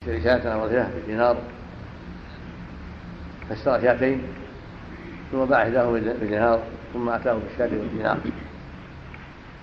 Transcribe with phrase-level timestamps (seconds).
[0.00, 1.36] أو رغيفة بدينار
[3.48, 4.22] فاشترى شاتين
[5.32, 8.18] ثم باع إحداهما بدينار ثم أتاه بالشاة بالدينار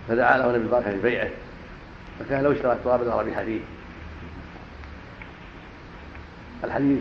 [0.08, 1.30] فدعا له النبي بركة في بيعه
[2.20, 3.60] فكان لو اشترى التراب لربح فيه.
[6.64, 7.00] الحديث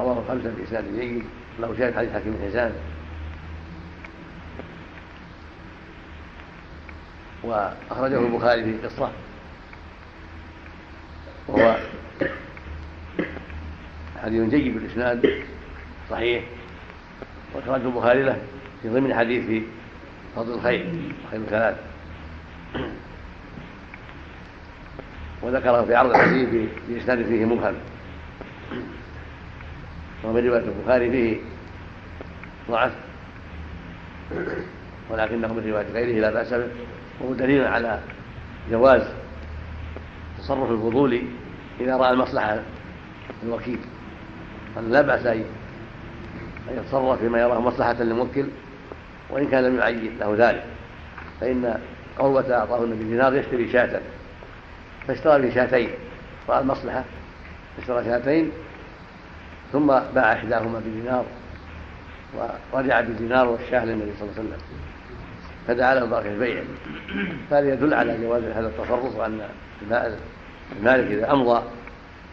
[0.00, 1.24] رواه خمسة بإسناد جيد
[1.58, 2.72] له شاهد حديث حكيم بن حسان
[7.44, 9.10] وأخرجه البخاري في قصة.
[11.48, 11.76] وهو
[14.22, 15.44] حديث جيد بالإسناد
[16.10, 16.44] صحيح
[17.54, 18.38] وأخرجه البخاري له
[18.82, 19.62] في ضمن حديث
[20.36, 20.86] فضل الخير
[21.30, 21.76] خير ثلاث
[25.42, 26.48] وذكره في عرض الحديث
[26.86, 27.74] في إسناد فيه مبهم.
[30.24, 31.36] ومن رواية البخاري فيه
[32.70, 32.92] ضعف.
[35.10, 36.68] ولكنه من رواية غيره لا بأس به.
[37.20, 38.00] وهو دليل على
[38.70, 39.02] جواز
[40.38, 41.22] تصرف الفضول
[41.80, 42.58] إذا رأى المصلحة
[43.42, 43.78] الوكيل
[44.78, 45.44] أن لا بأس أن
[46.70, 48.46] يتصرف فيما يراه مصلحة للموكل
[49.30, 50.64] وإن كان لم يعين له ذلك
[51.40, 51.80] فإن
[52.18, 54.00] عروة أعطاه النبي دينار يشتري شاة
[55.08, 55.90] فاشترى به شاتين
[56.48, 57.04] رأى المصلحة
[57.78, 58.50] اشترى شاتين
[59.72, 61.24] ثم باع إحداهما بدينار
[62.72, 64.58] ورجع بدينار والشاة للنبي صلى الله عليه وسلم
[65.68, 66.62] فدعا له بركة البيع.
[67.50, 69.40] هذا يدل على جواز هذا التصرف وأن
[70.78, 71.62] المالك إذا أمضى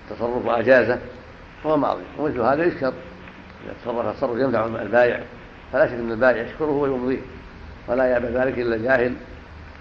[0.09, 1.00] تصرف وأجازه
[1.64, 2.94] فهو ماضي ومثل هذا يشكر
[3.66, 5.23] إذا تصرف تصرف ينفع البائع
[5.73, 7.20] فلا شك أن البائع يشكره ويمضيه
[7.88, 9.14] ولا يأبى ذلك إلا جاهل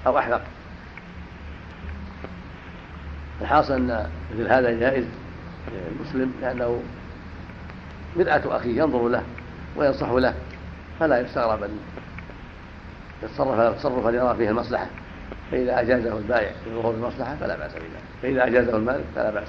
[0.07, 0.43] أو أحمق.
[3.41, 5.05] الحاصل أن مثل هذا جائز
[5.91, 6.83] المسلم لأنه
[8.17, 9.23] مرآة أخيه ينظر له
[9.77, 10.35] وينصح له
[11.01, 11.79] فلا يستغرب أن
[13.23, 14.87] يتصرف تصرفا يرى فيه المصلحة
[15.51, 18.12] فإذا أجازه البائع لظهور المصلحة فلا بأس بذلك.
[18.23, 19.49] فإذا أجازه المالك فلا بأس.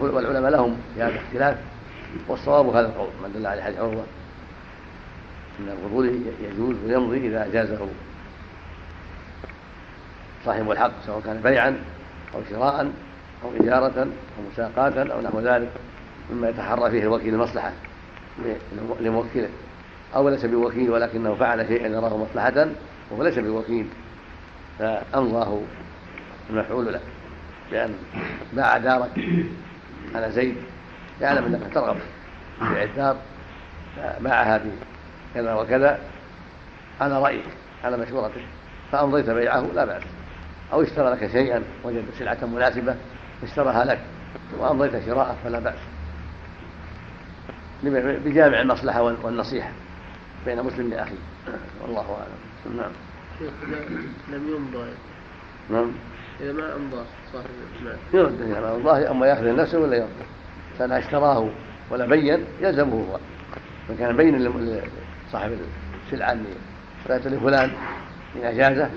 [0.00, 1.56] والعلماء لهم في هذا اختلاف
[2.28, 4.04] والصواب هذا القول من دل عليه حديث عروة
[5.60, 7.88] أن الفضول يجوز ويمضي إذا أجازه.
[10.44, 11.76] صاحب الحق سواء كان بيعا
[12.34, 12.92] أو شراء
[13.44, 15.68] أو إجارة أو مساقاة أو نحو ذلك
[16.30, 17.72] مما يتحرى فيه الوكيل المصلحة
[19.00, 19.48] لموكله.
[20.14, 22.66] أو ليس بوكيل ولكنه فعل شيئا يراه مصلحة
[23.10, 23.86] وهو ليس بوكيل.
[24.78, 25.60] فأمضاه.
[26.50, 27.00] المفعول له.
[27.70, 27.94] بأن
[28.52, 29.10] باع دارك
[30.14, 30.56] على زيد
[31.20, 31.96] يعلم أنك ترغب
[32.58, 33.16] في بيع الدار
[33.96, 34.60] فباعها
[35.34, 35.98] بكذا وكذا
[37.00, 37.44] على رأيك
[37.84, 38.44] على مشورتك
[38.92, 40.02] فأمضيت بيعه لا بأس.
[40.72, 42.96] أو اشترى لك شيئا وجد سلعة مناسبة
[43.42, 44.00] اشتراها لك
[44.58, 45.78] وأمضيت شراءه فلا بأس.
[48.24, 49.70] بجامع المصلحة والنصيحة
[50.46, 51.16] بين مسلم لأخيه
[51.82, 52.76] والله أعلم.
[52.76, 52.92] نعم.
[54.28, 54.90] لم يمضى
[55.70, 55.92] نعم.
[56.40, 57.46] إذا ما أمضى صاحب
[57.80, 57.96] المال.
[58.14, 60.08] يرد إذا ما أمضاه أما يأخذ نفسه ولا يرد.
[60.78, 61.48] فإن أشتراه
[61.90, 63.18] ولا بين يلزمه هو.
[63.88, 64.38] من كان بين
[65.28, 65.58] لصاحب
[66.06, 66.44] السلعة أني
[67.00, 67.70] اشتريت لفلان
[68.36, 68.90] إن أجازه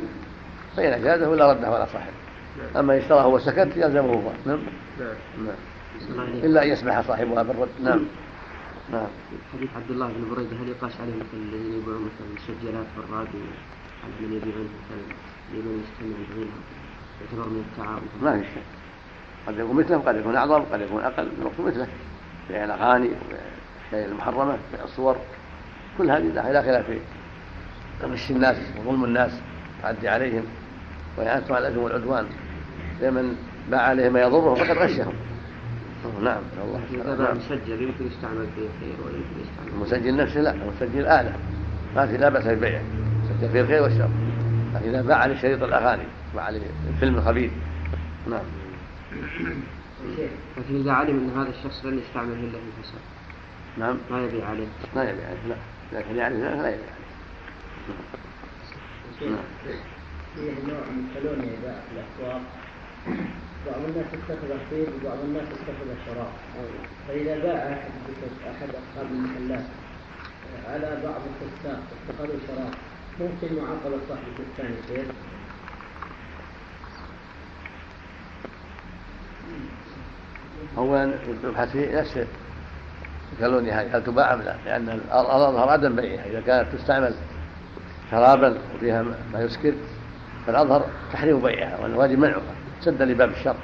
[0.78, 2.14] فإن أجازه ولا رده ولا صاحب
[2.58, 2.78] نعم.
[2.78, 4.32] أما إن اشتراه وسكت يلزمه هو.
[4.46, 4.60] نعم؟
[5.00, 5.16] نعم,
[6.16, 6.28] نعم.
[6.28, 8.06] إلا أن يسمح صاحبها بالرد نعم.
[8.92, 9.08] نعم.
[9.54, 13.42] حديث عبد الله بن بريدة هل يقاس عليه مثل الذين يبيعون مثلا السجلات والراديو
[14.04, 15.04] على من يبيعون مثلا
[15.54, 16.62] لمن يستمع بغيرها
[17.22, 18.64] يعتبر من التعاون ما في شيء
[19.48, 21.88] قد يكون مثله قد يكون أعظم قد يكون أقل المقصود مثله.
[22.50, 23.10] بيع الأغاني
[23.92, 25.16] الأشياء المحرمة بيع الصور.
[25.98, 27.00] كل هذه لا خلاف في
[28.04, 29.32] غش الناس وظلم الناس
[29.82, 30.44] تعدي عليهم.
[31.18, 32.26] وإعانتهم على الإثم والعدوان
[33.02, 33.36] لمن
[33.72, 35.14] باع عليه ما يضره فقد غشهم.
[36.22, 37.14] نعم الله.
[37.14, 41.34] إذا مسجل يمكن يستعمل فيه خير ولا يمكن يستعمل المسجل نفسه لا المسجل آلة
[41.96, 42.82] ما في لا بأس ببيعه
[43.24, 44.10] يسجل فيه الخير والشر.
[44.76, 46.04] لكن إذا باع عليه شريط الأغاني
[46.40, 46.62] عليه
[46.94, 47.52] الفيلم الخبيث
[48.30, 48.44] نعم.
[50.58, 53.02] لكن إذا علم أن هذا الشخص لن يستعمل إلا في الفساد
[53.78, 53.98] نعم.
[54.12, 54.68] ما يبيع عليه.
[54.96, 55.56] ما يبيع عليه لا.
[56.00, 56.78] لكن يعني لا يبيع عليه.
[59.22, 59.46] نعم.
[60.36, 62.42] فيه نوع من كالونيا يباع في الأسواق
[63.66, 66.32] بعض الناس اتخذ الطيب وبعض الناس اتخذ الشراب.
[67.08, 67.92] فإذا باع أحد
[68.48, 69.66] أحد أصحاب المحلات
[70.68, 71.80] على بعض الفساق
[72.10, 72.74] اتخذوا شراب
[73.20, 75.06] ممكن معاقبة صاحب الدكان يصير
[80.78, 81.14] أولا
[81.44, 82.20] يبحث في نفس
[83.34, 86.26] الكالونيا هذه هل تباع أم لا؟ لأن الأظهر عدم بيعها.
[86.26, 87.14] إذا كانت تستعمل
[88.12, 89.04] شرابا وفيها
[89.34, 89.74] ما يسكر
[90.48, 92.42] فالأظهر تحريم بيعها والواجب منعها
[92.82, 93.56] سدا لباب الشر.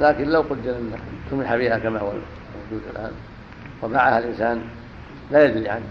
[0.00, 0.92] لكن لو قدر أن
[1.30, 3.12] سمح بها كما هو موجود الآن
[3.82, 4.62] وباعها الإنسان
[5.30, 5.84] لا يدري عنه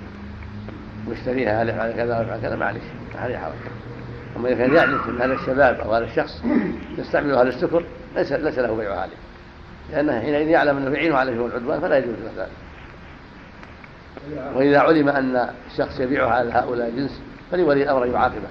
[1.62, 2.84] هل على كذا ولا كذا معلش
[3.16, 3.89] ما عليه حرج.
[4.40, 6.44] أما إذا كان أن هذا الشباب أو هذا الشخص
[6.98, 7.84] يستعمل هذا السكر
[8.16, 9.18] ليس ليس له بيع عليه
[9.92, 12.52] لأنه حينئذ يعلم أنه يعين عليه العدوان فلا يجوز له ذلك.
[14.56, 17.22] وإذا علم أن الشخص يبيع على هؤلاء الجنس
[17.52, 18.48] فلولي الأمر يعاقبه.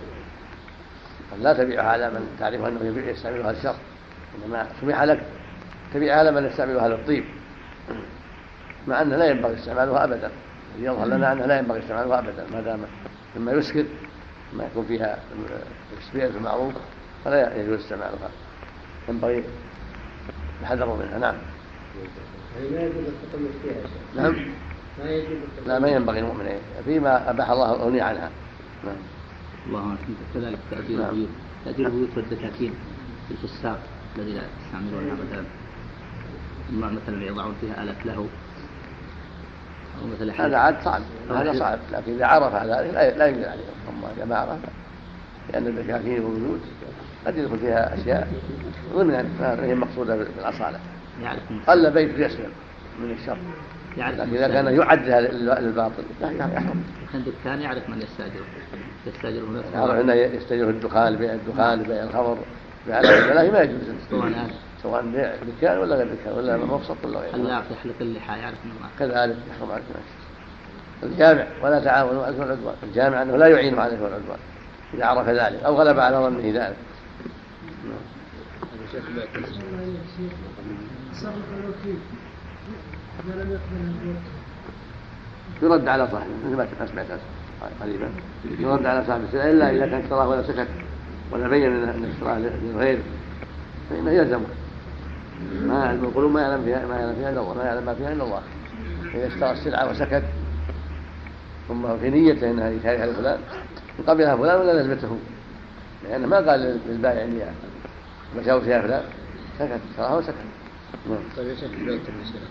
[1.41, 3.79] لا تبيعها على من تعرف أنه يبيع يستعمل هذا الشخص
[4.45, 5.21] إنما سمح لك.
[5.95, 7.25] تبيع على من يستعمل هذا الطيب.
[8.87, 10.31] مع أنه لا ينبغي استعمالها أبدا.
[10.79, 12.79] يظهر لنا أنه لا ينبغي استعمالها أبدا ما دام
[13.37, 13.85] مما يسكر.
[14.57, 15.19] ما يكون فيها
[15.93, 16.75] التسبيح المعروف
[17.25, 18.31] فلا يجوز استعمالها
[19.09, 19.45] ينبغي
[20.61, 21.19] الحذر منها.
[21.19, 21.35] نعم.
[22.57, 23.05] يعني ما يجوز
[23.63, 24.35] فيها نعم.
[24.99, 28.31] ما يجوز لا ما ينبغي المؤمن فيما أباح الله الأغنية عنها.
[28.85, 28.97] نعم.
[29.67, 29.99] الله أعلم.
[30.35, 31.09] كذلك تأجير نعم.
[31.09, 31.29] البيوت.
[31.65, 32.75] تأجير البيوت والدكاكين
[33.31, 33.79] الفساق
[34.17, 35.45] الذي لا يستعملونها مثلا
[36.73, 38.27] مثلا يضعون فيها آلة له
[40.39, 41.03] هذا عاد صعب.
[41.31, 41.79] هذا صعب.
[41.93, 43.65] لكن إذا عرف ذلك لا يجوز عليه.
[43.89, 44.59] أما إذا ما عرف
[45.53, 46.61] لأن الدكاكين والبيوت
[47.27, 48.29] قد يدخل فيها أشياء.
[48.95, 50.79] ضمنا ما هي مقصودة بالأصالة.
[51.23, 51.41] يعرف.
[51.67, 52.51] قل بيت يسلم
[53.01, 53.39] من الشر.
[53.97, 54.21] يعرف.
[54.21, 58.45] لكن إذا كان يعد هذا للباطل لا يحرم كان دكان يعرف من يستاجره
[59.07, 62.39] يستاجره يعرف نفسه أنه يستجيب الدخان بيع الدخان بيع الخمر
[62.87, 63.01] بيع
[63.51, 63.81] ما يجوز.
[64.83, 67.33] سواء بيع دكان ولا غير دكان ولا مبسط ولا غيره.
[67.33, 69.85] حلاق يحلق اللحى يعرف ما كذلك يحرم عليه
[71.03, 72.75] الجامع ولا تعاونوا على العدوان.
[72.83, 74.39] الجامع أنه لا يعين عليه العدوان
[74.95, 76.77] إذا عرف ذلك أو غلب على ظنه ذلك.
[85.63, 87.07] يرد على صاحبه مثل ما سمعت
[87.81, 88.11] قريبا.
[88.59, 90.69] يرد على صاحبه إلا إذا كان اشتراه ولا سكت
[91.33, 92.99] ولا بين انه اشتراه للغير
[93.91, 94.47] فإنه يلزمه.
[95.63, 98.13] ما يعلم القلوب ما يعلم فيها ما يعلم فيها إلا الله ما يعلم ما فيها
[98.13, 98.43] إلا الله.
[99.15, 100.25] اذا اشترى السلعه وسكت
[101.69, 103.39] ثم في نيته انها يشاركها لفلان
[103.99, 105.19] ان قبلها فلان ولا لزمته
[106.05, 107.45] لأنه ما قال للبائع إني
[108.37, 109.03] بشاور فيها فلان.
[109.59, 110.35] سكت اشتراها وسكت
[111.11, 111.19] نعم.
[111.37, 112.49] طيب يا شيخ بيع التلفزيونات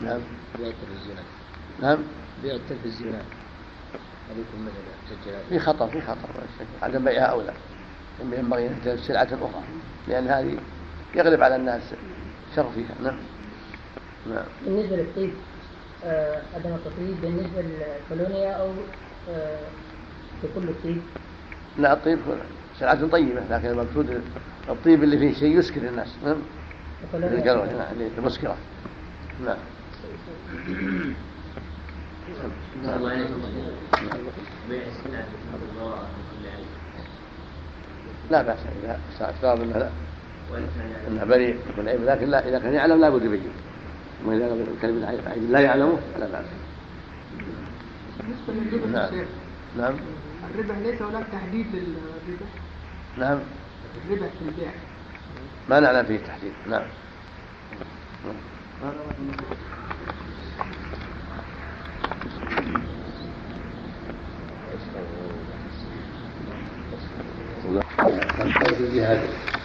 [0.00, 0.20] نعم.
[0.58, 1.24] بيع التلفزيونات
[1.82, 1.98] نعم.
[2.42, 3.24] بيع التلفزيونات
[4.30, 6.28] هل يكون مثل تسجيلات في خطر في خطر.
[6.82, 7.52] عدم بيعها اولى
[8.32, 9.62] ينبغي أن تجد سلعة أخرى.
[10.08, 10.58] لأن هذه
[11.14, 11.82] يغلب على الناس.
[12.56, 12.94] شر فيها.
[13.02, 13.18] نعم.
[14.30, 14.44] نعم.
[14.66, 15.30] بالنسبة للطيب
[16.04, 18.70] آه، عدم التطيب بالنسبة للكولونيا أو
[19.30, 19.58] آه،
[20.44, 21.02] لكل الطيب؟
[21.78, 22.18] لا الطيب
[22.78, 24.22] سلعة طيبة لكن المقصود
[24.68, 26.16] الطيب اللي فيه شيء يسكر الناس.
[26.24, 26.36] نعم.
[27.14, 27.68] نعم
[28.18, 28.56] المسكرة.
[29.44, 29.56] نعم.
[38.30, 39.90] لا بأس إذا افترض أنه
[40.58, 43.52] لا أنه بريء من عيب لكن لا إذا كان يعلم لا بد يبين
[44.26, 46.46] وإذا كان الكلمة عيب لا يعلمه لا بأس.
[48.20, 49.04] بالنسبة للربا نعم.
[49.04, 49.28] يا شيخ،
[49.78, 49.94] نعم.
[50.50, 52.46] الربا ليس هناك تحديد للربا
[53.18, 53.38] نعم.
[54.06, 54.70] الربا في البيع.
[55.68, 56.52] ما نعلم فيه التحديد.
[56.66, 56.82] نعم.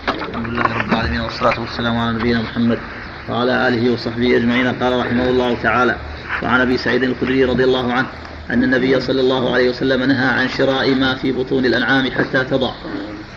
[0.07, 2.79] الحمد لله رب العالمين والصلاة والسلام على نبينا محمد
[3.29, 4.67] وعلى آله وصحبه أجمعين.
[4.67, 5.95] قال رحمه الله تعالى
[6.43, 8.07] وعن أبي سعيد الخدري رضي الله عنه
[8.49, 12.71] أن النبي صلى الله عليه وسلم نهى عن شراء ما في بطون الأنعام حتى تضع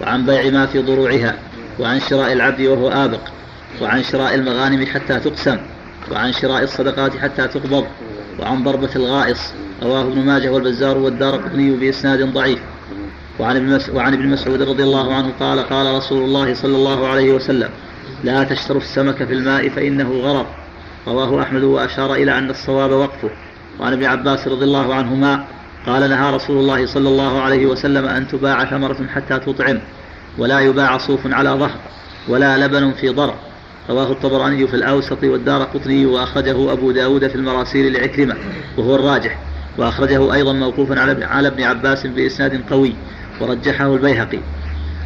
[0.01, 1.35] وعن بيع ما في ضروعها
[1.79, 3.21] وعن شراء العبد وهو آبق
[3.81, 5.59] وعن شراء المغانم حتى تقسم
[6.13, 7.87] وعن شراء الصدقات حتى تقبض
[8.41, 9.53] وعن ضربة الغائص.
[9.83, 12.59] رواه ابن ماجه والبزار والدار قطني بإسناد ضعيف.
[13.43, 17.69] وعن ابن مسعود رضي الله عنه قال قال رسول الله صلى الله عليه وسلم
[18.25, 20.47] لا تشتروا السمك في الماء فإنه غرض
[21.07, 23.31] رواه أحمد وأشار إلى أن الصواب وقفه.
[23.81, 25.45] وعن ابن عباس رضي الله عنهما
[25.87, 29.79] قال نهى رسول الله صلى الله عليه وسلم أن تباع ثمرة حتى تطعم
[30.39, 31.79] ولا يباع صوف على ظهر
[32.29, 33.35] ولا لبن في ضرع.
[33.91, 38.37] رواه الطبراني في الأوسط والدار قطني وأخرجه أبو داود في المراسيل لعكرمة
[38.79, 39.39] وهو الراجح.
[39.79, 42.95] وأخرجه أيضا موقوفا على ابن عباس بإسناد قوي.
[43.41, 44.39] ورجحه البيهقي.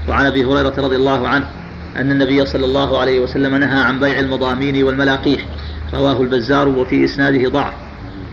[0.09, 1.50] وعن أبي هريرة رضي الله عنه
[1.97, 5.47] أن النبي صلى الله عليه وسلم نهى عن بيع المضامين والملاقيح.
[5.95, 7.75] رواه البزار وفي إسناده ضعف.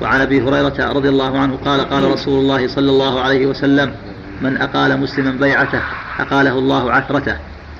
[0.02, 3.96] وعن أبي هريرة رضي الله عنه قال قال رسول الله صلى الله عليه وسلم
[4.42, 5.82] من أقال مسلما بيعته
[6.20, 7.38] أقاله الله عثرته.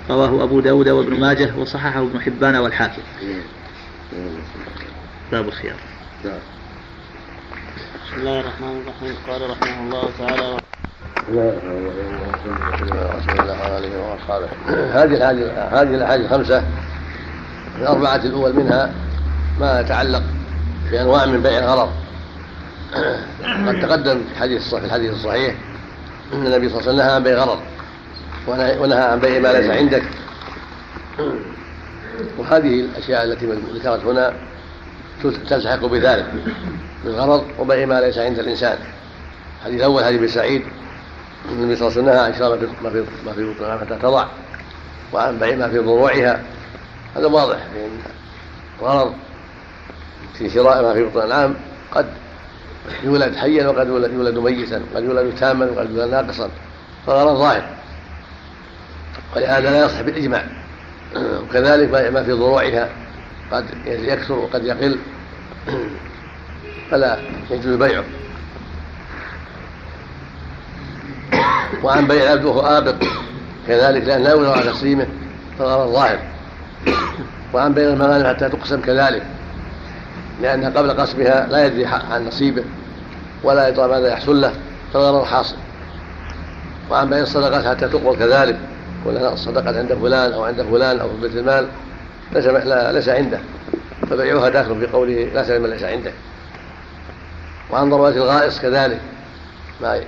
[0.10, 3.02] رواه أبو داود وابن ماجه وصححه ابن حبان والحاكم.
[5.32, 5.76] باب الخيار.
[8.06, 9.16] بسم الله الرحمن الرحيم.
[9.28, 10.58] قال رحمه الله تعالى
[14.94, 16.64] هذه هذه هذه الاحاديث الخمسة
[17.80, 18.94] الأربعة الأول منها
[19.60, 20.24] ما يتعلق
[20.92, 21.90] بأنواع من بيع الغرض.
[23.68, 25.56] قد تقدم في الحديث الصحيح الحديث الصحيح
[26.34, 27.60] أن النبي صلى الله عليه وسلم نهى عن بيع الغرض
[28.80, 30.04] ونهى عن بيع ما ليس عندك.
[32.38, 34.34] وهذه الأشياء التي ذكرت هنا
[35.50, 36.26] تلحق بذلك
[37.06, 38.78] بالغرض وبيع ما ليس عند الإنسان.
[39.60, 40.64] الحديث الأول حديث سعيد
[41.52, 44.28] النبي صلى الله عليه وسلم نهى عن شراء ما في ما في حتى تضع
[45.14, 46.44] وعن بيع ما في ضروعها
[47.16, 47.90] هذا واضح لأن
[48.82, 49.14] الغرض
[50.38, 51.56] في شراء ما في بطون الأنعام
[51.92, 52.06] قد
[53.04, 56.50] يولد حيا وقد يولد, ميتا وقد يولد تاما وقد يولد ناقصا.
[57.08, 57.64] فالغرض ظاهر.
[59.36, 60.46] ولهذا لا يصح بالإجماع.
[61.42, 62.90] وكذلك ما في ضروعها
[63.52, 65.00] قد يكثر وقد يقل.
[66.92, 67.20] فلا
[67.52, 68.04] يجوز بيعه.
[71.84, 72.96] وعن بيع العبد وهو آبق
[73.68, 75.08] كذلك لأن لا يولى على تقسيمه
[75.60, 76.20] فالغرض ظاهر
[77.54, 79.24] وعن بيع المغانم حتى تقسم كذلك
[80.42, 82.64] لأنها قبل قسمها لا يدري عن نصيبه
[83.44, 84.54] ولا يدرى ماذا يحصل له
[84.94, 85.56] فالغرض حاصل.
[86.92, 88.60] وعن بيع الصدقات حتى تقبل كذلك
[89.06, 91.68] ولا الصدقة عند فلان أو عند فلان أو في بيت المال
[92.32, 92.46] ليس
[92.94, 93.40] ليس عنده.
[94.10, 96.12] فبيعها داخل في قوله لا سلم ليس عنده.
[97.72, 99.00] وعن ضربات الغائص كذلك
[99.82, 100.02] ما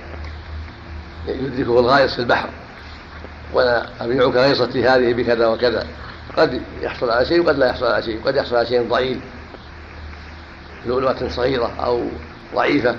[1.28, 2.48] يدركه الغائص في البحر.
[3.52, 5.86] وأنا ابيعك غيصتي هذه بكذا وكذا.
[6.36, 8.20] قد يحصل على شيء وقد لا يحصل على شيء.
[8.24, 9.20] قد يحصل على شيء ضئيل.
[10.86, 12.08] لؤلؤة صغيرة أو
[12.54, 12.96] ضعيفة.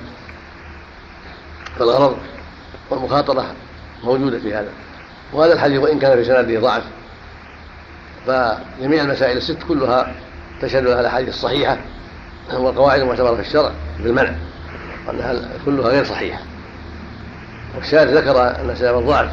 [1.79, 2.17] فالغرض
[2.89, 3.45] والمخاطرة
[4.03, 4.69] موجودة في هذا.
[5.33, 6.83] وهذا الحديث وإن كان في سنده ضعف.
[8.27, 10.15] فجميع المسائل الست كلها
[10.61, 11.77] تشهد على الأحاديث الصحيحة
[12.53, 14.35] والقواعد المعتبرة في الشرع بالمنع.
[15.07, 16.39] وأنها كلها غير صحيحة.
[17.75, 19.31] والشارع ذكر أن سبب الضعف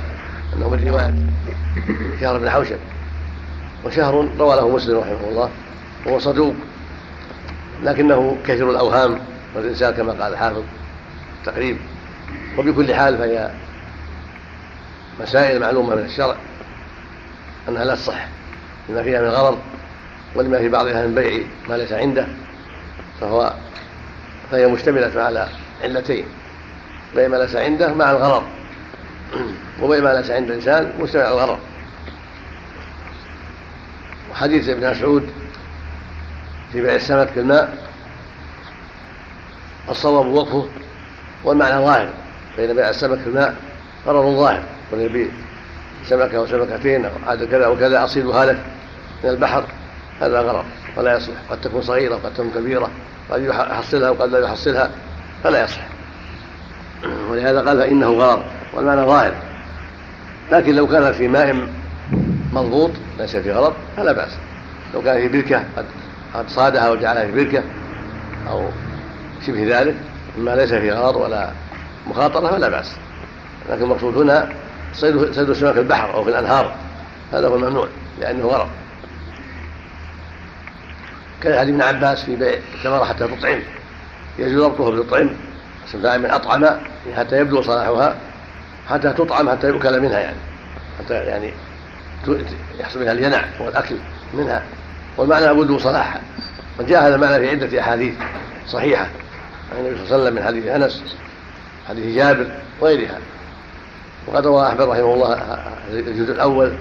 [0.57, 1.15] أنه من رواية
[2.21, 2.79] شهر بن حوشب.
[3.85, 5.51] وشهر روى له مسلم رحمه الله
[6.07, 6.55] وهو صدوق
[7.83, 9.19] لكنه كثير الأوهام
[9.57, 10.63] والإنسان كما قال الحافظ
[11.45, 11.77] تقريب.
[12.59, 13.51] وبكل حال فهي
[15.21, 16.37] مسائل معلومة من الشرع
[17.69, 18.27] أنها لا تصح
[18.89, 19.59] لما فيها من غرض
[20.35, 22.27] ولما في بعضها من بيع ما ليس عنده
[23.21, 23.55] فهو
[24.51, 25.49] فهي مشتملة على
[25.83, 26.25] علتين.
[27.15, 28.43] بيع ما ليس عنده مع الغرض.
[29.83, 31.59] وبيع ما ليس عند الإنسان مشتمل على الغرض.
[34.31, 35.29] وحديث ابن مسعود
[36.73, 37.79] في بيع السمك في الماء
[39.89, 40.69] الصواب وقفه
[41.45, 42.09] والمعنى ظاهر.
[42.57, 43.57] بين بيع السمك في الماء
[44.07, 45.29] غرض ظاهر يبيع
[46.07, 48.65] سمكة أو سمكتين أو عدد كذا وكذا أصيدها لك
[49.25, 49.65] من البحر
[50.21, 50.65] هذا غرض.
[50.97, 51.37] ولا يصلح.
[51.51, 52.91] قد تكون صغيرة وقد تكون كبيرة
[53.31, 54.91] قد يحصلها وقد لا يحصلها
[55.45, 55.94] فلا يصلح.
[57.31, 58.43] ولهذا قال فإنه غرض
[58.75, 59.35] والمعنى ظاهر.
[60.53, 61.69] لكن لو كان في ماء
[62.53, 64.33] مضبوط ليس في غرض فلا بأس.
[64.95, 65.85] لو كان في بركة قد
[66.35, 67.63] قد صادها وجعلها في بركة
[68.49, 68.69] أو
[69.47, 69.95] شبه ذلك
[70.39, 71.51] مما ليس في غرض ولا
[72.07, 72.97] مخاطرة فلا بأس.
[73.71, 74.49] لكن المقصود هنا
[74.93, 76.75] صيد صيد السمك في البحر أو في الأنهار
[77.33, 77.89] هذا هو الممنوع
[78.21, 78.69] لأنه غرض.
[81.43, 83.59] كان حديث ابن عباس في بيع الثمرة حتى تطعم
[84.39, 85.31] يجوز ربطه بالطعم.
[85.95, 86.67] من أطعم
[87.17, 88.17] حتى يبدو صلاحها
[88.89, 90.37] حتى تطعم حتى يؤكل منها يعني
[90.99, 91.53] حتى يعني
[92.81, 93.97] يحصل منها الينع والأكل
[94.35, 94.63] منها.
[95.17, 96.21] والمعنى بدو صلاحها
[96.81, 98.15] وجاء هذا المعنى في عدة أحاديث
[98.67, 99.09] صحيحة.
[99.73, 101.17] عن النبي صلى الله عليه وسلم من حديث أنس
[101.89, 102.47] حديث جابر
[102.81, 103.19] وغيرها.
[104.27, 105.59] وقد روى أحمد رحمه الله
[105.91, 106.73] الجزء الأول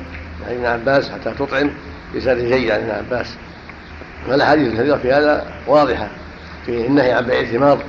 [0.48, 1.72] عن ابن عباس حتى تطعم
[2.16, 3.36] بسند جيد عن ابن عباس.
[4.28, 6.08] والاحاديث الكثيرة في هذا واضحة
[6.66, 7.84] في النهي عن بيع الثمار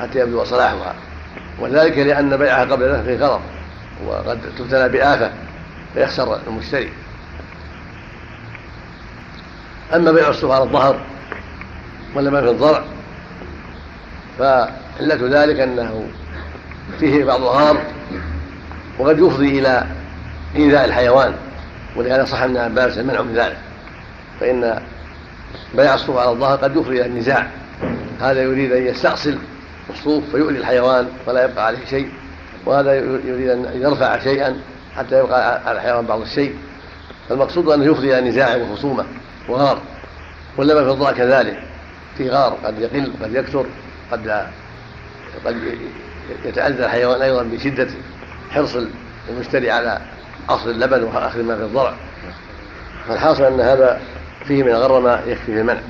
[0.00, 0.94] حتى يبدو صلاحها.
[1.60, 3.40] وذلك لأن بيعها قبل ذلك فيه غرض
[4.06, 5.30] وقد تبتلى بآفة
[5.94, 6.92] فيخسر المشتري.
[9.94, 11.00] أما بيع السوق على الظهر
[12.14, 12.84] ولا ما في الضرع
[14.38, 16.06] فعلة ذلك أنه
[17.00, 17.82] فيه بعض الغار
[18.98, 19.86] وقد يفضي إلى
[20.56, 21.34] إيذاء الحيوان
[21.96, 23.58] ولهذا صح ابن عباس المنع من ذلك.
[24.40, 24.82] فإن
[25.74, 27.46] بيع الصوف على الظهر قد يفضي إلى النزاع.
[28.20, 29.38] هذا يريد أن يستأصل
[29.90, 32.12] الصوف فيؤذي الحيوان فلا يبقى عليه شيء
[32.66, 34.60] وهذا يريد أن يرفع شيئا
[34.96, 36.56] حتى يبقى على الحيوان بعض الشيء.
[37.28, 39.04] فالمقصود أنه يفضي إلى نزاع وخصومة
[39.48, 39.78] وغار
[40.56, 41.62] واللبن في الضاء كذلك.
[42.18, 43.66] في غار قد يقل قد يكثر
[44.12, 44.46] قد
[45.46, 45.56] قد
[46.44, 47.88] يتأذى الحيوان أيضا بشدة
[48.50, 48.76] حرص
[49.28, 50.00] المشتري على
[50.48, 51.94] أصل اللبن وأخذ ما في الضرع.
[53.08, 54.00] فالحاصل أن هذا
[54.44, 55.80] فيه من الغر ما يكفي في المنع.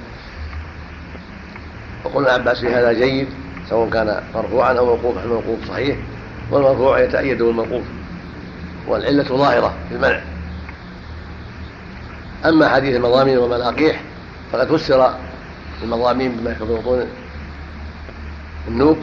[2.05, 3.29] وقلنا عباس في هذا جيد.
[3.71, 5.97] سواء كان مرفوعا أو موقوفا الموقوف صحيح
[6.51, 7.83] والمرفوع يتأيد بالموقوف
[8.89, 10.21] والعلة ظاهرة في المنع.
[12.45, 14.01] أما حديث المضامين والملاقيح
[14.53, 15.15] فقد فسر
[15.83, 17.07] المضامين بما في بطون
[18.69, 18.99] النوك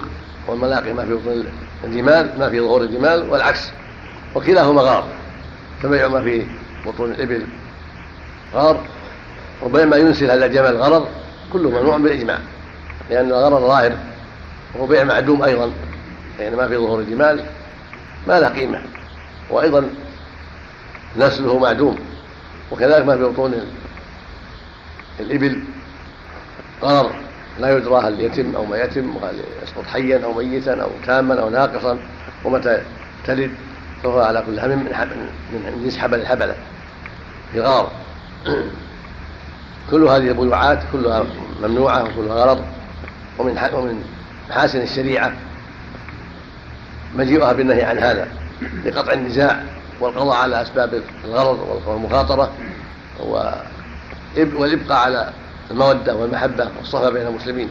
[0.48, 1.46] والملاقي ما في بطون
[1.84, 3.72] الجمال ما في ظهور الجمال والعكس
[4.36, 5.06] وكلاهما غار
[5.84, 6.46] فبيع ما في
[6.86, 7.46] بطون الإبل
[8.54, 8.84] غار
[9.64, 11.08] وبيع ما ينسل هذا الجمل غرض
[11.54, 12.40] كله ممنوع بالإجماع
[13.10, 13.98] لأن الغرض ظاهر.
[14.76, 15.72] وهو بيع معدوم أيضا
[16.40, 17.46] يعني ما في ظهور الجمال
[18.28, 18.82] ما له قيمة.
[19.50, 19.90] وأيضا
[21.18, 22.00] نسله معدوم
[22.72, 23.54] وكذلك ما في بطون
[25.20, 25.64] الإبل.
[26.84, 27.16] غرر
[27.60, 31.50] لا يدرى هل يتم أو ما يتم وهل يسقط حيا أو ميتا أو تاما أو
[31.50, 32.00] ناقصا
[32.46, 32.82] ومتى
[33.28, 33.52] تلد
[34.04, 34.86] فهو على كل حال من
[35.54, 36.56] من جنس حبل الحبلة
[37.52, 37.92] في غار
[39.92, 41.24] كل هذه البيوعات كلها
[41.62, 42.66] ممنوعة وكلها غرض
[43.40, 44.04] ومن ومن
[44.50, 45.34] محاسن الشريعة
[47.16, 48.28] مجيئها بالنهي عن هذا
[48.86, 49.64] لقطع النزاع
[50.00, 52.52] والقضاء على أسباب الغرض والمخاطرة
[54.38, 55.34] والإبقاء على
[55.72, 57.70] المودة والمحبة والصفا بين المسلمين.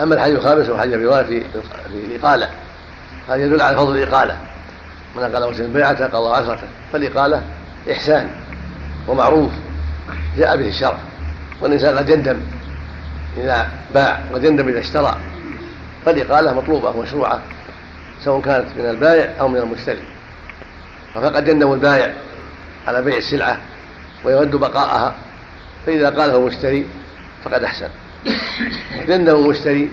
[0.00, 1.44] أما الحديث الخامس هو حديث رواية في
[1.94, 2.48] الإقالة
[3.28, 4.38] هذا يدل على فضل الإقالة.
[5.16, 7.42] من قال مسلم بيعته قضى عشرته فالإقالة
[7.92, 8.30] إحسان
[9.08, 9.52] ومعروف
[10.36, 10.98] جاء به الشرع.
[11.60, 12.40] والإنسان قد يندم
[13.36, 15.16] إذا باع يندم إذا اشترى.
[16.06, 17.42] فالإقالة مطلوبة ومشروعة
[18.24, 20.02] سواء كانت من البائع أو من المشتري.
[21.14, 22.14] فقد يندم البائع
[22.86, 23.58] على بيع السلعة
[24.24, 25.14] ويود بقاءها
[25.86, 26.86] فإذا قاله المشتري
[27.44, 27.88] فقد أحسن.
[29.08, 29.90] يندم المشتري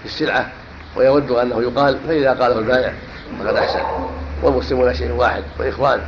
[0.00, 0.50] في السلعة
[0.96, 2.92] ويود أنه يقال فإذا قاله البائع
[3.40, 3.80] فقد أحسن.
[4.42, 6.00] والمسلمون شيء واحد وإخوان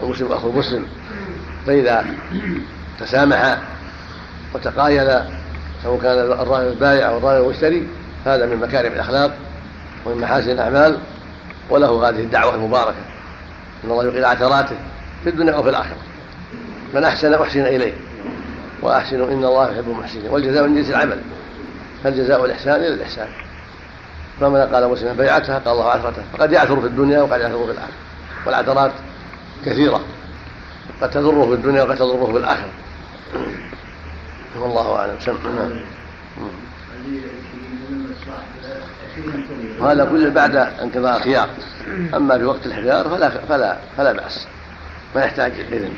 [0.00, 0.86] والمسلم أخو المسلم
[1.66, 2.06] فإذا
[3.00, 3.58] تسامحا
[4.54, 5.24] وتقايلا
[5.82, 7.88] سواء كان الراعي البائع أو الراعي المشتري
[8.26, 9.36] هذا من مكارم الأخلاق
[10.06, 10.98] ومن محاسن الأعمال
[11.70, 12.96] وله هذه الدعوة المباركة.
[13.84, 14.76] إن الله يقيل عثراته
[15.24, 15.96] في الدنيا وفي الآخرة.
[16.94, 17.92] من أحسن أحسن إليه.
[18.82, 20.30] واحسنوا إن الله يحب المحسنين.
[20.30, 21.20] والجزاء من جنس العمل.
[22.04, 23.28] فالجزاء الاحسان إلى الإحسان.
[24.40, 26.22] فمن قال مسلم بيعتها قال الله عثرته.
[26.32, 27.94] فقد يعثر في الدنيا وقد يعثر في الآخرة.
[28.46, 28.92] والعثرات
[29.66, 30.00] كثيرة.
[31.02, 32.70] قد تضره في الدنيا وقد تضره في الآخرة.
[34.58, 35.80] والله اعلم سم نعم
[39.82, 41.48] هذا كله بعد انقضاء الخيار
[42.14, 44.46] اما في وقت الحجار فلا فلا فلا باس
[45.14, 45.92] ما يحتاج اذن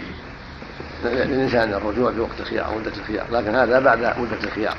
[1.04, 4.74] للانسان الرجوع في وقت الخيار أو مده الخيار لكن هذا بعد مده الخيار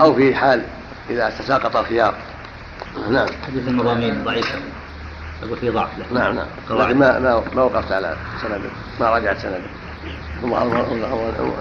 [0.00, 0.62] أو في حال
[1.10, 2.14] اذا تساقط الخيار
[3.10, 4.54] نعم حديث المضامين ضعيف
[5.42, 9.60] يقول فيه ضعف نعم نعم لكن ما ما ما وقفت على سنده ما راجعت سنده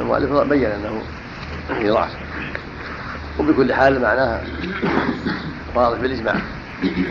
[0.02, 1.02] المؤلف بين انه
[1.68, 2.12] في ضعف
[3.40, 4.44] وبكل حال معناها
[5.76, 6.36] واضح بالإجماع.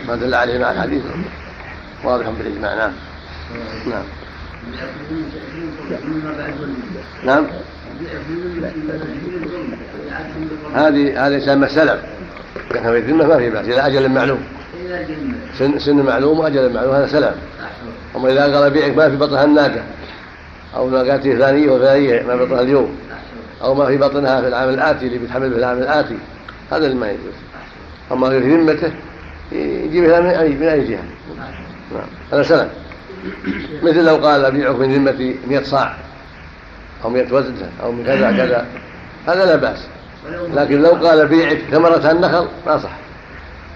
[0.07, 1.03] ما دل عليه مع الحديث.
[2.03, 2.75] واضح بالإجماع.
[2.75, 2.91] نعم.
[3.89, 4.03] نعم.
[7.25, 7.45] نعم.
[10.75, 11.99] هذه هذه يسمى سلف
[12.73, 13.65] كان في الذمة ما في بأس.
[13.65, 14.39] إلى أجل معلوم
[15.59, 17.35] سن, سن معلوم وأجل معلوم هذا سلف
[18.15, 19.83] أما إذا قال بيعك ما في بطنها الناقة
[20.75, 22.95] أو ناقته ثانية وثانية ما بطنها اليوم.
[23.61, 26.17] أو ما في بطنها في العام الآتي اللي بيتحمل في العام الآتي.
[26.71, 27.33] هذا اللي ما يجوز.
[28.11, 28.91] أما في ذمته
[29.51, 31.03] يجيبها من أي من أي جهة.
[31.93, 32.07] نعم.
[32.31, 32.69] هذا سلام
[33.83, 35.95] مثل لو قال أبيعك من ذمتي 100 صاع
[37.03, 38.65] أو 100 وزنة أو من كذا كذا.
[39.27, 39.87] هذا لا بأس.
[40.53, 42.97] لكن لو قال بيعك ثمرة النخل ما صح.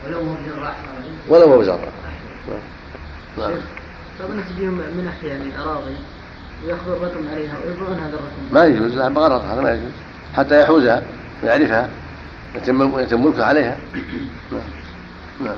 [0.07, 0.75] ولو هو بجراح
[1.27, 1.79] ولو هو بجراح
[3.37, 3.51] نعم.
[4.19, 5.95] طيب نتيجة من أحيان الأراضي
[6.67, 8.53] الرقم عليها ويبيعون هذا الرقم.
[8.53, 9.91] ما يجوز لها بغرض هذا ما يجوز.
[10.35, 11.03] حتى يحوزها
[11.43, 11.89] ويعرفها
[12.55, 13.77] يتم يتم ملكه عليها.
[14.51, 14.61] نعم.
[15.41, 15.57] نعم.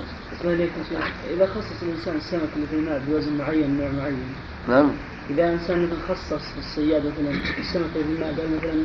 [1.34, 4.36] إذا خصص الإنسان السمك اللي في الماء بوزن معين نوع معين.
[4.70, 4.92] نعم.
[5.30, 8.84] إذا إنسان مثلا خصص في الصياد مثلا السمك اللي في الماء قال مثلا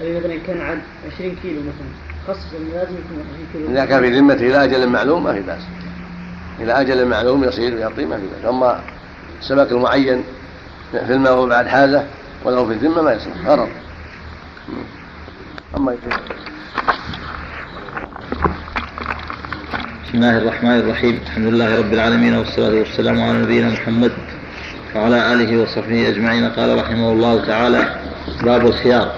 [0.00, 0.80] هذه مثلا كان عد
[1.14, 1.88] 20 كيلو مثلا.
[2.28, 3.70] خصص لازم يكون 20 كيلو.
[3.70, 5.62] إذا كان في ذمته إلى أجل معلوم ما في بأس.
[6.60, 8.54] إلى أجل معلوم يصير ويعطي ما في بأس.
[8.54, 8.80] أما
[9.40, 10.24] السمك المعين
[10.92, 12.02] في الماء بعد حاجة
[12.44, 13.68] ولو في الذمة ما يصلح غرض.
[15.76, 15.96] أما
[20.04, 21.20] بسم الله الرحمن الرحيم.
[21.26, 24.12] الحمد لله رب العالمين والصلاة والسلام على نبينا محمد
[24.94, 26.50] وعلى آله وصحبه أجمعين.
[26.50, 28.00] قال رحمه الله تعالى
[28.42, 29.12] باب الخيار.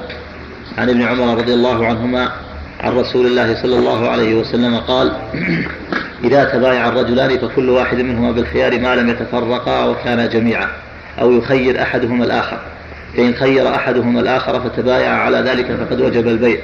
[0.78, 2.33] عن ابن عمر رضي الله عنهما
[2.81, 5.12] عن رسول الله صلى الله عليه وسلم قال
[6.24, 10.68] إذا تبايع الرجلان فكل واحد منهما بالخيار ما لم يتفرقا وكانا جميعا.
[11.20, 12.59] أو يخير أحدهما الآخر.
[13.16, 16.59] فإن خير أحدهما الآخر فتبايع على ذلك فقد وجب البيع.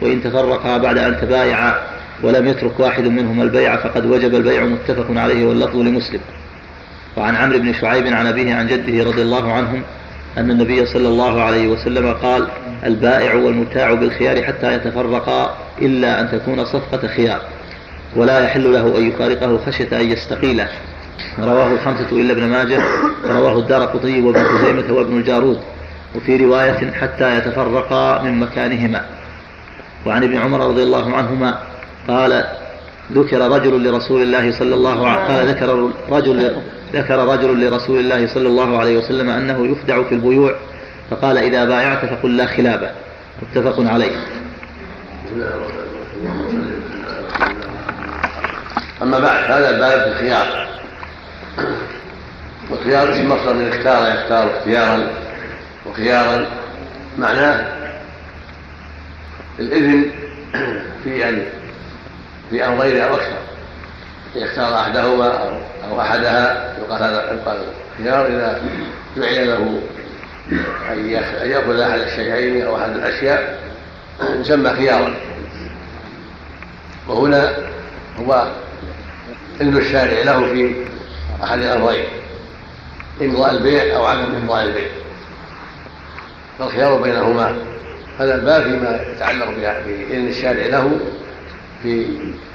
[0.00, 1.74] وإن تفرقا بعد أن تبايعا
[2.22, 6.20] ولم يترك واحد منهما البيع فقد وجب البيع متفق عليه واللفظ لمسلم.
[7.16, 9.82] وعن عمرو بن شعيب عن أبيه عن جده رضي الله عنهم
[10.38, 12.48] أن النبي صلى الله عليه وسلم قال
[12.84, 17.40] البائع والمتاع بالخيار حتى يتفرقا إلا أن تكون صفقة خيار.
[18.16, 20.68] ولا يحل له أن يفارقه خشية أن يستقيله.
[21.38, 22.82] رواه الخمسة إلا ابن ماجه
[23.26, 25.60] رواه الدار قطني وابن خزيمة وابن الجارود
[26.14, 29.04] وفي رواية حتى يتفرقا من مكانهما.
[30.06, 31.58] وعن ابن عمر رضي الله عنهما
[32.08, 32.44] قال
[33.12, 36.56] ذكر رجل لرسول الله صلى الله عليه قال ذكر رجل
[36.92, 40.54] ذكر رجل لرسول الله صلى الله عليه وسلم أنه يخدع في البيوع
[41.10, 42.90] فقال إذا بايعت فقل لا خلابة
[43.42, 44.16] متفق عليه.
[49.02, 50.68] أما بعد هذا في الخيار.
[52.70, 55.10] والخيار اسم مصدر من اختار يختار اختيارا
[55.86, 56.46] وخيارا
[57.18, 57.66] معناه
[59.58, 60.10] الإذن
[61.04, 61.46] في أن
[62.50, 63.38] في أمرين أو أكثر.
[64.34, 65.58] يختار أحدهما
[65.90, 67.58] أو أحدها يقال هذا يقال
[67.98, 68.26] خيار.
[68.26, 68.62] إذا
[69.16, 69.80] جعل له
[70.92, 71.10] أن
[71.50, 73.58] يأخذ أحد الشيئين أو أحد الأشياء
[74.40, 75.14] يسمى خيارا.
[77.08, 77.52] وهنا
[78.18, 78.52] هو
[79.60, 80.74] إذن الشارع له في
[81.44, 82.04] أحد الأمرين
[83.22, 84.88] إمضاء البيع أو عدم إمضاء البيع.
[86.58, 87.56] فالخيار بينهما
[88.18, 89.46] هذا الباب فيما يتعلق
[89.86, 91.00] بإذن الشارع له
[91.82, 92.06] في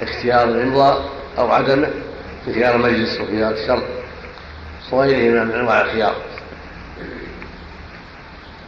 [0.02, 1.90] اختيار الإمضاء أو عدمه
[2.44, 3.82] في خيار المجلس وخيار الشرط
[4.92, 6.14] وغيرهما من أنواع الخيار.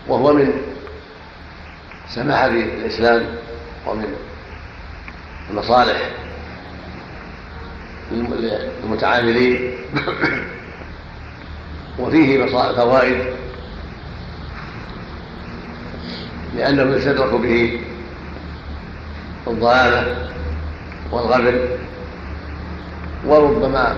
[0.09, 0.53] وهو من
[2.15, 3.27] سماحة الإسلام
[3.87, 4.15] ومن
[5.51, 6.11] المصالح
[8.13, 9.73] للمتعاملين.
[11.99, 13.17] وفيه فوائد
[16.57, 17.81] لأنه يستدرك به
[19.47, 20.31] الضلالة
[21.13, 21.61] والغبن
[23.27, 23.97] وربما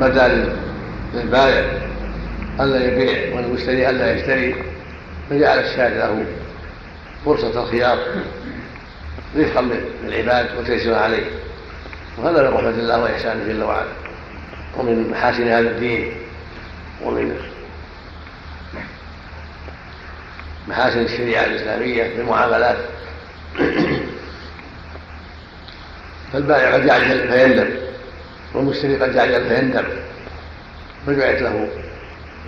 [0.00, 0.54] بدا
[1.14, 1.88] للبائع
[2.60, 4.54] ألا يبيع والمشتري ألا يشتري
[5.30, 6.24] فجعل الشارع له
[7.24, 7.98] فرصة الخيار
[9.36, 9.68] رفقا
[10.04, 11.24] بالعباد وتيسيرا عليه.
[12.18, 13.92] وهذا من رحمة الله وإحسانه جل وعلا.
[14.76, 16.16] ومن محاسن هذا الدين.
[17.02, 17.40] ومن
[20.68, 22.76] محاسن الشريعة الإسلامية في المعاملات
[26.32, 27.68] فالبائع قد يعجل فيندم.
[28.54, 29.84] والمشتري قد يعجل فيندم.
[31.06, 31.68] فجعلت له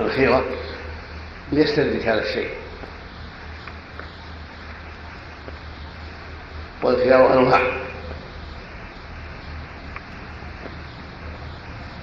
[0.00, 0.44] الخيرة
[1.52, 2.50] ليستدرك هذا الشيء.
[6.82, 7.89] والخيار أنواع.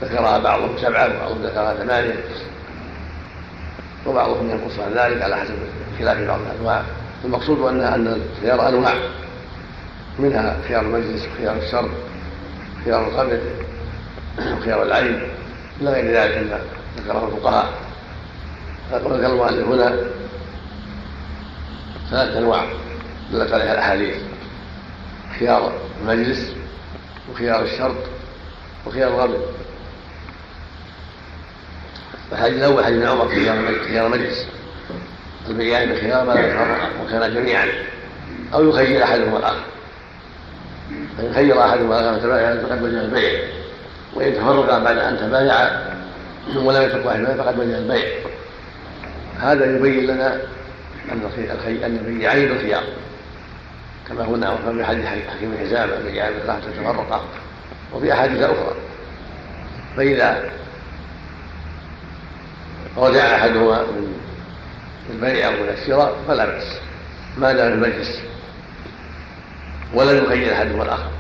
[0.02, 2.24] ذكرها بعضهم سبعة وبعضهم ذكرها ثمانية.
[4.06, 5.56] وبعضهم ينقص عن ذلك على حسب
[6.00, 6.84] خلاف بعض الأنواع.
[7.26, 8.94] المقصود أن أن الخيار أنواع.
[10.20, 11.90] منها خيار المجلس وخيار الشر
[12.86, 13.40] خيار القبر
[14.58, 15.22] وخيار العين.
[15.82, 16.60] إلى غير ذلك مما
[16.98, 17.74] ذكره الفقهاء.
[18.92, 19.98] فذكر المؤلف هنا
[22.10, 22.66] ثلاثة أنواع
[23.32, 24.16] دلت عليها الأحاديث.
[25.40, 26.54] خيار المجلس
[27.32, 27.96] وخيار الشرط
[28.86, 29.42] وخيار الغبن
[32.32, 33.28] الحديث الأول حديث ابن عمر
[33.88, 34.48] خيار مجلس
[35.50, 37.68] البيان بخيار ما يتفرقا وكان جميعا
[38.54, 39.66] أو يخير أحدهما الآخر.
[41.18, 43.40] فإن خير أحدهما الآخر فتبايع فقد وجه البيع.
[44.14, 45.96] وإن تفرقا بعد أن تبايعا
[46.56, 48.10] ولم يترك واحد فقد وجه البيع.
[49.40, 50.42] هذا يبين لنا
[51.12, 51.22] أن.
[51.68, 52.84] أن البيعين بالخيار
[54.08, 57.22] كما هنا وفي حديث حكيم حزام البيعان بالخيار تفرقا.
[57.94, 58.76] وفي أحاديث أخرى.
[59.98, 60.50] فإذا
[62.98, 64.18] رجع أحدهما من
[65.10, 66.80] البيع أو من الشراء فلا بأس.
[67.38, 68.22] ما دام المجلس
[69.94, 71.12] ولم يخير أحدهما الآخر.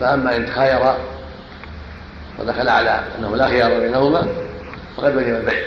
[0.00, 0.94] فأما إن تخاير
[2.38, 4.26] ودخل على أنه لا خيار بينهما
[4.96, 5.62] فقد وجب البيع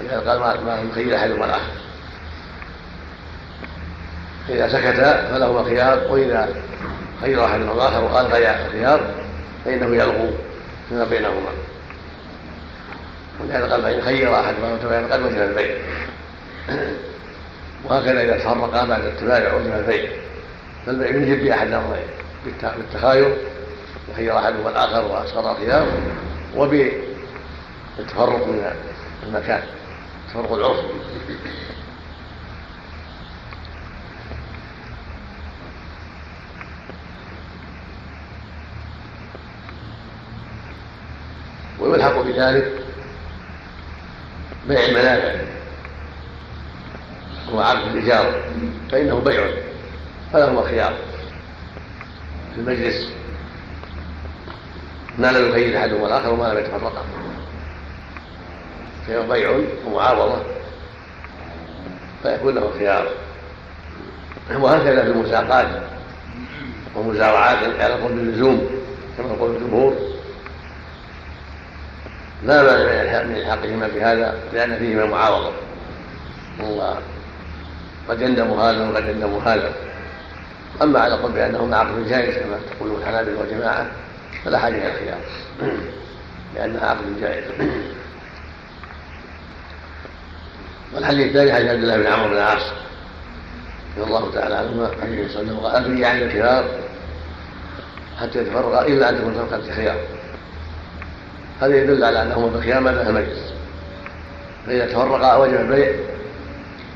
[0.00, 1.72] ولهذا قال ما يخير أحدهما الآخر.
[4.48, 6.48] فاذا سكتا فلهما خيار وإذا
[7.20, 9.00] خير أحدهما الآخر والغى الخيار
[9.64, 10.30] فإنه يلغو
[10.88, 11.67] فيما بينهما.
[13.40, 15.76] ولهذا قال فإن خير أحدهما وتبايع فقد وجب البيع
[17.84, 20.10] وهكذا إذا تفرقا بعد التبايع وجب البيع
[20.86, 22.06] فالبيع من جد أحد الأمرين
[22.76, 23.36] بالتخاير
[24.10, 25.86] وخير أحدهما الآخر وأسقط الخيار
[26.56, 28.72] وبالتفرق من
[29.26, 29.62] المكان
[30.30, 30.78] تفرق العرف.
[41.80, 42.87] ويلحق بذلك
[44.68, 45.40] بيع المنافع
[47.52, 48.42] هو عقد الإجارة
[48.92, 49.46] فإنه بيع.
[50.32, 50.94] فلهما خيار.
[52.54, 53.08] في المجلس.
[55.18, 57.04] ما لم يخير أحدهما الآخر وما لم يتفرقا
[59.06, 60.42] فهو بيع ومعاوضة
[62.22, 63.08] فيكون له خيار.
[64.56, 65.66] وهكذا في المساقات
[66.94, 68.68] والمزارعات يعرفون باللزوم
[69.18, 70.17] كما يقول الجمهور.
[72.44, 75.52] لا مانع من الحاقهما بهذا لأن فيهما معاوضه
[76.60, 79.72] وقد يندم هذا وقد يندم هذا.
[80.82, 83.86] أما على قول بانهما عقد جائز كما تقولون الحنابله والجماعه
[84.44, 85.18] فلا حاجة إلى الخيار.
[86.54, 87.44] لانها عقد جائز.
[90.94, 92.62] والحديث الثاني حديث عبد الله بن عمرو بن العاص
[93.98, 96.64] رضي الله تعالى عنهما حديث صلى الله عليه وسلم قال عن الخيار
[98.20, 99.96] حتى يتفرقا إلا أن تكون فرقه خيار
[101.60, 103.52] هذا يدل على انهما في الخيار ما دام المجلس
[104.66, 105.92] فإذا تفرقا وجب البيع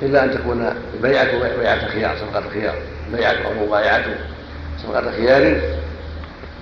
[0.02, 2.74] إلا أن تكون البيعه بيعة خيار صفقة خيار
[3.12, 4.14] بيعة أو مبايعته
[4.82, 5.60] صفقة خيار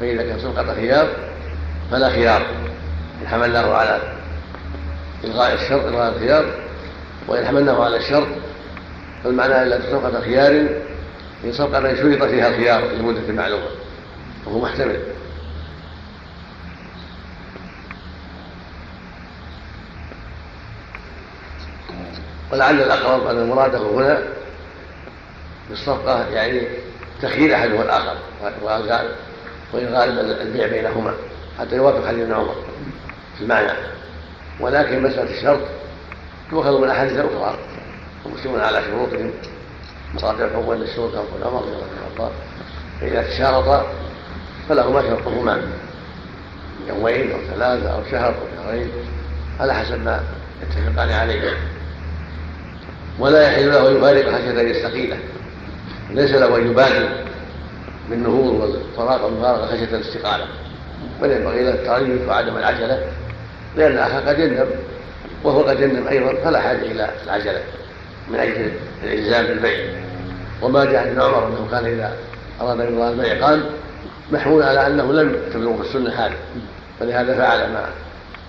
[0.00, 1.08] فإذا كان صفقة خيار
[1.90, 2.42] فلا خيار.
[3.22, 4.00] ان حملناه على
[5.24, 6.44] إلغاء الشرط إلغاء الخيار.
[7.28, 8.28] وإن حملناه على الشرط
[9.24, 10.68] فالمعنى إلا صفقة خيار
[11.44, 13.66] هي صفقة شرط فيها الخيار لمدة معلومة.
[14.46, 15.00] وهو محتمل.
[22.52, 24.22] ولعل الأقرب أن مراده هنا
[25.68, 26.62] بالصفقة يعني
[27.22, 28.16] تخيير أحدهما الآخر
[29.72, 31.14] وإن غالب البيع بينهما
[31.58, 32.54] حتى يوافق حديث ابن عمر
[33.38, 33.72] في المعنى.
[34.60, 35.60] ولكن مسألة الشرط
[36.52, 37.58] يؤخذ من أحاديث أخرى
[38.24, 39.30] ومسلمون على شروطهم
[40.14, 41.72] مصادر حقوق الشروط كما قال عمر رضي
[42.16, 42.30] الله
[43.00, 43.86] فإذا تشارطا
[44.68, 45.62] فلهما شرطهما
[46.88, 48.90] يومين أو ثلاثة أو شهر أو شهرين
[49.60, 50.24] على حسب ما
[50.62, 51.69] يتفقان عليه.
[53.20, 55.18] ولا يحل له أن يفارق خشيه ان يستقيله.
[56.11, 57.09] ليس له أن يبادر
[58.11, 60.44] بالنهوض والفراغ والمفارقه خشيه الاستقالة.
[61.22, 63.06] بل ينبغي له التريث وعدم العجلة.
[63.76, 64.66] لأن الاخ قد يندم
[65.44, 67.61] وهو قد يندم أيضا فلا حاجة إلى العجلة
[68.28, 68.72] من أجل
[69.04, 69.94] الإلزام بالبيع.
[70.62, 72.16] وما جاء عن عمر أنه كان إذا
[72.61, 73.70] أراد أن البيع قال
[74.33, 76.37] محمول على أنه لم تبلغ في السنة حاله
[77.00, 77.87] فلهذا فعل ما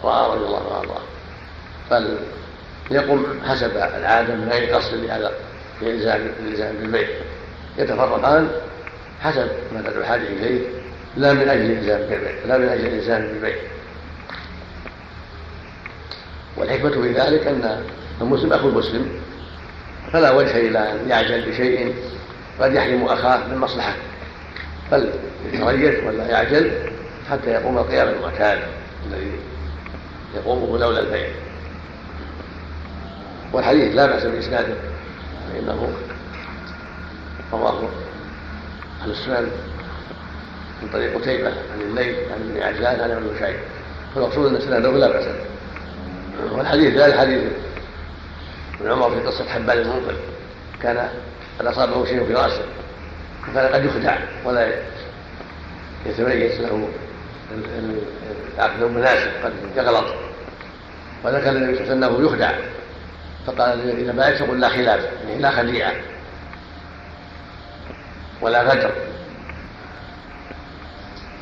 [0.03, 0.93] رأى رضي الله
[1.91, 2.12] عنه
[2.89, 4.94] فليقم حسب العادة من غير قصد
[5.82, 7.08] الالزام بالبيع.
[7.78, 8.50] يتفرقان
[9.22, 10.60] حسب ما تدعو الحاجة إليه
[11.17, 13.56] لا من أجل الالزام بالبيع لا من أجل الالزام بالبيع.
[16.58, 17.84] والحكمة في ذلك أن
[18.22, 19.10] المسلم أخو المسلم
[20.13, 21.96] فلا وجه إلى أن يعجل بشيء
[22.60, 23.94] قد يحرم أخاه من مصلحة.
[24.91, 25.10] بل
[25.54, 26.72] يتريث ولا يعجل
[27.32, 28.60] حتى يقوم القيام المعتاد
[29.08, 29.32] الذي
[30.36, 31.30] يقومه لولا البيع.
[33.53, 34.73] والحديث لا بأس بإسناده
[35.53, 35.93] فإنه
[37.53, 37.89] رواه
[39.01, 39.51] أهل السنن
[40.81, 43.59] من طريق قتيبة عن الليل عن ابن عجلان عن ابن شعيب
[44.15, 46.57] فالمقصود أن إسناده لا بأس به.
[46.57, 47.41] والحديث ذلك حديث
[48.81, 50.15] ابن عمر في قصة حبان المنقذ.
[50.81, 51.09] كان
[51.59, 52.63] قد أصابه شيء في رأسه
[53.47, 54.67] فكان قد يخدع ولا
[56.05, 56.89] يتميز له
[58.57, 60.05] العقد المناسب قد يغلط.
[61.23, 62.51] وذكر النبي صلى الله عليه وسلم يخدع.
[63.47, 65.93] فقال إذا بايعت فقل لا خلاف يعني لا خديعه
[68.41, 68.91] ولا فجر.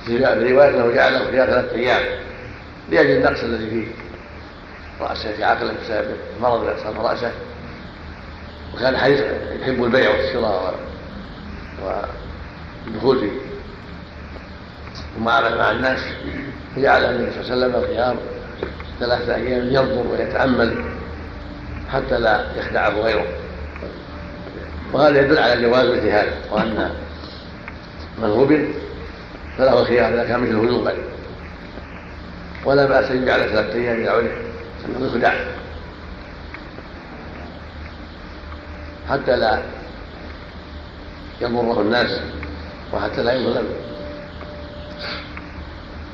[0.05, 2.01] في روايه أنه جعله فيها ثلاثة أيام.
[2.89, 3.87] لأجل النقص الذي فيه.
[5.01, 7.31] رأسه في عقله بسبب المرض الذي أصاب رأسه.
[8.75, 9.19] وكان حديث
[9.61, 10.75] يحب البيع والشراء
[11.83, 13.29] والدخول في
[15.17, 15.99] المعاملة مع الناس.
[16.75, 18.17] فجعل النبي صلى الله عليه وسلم الخيار
[18.99, 20.88] ثلاثة أيام ينظر ويتأمل.
[21.93, 23.25] حتى لا يخدعه غيره.
[24.93, 26.91] وهذا يدل على جواز مثل هذا وأن
[28.17, 28.73] من غبن
[29.57, 30.93] فله الخيار إذا كان مثله يوبل
[32.65, 35.33] ولا بأس أن يجعل ثلاثة أيام يدعو أنه يخدع.
[39.09, 39.61] حتى لا
[41.41, 42.21] يضره الناس
[42.93, 43.67] وحتى لا يظلم.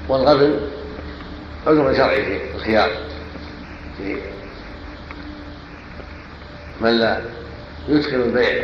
[0.10, 0.60] والغبن
[1.68, 2.90] عذر شرعي في الخيار
[3.98, 4.18] في
[6.82, 7.22] من لا
[7.90, 8.64] يدخل البيع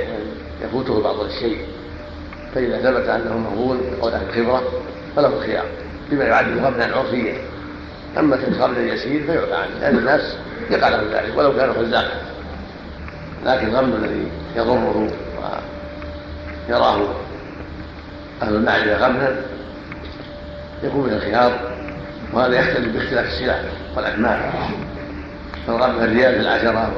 [0.64, 1.66] يفوته بعض الشيء
[2.56, 4.64] فإذا ثبت أنه مغبون أو أهل خبرة
[5.16, 5.66] فله الخيار.
[6.12, 7.36] بما يعد غبنا عرفيا
[8.20, 9.80] أما الخمر اليسير فيعفى عنه.
[9.82, 10.36] لأن الناس
[10.72, 12.22] يقع لهم ذلك ولو كانوا خزاقا
[13.46, 15.12] لكن الغم الذي يضره
[16.70, 17.08] ويراه
[18.42, 19.36] أهل المعرفة غمنا
[20.84, 21.72] يكون من الخيار
[22.34, 23.62] وهذا يختلف باختلاف السلع
[23.98, 24.40] والاكمال
[25.68, 26.92] فالغم الريال في العشره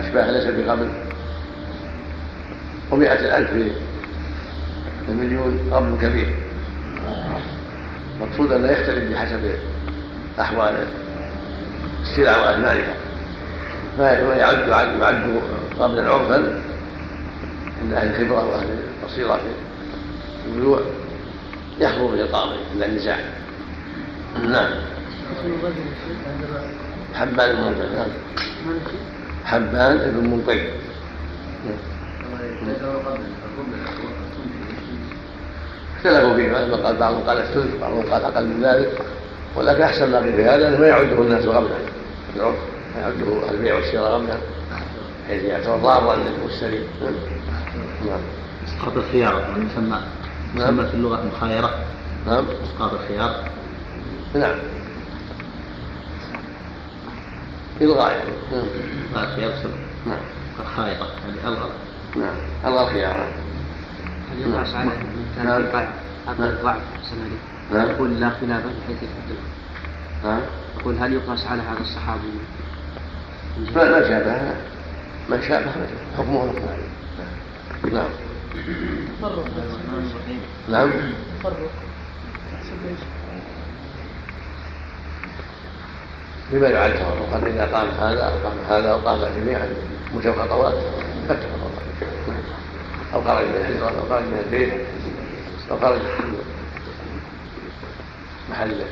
[0.00, 0.88] والاشباه ليس بغم
[2.90, 6.34] ومئة الألف في المليون غم كبير.
[8.16, 9.54] المقصود أن يختلف بحسب
[10.40, 10.86] أحوال
[12.02, 12.94] السلع وأثمانها
[13.96, 14.68] فيعد يعد
[15.00, 15.40] يعد
[15.80, 16.62] قبلا عرفا
[17.82, 18.68] عند أهل الخبرة وأهل
[19.02, 20.80] البصيرة في البيوع
[21.80, 23.18] يحضر به القاضي عند النزاع.
[24.42, 24.70] نعم.
[27.14, 28.08] حبان بن منطق نعم
[29.44, 30.58] حبان بن منطق
[35.96, 39.02] اختلفوا فيه بعضهم قال بعضهم قال الثلث بعضهم قال أقل من ذلك
[39.56, 41.78] ولكن أحسن ما في هذا أنه ما يعده الناس غمنا
[42.36, 42.56] العرف
[42.96, 44.36] ما يعده البيع والشراء غمنا
[45.28, 46.84] حيث يعتبر ضارا للمشتري
[48.06, 48.20] نعم.
[48.68, 49.98] إسقاط الخيار يسمى
[50.56, 51.74] يسمى في اللغة مخايرة.
[52.26, 52.44] نعم.
[52.64, 53.44] إسقاط الخيار.
[54.34, 54.56] نعم.
[57.80, 58.30] إلغاء يعني.
[59.14, 59.24] نعم.
[59.24, 59.72] الخيار يسمى
[60.06, 60.18] نعم.
[60.60, 61.06] الخائطة.
[61.26, 61.70] يعني ألغى.
[62.16, 62.36] نعم.
[62.64, 63.28] ألغى الخيار
[64.32, 65.62] هل يقاس على من كان نعم.
[65.62, 65.88] في ضعف
[66.28, 67.40] أقل ضعف أحسن عليك
[67.72, 67.96] نعم.
[67.96, 69.36] يقول لا خلاف بحيث يفضل
[70.24, 70.40] نعم.
[70.80, 72.32] يقول هل يقاس على هذا الصحابي؟
[73.74, 74.54] ما ما شابه.
[75.30, 75.70] ما شابه.
[76.18, 76.88] حكمه حكم عليه
[77.92, 78.08] نعم.
[79.22, 79.44] فرق
[80.68, 80.90] نعم.
[81.42, 81.70] فرق
[82.54, 83.00] أحسن ليش
[86.52, 89.68] بما يعد تفرقا إذا قام هذا أو قام هذا أو قام جميعا
[90.14, 90.72] متفق طوال
[91.28, 91.48] فاتفق
[92.28, 92.36] نعم.
[93.14, 94.72] أو خرج من الحجره أو خرج من البيت
[95.70, 96.34] أو خرج من
[98.50, 98.82] محل.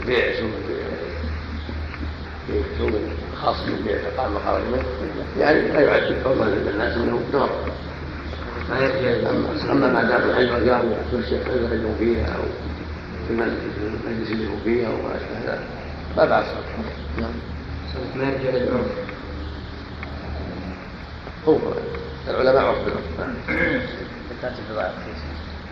[0.00, 0.86] البيع سوق البيع؟
[2.78, 2.90] سوق
[3.42, 4.84] خاص بالبيع؟ فقام وخرج منه
[5.38, 7.50] يعني لا يعد حرمه للناس منه نظر
[9.70, 12.42] أما ما دام الحجره جامعه يخرجون فيها أو
[13.28, 15.87] في المجلس اللي هم فيها وما أشبه ذلك.
[16.18, 16.46] لا باس
[17.18, 17.30] نعم
[18.16, 18.86] ما يرجع للعرف
[21.48, 21.58] هو
[22.28, 23.04] العلماء عرف بالعرف
[24.58, 25.24] البضاعة رخيصة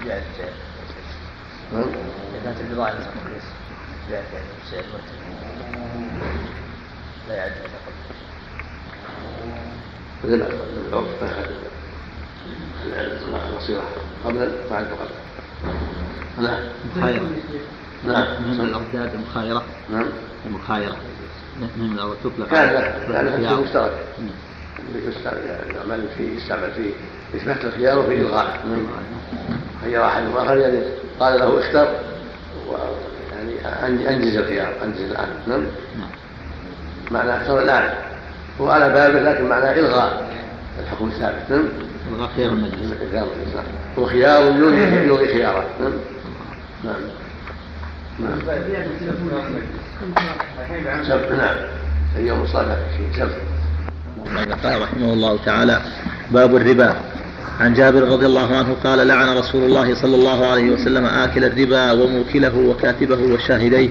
[0.05, 0.23] بيعت
[1.73, 1.85] نعم.
[2.45, 3.11] كانت البضاعة رخيصة
[4.09, 5.27] بسعر مرتفع
[7.29, 7.53] لا يعد
[10.29, 11.07] العرف
[13.53, 13.83] النصيحة
[14.25, 15.09] قبل بعد فقط
[16.39, 16.63] نعم.
[16.97, 17.31] مخايره
[18.05, 18.27] نعم.
[18.43, 19.63] من الارداد المخايرة.
[19.93, 20.07] نعم.
[20.47, 20.97] المخايرة.
[21.77, 22.55] من الأرض تطلق.
[22.55, 23.55] على كان الخيار.
[23.57, 23.93] حسن مشترك
[25.09, 25.41] يستعمل
[25.77, 26.91] يعمل فيه يستعمل فيه
[27.35, 28.65] إثبات الخيار وفي إلغاء
[29.85, 30.81] خير أحد آخر يعني
[31.21, 31.89] قال له اختر
[32.69, 35.29] ويعني أن- أنجز الخيار أنجز الآن.
[35.47, 35.61] نعم.
[35.99, 36.09] نعم.
[37.11, 37.95] معنى اختر الآن.
[38.61, 40.31] هو على بابه لكن معناه إلغاء
[40.83, 41.51] الحكم الثابت.
[41.51, 41.65] نعم.
[42.13, 42.93] الغى خيار المجلس.
[43.99, 45.65] هو خيار يلغي يلغي خياره.
[45.81, 45.93] نعم.
[46.85, 46.95] نعم.
[48.21, 48.39] نعم
[54.35, 55.81] نعم قال رحمه الله تعالى.
[56.31, 56.97] باب الربا.
[57.61, 61.93] عن جابر رضي الله عنه قال لعن رسول الله صلى الله عليه وسلم آكل الربا
[61.93, 63.89] وموكله وكاتبه وشاهديه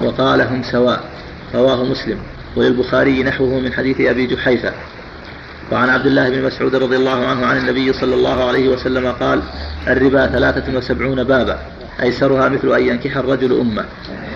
[0.00, 1.04] وقال هم سواء.
[1.54, 2.18] رواه مسلم.
[2.56, 4.72] وللبخاري نحوه من حديث أبي جحيفة.
[5.72, 9.42] وعن عبد الله بن مسعود رضي الله عنه عن النبي صلى الله عليه وسلم قال
[9.86, 11.58] الربا ثلاثة وسبعون بابا.
[12.02, 13.84] أيسرها مثل أن ينكح الرجل أمة.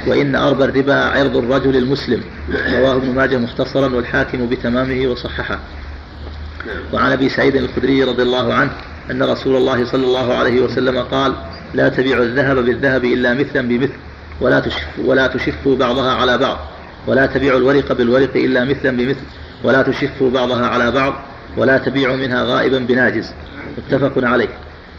[0.06, 2.22] وإن أربى الربا عرض الرجل المسلم.
[2.72, 5.58] رواه ابن ماجه مختصرا والحاكم بتمامه وصححه.
[6.92, 8.70] وعن أبي سعيد الخدري رضي الله عنه
[9.10, 11.34] أن رسول الله صلى الله عليه وسلم قال
[11.74, 13.92] لا تبيعوا الذهب بالذهب إلا مثلا بمثل
[14.40, 16.58] ولا تشف ولا تشفوا بعضها على بعض
[17.06, 19.20] ولا تبيعوا الورق بالورق إلا مثلا بمثل
[19.64, 21.14] ولا تشفوا بعضها على بعض
[21.56, 23.32] ولا تبيعوا منها غائبا بناجز
[23.78, 24.48] متفق عليه.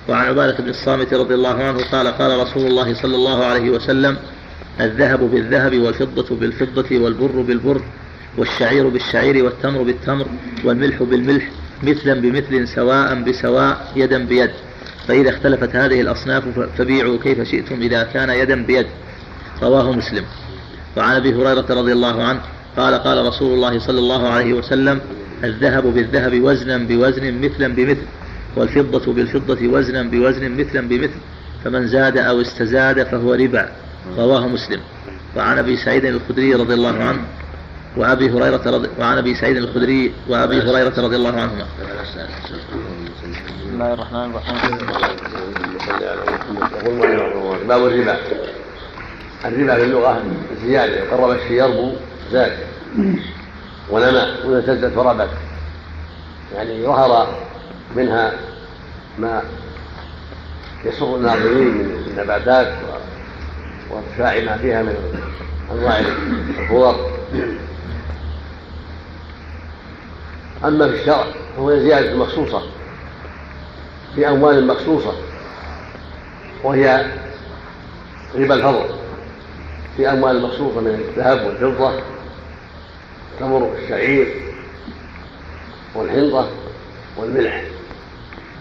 [0.10, 4.18] وعن عبادة بن الصامت رضي الله عنه قال قال رسول الله صلى الله عليه وسلم
[4.82, 7.82] الذهب بالذهب والفضة بالفضة والبر بالبر
[8.38, 10.28] والشعير بالشعير والتمر بالتمر
[10.64, 11.50] والملح بالملح
[11.84, 14.52] مثلا بمثل سواء بسواء يدا بيد.
[15.08, 16.44] فإذا اختلفت هذه الأصناف
[16.78, 18.88] فبيعوا كيف شئتم إذا كان يدا بيد.
[19.64, 20.24] رواه مسلم.
[20.98, 22.42] وعن أبي هريرة رضي الله عنه
[22.78, 25.02] قال قال رسول الله صلى الله عليه وسلم
[25.44, 28.06] الذهب بالذهب وزنا بوزن مثلا بمثل.
[28.56, 31.20] والفضة بالفضة وزنا بوزن مثلا بمثل
[31.64, 33.70] فمن زاد أو استزاد فهو ربا
[34.18, 34.80] رواه مسلم.
[35.38, 37.22] وعن أبي سعيد الخدري رضي الله عنه
[37.98, 41.66] وأبي هريرة رضي وعن أبي سعيد الخدري وأبي هريرة رضي الله عنهما.
[43.60, 44.78] بسم الله الرحمن الرحيم.
[47.68, 48.18] باب الربا.
[49.46, 50.24] الربا في اللغة
[50.66, 51.92] زيادة قرب الشيء يربو
[52.32, 52.58] زاد.
[53.90, 55.30] ونمى وإذا ازدادت فربت.
[56.56, 57.28] يعني ظهر
[57.96, 58.34] منها
[59.20, 59.44] ما
[60.86, 62.74] يسر الناظرين من النباتات
[63.90, 64.96] وارتفاع ما فيها من
[65.72, 66.00] أنواع
[66.60, 67.12] الخضر
[70.66, 71.26] أما في الشرع
[71.56, 72.62] فهو زيادة مخصوصة
[74.16, 75.14] في أموال مخصوصة
[76.64, 77.06] وهي
[78.36, 78.86] ربا الفضل
[79.98, 82.00] في أموال مخصوصة من الذهب والفضة
[83.34, 84.54] التمر والشعير
[85.96, 86.50] والحنطة
[87.18, 87.64] والملح.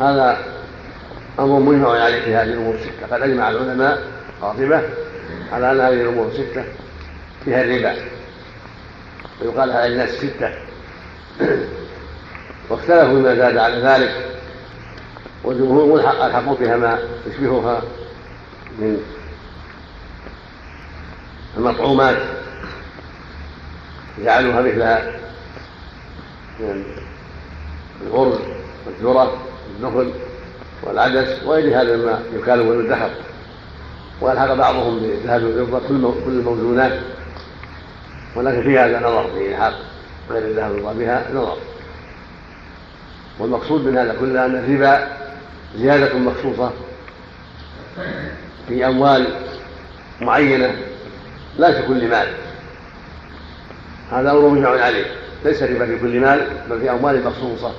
[0.01, 0.38] هذا
[1.38, 3.07] أمر مجمع عليه في هذه الأمور الستة.
[3.16, 4.03] قد أجمع العلماء
[4.42, 4.82] قاطبه
[5.53, 6.64] على أن هذه الأمور الستة
[7.44, 7.96] فيها الربا.
[9.40, 10.51] ويقال هذا الناس ستة
[12.70, 14.26] واختلفوا فيما زاد على ذلك.
[15.44, 17.82] والجمهور الحقوا فيها ما يشبهها
[18.78, 19.03] من
[21.57, 22.16] المطعومات.
[24.24, 25.03] جعلوها مثل
[28.03, 28.38] الغرز
[28.86, 29.49] والذرة
[29.83, 30.11] والنخل
[30.83, 33.11] والعدس وغير هذا مما يكال من الدهر
[34.21, 36.99] والحق بعضهم بالذهب والفضة كل الموزونات
[38.37, 39.75] ولكن في هذا نظر في الحق
[40.31, 41.57] غير الذهب والفضة بها نظر.
[43.39, 45.09] والمقصود من هذا كله أن الربا
[45.77, 46.73] زيادة مخصوصة
[48.68, 49.27] في أموال
[50.21, 50.75] معينة
[51.59, 52.29] لا في كل مال.
[54.12, 55.05] هذا أمر مجمع عليه.
[55.45, 57.73] ليس ربا في كل مال بل في أموال مخصوصة.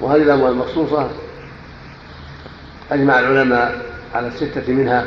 [0.00, 1.10] وهذه الأموال المخصوصة
[2.92, 5.06] أجمع العلماء على الستة منها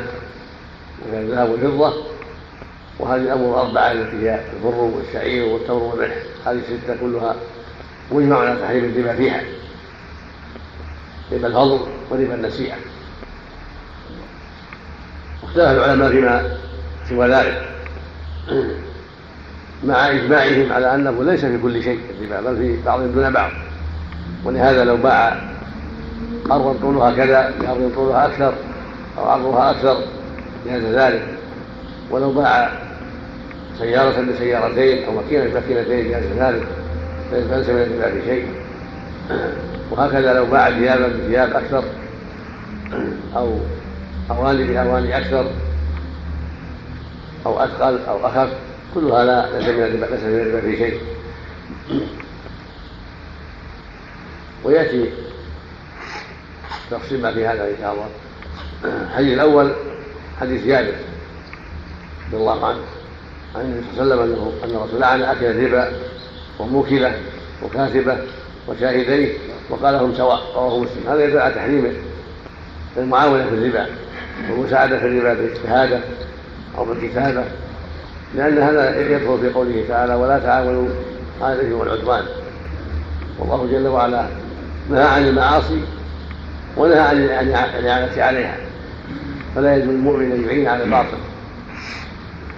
[1.08, 1.94] وهي الذهب والفضة
[2.98, 6.16] وهذه الأمور الأربعة التي هي البر والشعير والتمر والملح
[6.46, 7.36] هذه الستة كلها
[8.12, 9.42] مجمع على تحريم الربا فيها
[11.32, 11.80] ربا الفضل
[12.10, 12.76] وربا النسيئه
[15.42, 16.56] واختلف العلماء فيما
[17.08, 17.68] سوى ذلك
[19.84, 23.50] مع إجماعهم على أنه ليس في كل شيء الربا بل في بعض دون بعض.
[24.44, 25.40] ولهذا لو باع
[26.52, 28.54] أرضا طولها كذا بأرض طولها أكثر
[29.18, 29.96] أو عرضها أكثر
[30.66, 31.22] جاز ذلك.
[32.10, 32.72] ولو باع
[33.78, 36.66] سيارة بسيارتين أو ماكينة بماكينتين جاز ذلك.
[37.30, 38.48] فليس من الربا في شيء.
[39.90, 41.84] وهكذا لو باع ثيابا بثياب أكثر
[43.36, 43.54] أو
[44.30, 45.46] أواني بأواني أكثر
[47.46, 48.48] أو أثقل أو أخف.
[48.94, 51.00] كل هذا ليس من الربا في شيء.
[54.70, 55.10] ويأتي
[56.90, 58.08] تفصيل ما في هذا إن شاء الله.
[59.04, 59.72] الحديث الأول
[60.40, 60.94] حديث جابر
[62.26, 62.80] رضي الله عنه
[63.56, 65.92] عن النبي صلى الله عليه وسلم أن الرسول لعن أكل الربا
[66.58, 67.18] وموكله
[67.62, 68.18] وكاتبه
[68.68, 69.32] وشاهديه
[69.70, 71.08] وقال هم سواء رواه مسلم.
[71.08, 71.96] هذا يدل على تحريم
[72.96, 73.86] المعاونة في الربا
[74.50, 76.00] والمساعدة في الربا بالشهاده
[76.78, 77.44] أو بالكتابه
[78.34, 80.88] لأن هذا يدخل في قوله تعالى ولا تعاونوا
[81.42, 82.24] على الاثم والعدوان
[83.38, 84.26] والله جل وعلا
[84.90, 85.80] نهى عن المعاصي
[86.76, 88.56] ونهى عن الإعانة عليها.
[89.54, 91.18] فلا يجوز المؤمن أن يعين على الباطل.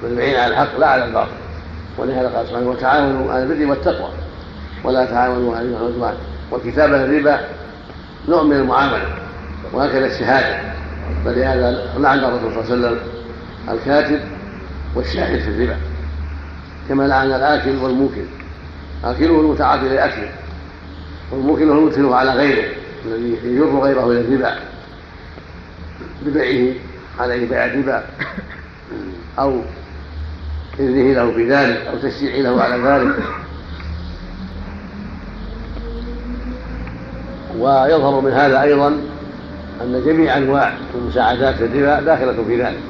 [0.02, 1.30] بل يعين على الحق لا على الباطل.
[1.98, 4.10] ولهذا قال سبحانه وتعاونوا على البر والتقوى.
[4.84, 6.14] ولا تعاونوا على الاثم والعدوان.
[6.50, 7.40] والكتابه الربا
[8.28, 9.08] نوع من المعاملة.
[9.72, 10.72] وهكذا الشهادة.
[11.24, 12.98] فلهذا لعن الرسول صلى الله عليه وسلم
[13.68, 14.20] الكاتب
[14.94, 15.76] والشاهد في الربا.
[16.88, 18.24] كما لعن الآكل والموكل.
[19.04, 20.28] آكله المتعاطي لاكله
[21.32, 22.64] والموكل هو المدخل على غيره
[23.06, 24.54] الذي يجر غيره إلى الربا.
[26.26, 26.74] ببيعه
[27.20, 28.04] عليه بيع الربا.
[29.38, 29.60] أو
[30.80, 33.14] إذنه له في ذلك أو تشجيعه له على ذلك.
[37.58, 38.88] ويظهر من هذا أيضا
[39.82, 42.80] أن جميع أنواع المساعدات في الربا داخلة في ذلك.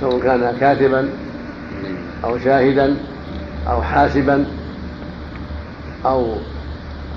[0.00, 1.08] سواء كان كاتبا
[2.24, 2.96] أو شاهدا
[3.68, 4.46] أو حاسبا
[6.06, 6.36] أو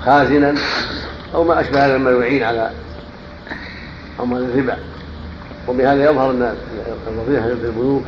[0.04, 0.54] خازنا
[1.34, 2.70] أو ما أشبه هذا مما يعين على
[4.20, 4.78] أموال الربا
[5.68, 6.54] وبهذا يظهر أن
[7.08, 8.02] الوظيفة في البنوك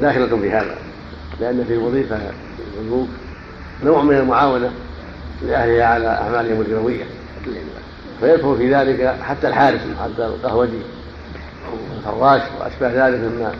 [0.00, 0.76] داخلة في هذا
[1.40, 2.18] لأن في الوظيفة
[2.78, 3.08] البنوك
[3.84, 4.70] نوع من المعاونة
[5.42, 7.04] لأهلها على أعمالهم الربوية
[8.20, 10.82] فيدخل في ذلك حتى الحارس حتى القهوجي
[12.04, 13.52] والفراش واشباه ذلك مما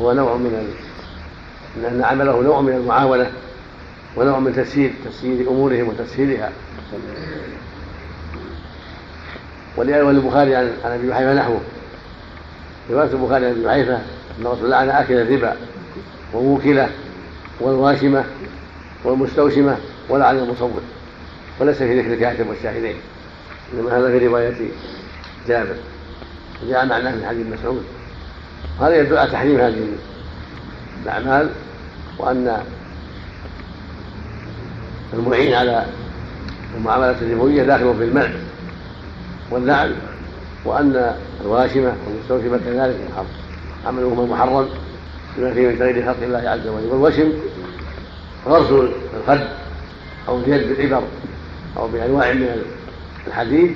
[0.00, 0.74] هو نوع من
[1.76, 3.30] من ان عمله نوع من المعاونة
[4.16, 6.52] ونوع من تسهيل تسهيل أمورهم وتسهيلها.
[9.76, 11.60] وللبخاري عن عن أبي جحيفه نحوه.
[12.90, 13.96] رواية البخاري عن أبي جحيفه
[14.38, 15.56] أن الرسول لعن أكل الربا
[16.34, 16.90] وموكله
[17.60, 18.24] والواشمه
[19.04, 19.76] والمستوشمة
[20.08, 20.80] ولعن المصور.
[21.60, 22.96] وليس في ذكر الكاتب والشاهدين.
[23.74, 24.54] إنما هذا في رواية
[25.48, 25.76] جابر.
[26.68, 27.84] جاء معناه من حديث مسعود.
[28.80, 29.86] هذا يدل على تحريم هذه
[31.04, 31.50] الأعمال
[32.18, 32.62] وأن
[35.14, 35.86] المعين على
[36.76, 38.30] المعاملات الربويه داخل في المنع.
[39.50, 39.94] واللعن
[40.64, 42.96] وأن الواشمه والمستوشمه كذلك
[43.86, 44.68] عملهما محرم
[45.36, 46.86] بما فيه من تغيير خلق الله عز وجل.
[46.86, 47.32] والوشم
[48.46, 48.90] غرس
[49.20, 49.48] الخد
[50.28, 51.06] أو اليد بالعبر
[51.76, 52.62] أو بأنواع من
[53.26, 53.74] الحديد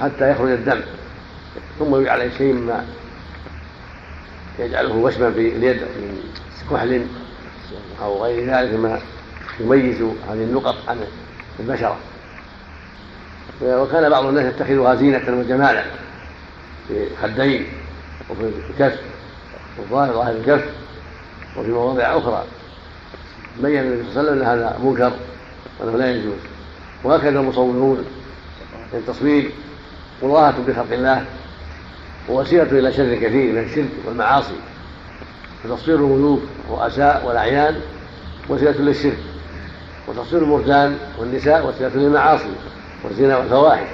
[0.00, 0.80] حتى يخرج الدم.
[1.78, 2.84] ثم يجعل شيء مما
[4.58, 6.20] يجعله وشما في اليد من
[6.70, 7.06] كحل
[8.02, 9.00] أو غير ذلك مما
[9.60, 11.00] يميز هذه النقط عن
[11.60, 11.96] البشره
[13.62, 15.84] وكان بعض الناس يتخذها زينة وجمالا
[16.88, 17.66] في الخدين
[18.30, 18.98] وفي الكف
[19.78, 20.64] والظاهر ظاهر الكف
[21.56, 22.44] وفي مواضع أخرى.
[23.62, 25.12] بين النبي صلى الله عليه وسلم أن هذا منكر
[25.80, 26.38] وأنه لا يجوز.
[27.04, 28.04] وهكذا المصورون
[28.94, 29.50] التصوير
[30.22, 31.24] مضاهة بخلق الله
[32.28, 34.54] ووسيلة إلى شر كثير من الشرك والمعاصي.
[35.64, 37.80] فتصوير الملوك والرؤساء والأعيان
[38.48, 39.18] وسيلة للشرك.
[40.08, 42.52] وتصوير المرجان والنساء وسيلة للمعاصي
[43.04, 43.86] والزنا والفواحش.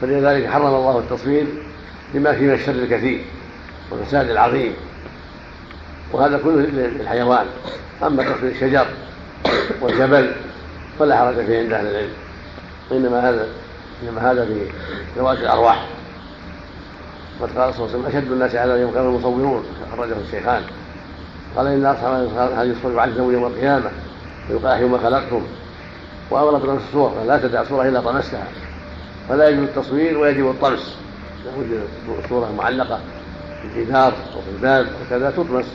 [0.00, 1.46] فلذلك حرم الله التصوير
[2.14, 3.24] لما فيه من الشر الكثير
[3.90, 4.72] والفساد العظيم.
[6.12, 7.46] وهذا كله للحيوان.
[8.02, 8.86] أما تصوير الشجر
[9.80, 10.32] والجبل
[10.98, 12.12] فلا حرج فيه عند أهل العلم.
[12.92, 13.48] إنما هذا
[14.02, 14.60] إنما هذا في
[15.18, 15.86] ذوات الأرواح.
[17.40, 19.64] قد قال صلى الله عليه وسلم أشد الناس على يوم كانوا المصورون.
[19.92, 20.62] أخرجه الشيخان.
[21.56, 23.90] قال إن أصحاب هذه الصور يعذبوا يوم القيامة.
[24.50, 25.42] ويقال يوم خلقتم
[26.30, 28.46] وأمر بطمس الصور لا تدع صورة إلا طمستها
[29.28, 30.96] فلا يجب التصوير ويجب الطمس
[31.42, 33.00] إذا وجدت صورة معلقة
[33.62, 35.66] في الجدار أو في الباب وكذا تطمس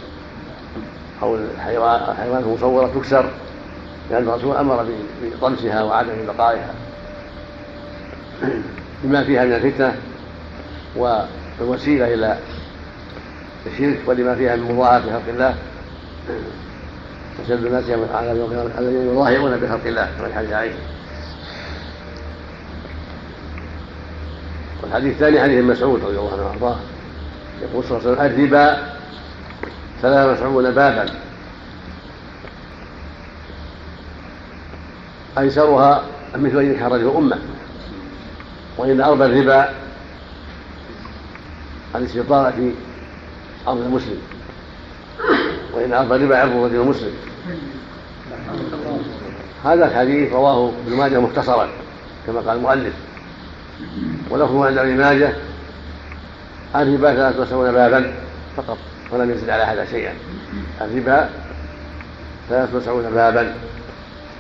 [1.21, 3.25] أو الحيوان المصورة تكسر
[4.11, 4.85] لأن الرسول أمر
[5.23, 6.73] بطمسها وعدم بقائها.
[9.03, 9.95] لما فيها من الفتنة
[10.95, 12.37] والوسيلة إلى
[13.67, 15.55] الشرك ولما فيها من مضاعفة خلق الله.
[17.45, 18.31] أشد الناس على
[18.79, 20.75] الذين يظاهرون بخلق الله كما حديث عائشة
[24.83, 26.79] والحديث الثاني حديث مسعود رضي الله عنه وأرضاه.
[27.61, 28.77] يقول صلى الله عليه وسلم الربا
[30.01, 31.05] ثلاث وسبعون بابا.
[35.37, 36.03] أيسرها
[36.35, 37.37] مثل أن يحرج أمة
[38.77, 39.69] وإن أربى الربا
[41.95, 42.71] الاستطاعة في
[43.67, 44.21] أرض المسلم.
[45.73, 47.13] وإن أربى الربا عرض الرجل المسلم.
[49.65, 51.69] هذا الحديث رواه ابن ماجه مختصرا
[52.27, 52.93] كما قال المؤلف.
[54.29, 55.33] ولفظه عند ابن ماجه
[56.75, 58.13] الربا ثلاثة وسبعون بابا
[58.57, 58.77] فقط
[59.11, 60.13] ولم يزد على هذا شيئا.
[60.81, 61.29] الربا
[62.49, 63.55] ثلاثة وسبعون بابا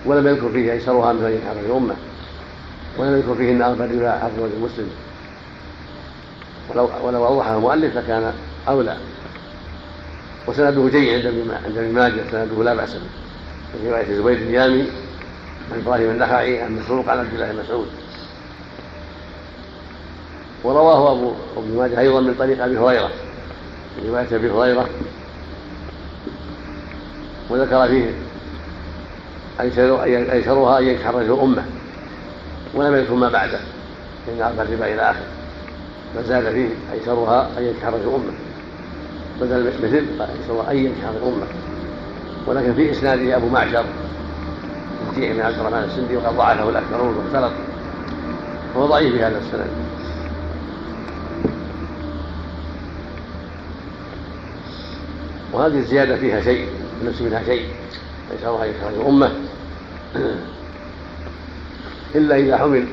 [0.05, 1.95] ولم يذكر فيه أيسرها من غير حرج الأمة
[2.97, 4.89] ولم يذكر فيه أن أربى الربا حرج المسلم.
[6.69, 8.33] ولو ولو أوضحه المؤلف لكان
[8.67, 8.97] أولى.
[10.49, 12.99] وسنده جيد عند ابن ماجه سنده لا بأس به.
[13.81, 14.85] في رواية زبير اليامي
[15.71, 17.87] عن إبراهيم النخعي عن مسروق عن عبد الله بن مسعود.
[20.63, 23.09] ورواه أبو ابن ماجه أيضا من طريق أبي هريرة
[23.97, 24.89] من رواية أبي هريرة.
[27.49, 28.11] وذكر فيه
[30.31, 31.63] أيسرها أن يتحرج أمة
[32.73, 33.59] ولم يذكر ما بعده
[34.27, 35.27] من الربا إلى آخره.
[36.15, 38.33] فزاد فيه أيسرها أن يتحرج أمة.
[39.41, 41.47] بدل مثل أيسرها أن يتحرج أمة
[42.47, 43.85] ولكن في إسناده أبو معشر
[45.09, 47.51] وكيع بن عبد الرحمن السندي وقد ضعفه الأكثرون واختلط
[48.77, 49.69] هو ضعيف في هذا السند.
[55.53, 56.67] وهذه الزيادة فيها شيء
[57.01, 57.65] النفس منها شيء
[58.31, 59.31] ليس الله يخرج الأمة.
[62.15, 62.85] إلا إذا حمل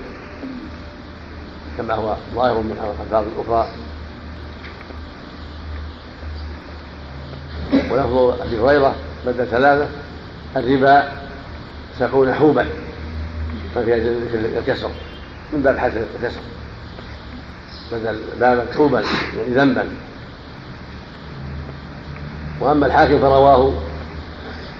[1.79, 3.69] كما هو ظاهر من الألفاظ الأخرى
[7.91, 8.95] ولفظ أبي هريرة
[9.27, 9.89] بدل ثلاثة
[10.57, 11.13] الربا
[11.99, 12.67] سبعون حوبا
[13.75, 13.97] ففيها
[14.59, 14.91] الكسر
[15.53, 16.41] من باب حسن الكسر.
[17.93, 19.03] بدل بابا حوبا
[19.37, 19.89] يعني ذنبا.
[22.61, 23.73] وأما الحاكم فرواه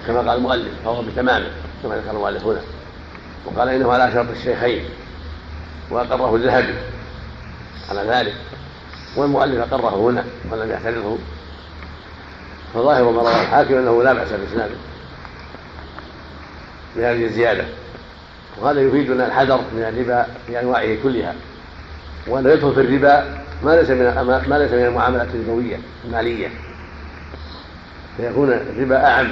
[0.07, 1.47] كما قال المؤلف فهو بتمامه
[1.83, 2.61] كما ذكر المؤلف هنا.
[3.45, 4.83] وقال إنه على شرط الشيخين
[5.89, 6.73] وأقره الذهبي
[7.89, 8.33] على ذلك.
[9.15, 11.17] والمؤلف أقره هنا ولم يعترضه.
[12.77, 14.75] فظاهر ما رواه الحاكم أنه لا بأس بإسناده
[16.95, 17.65] بهذه الزيادة.
[18.61, 21.33] وهذا يفيدنا الحذر من الربا بانواعه كلها.
[22.27, 24.05] وأنه يدخل في الربا ما ليس من
[24.49, 26.49] ما ليس من المعاملات الربوية المالية.
[28.17, 29.27] فيكون الربا أعم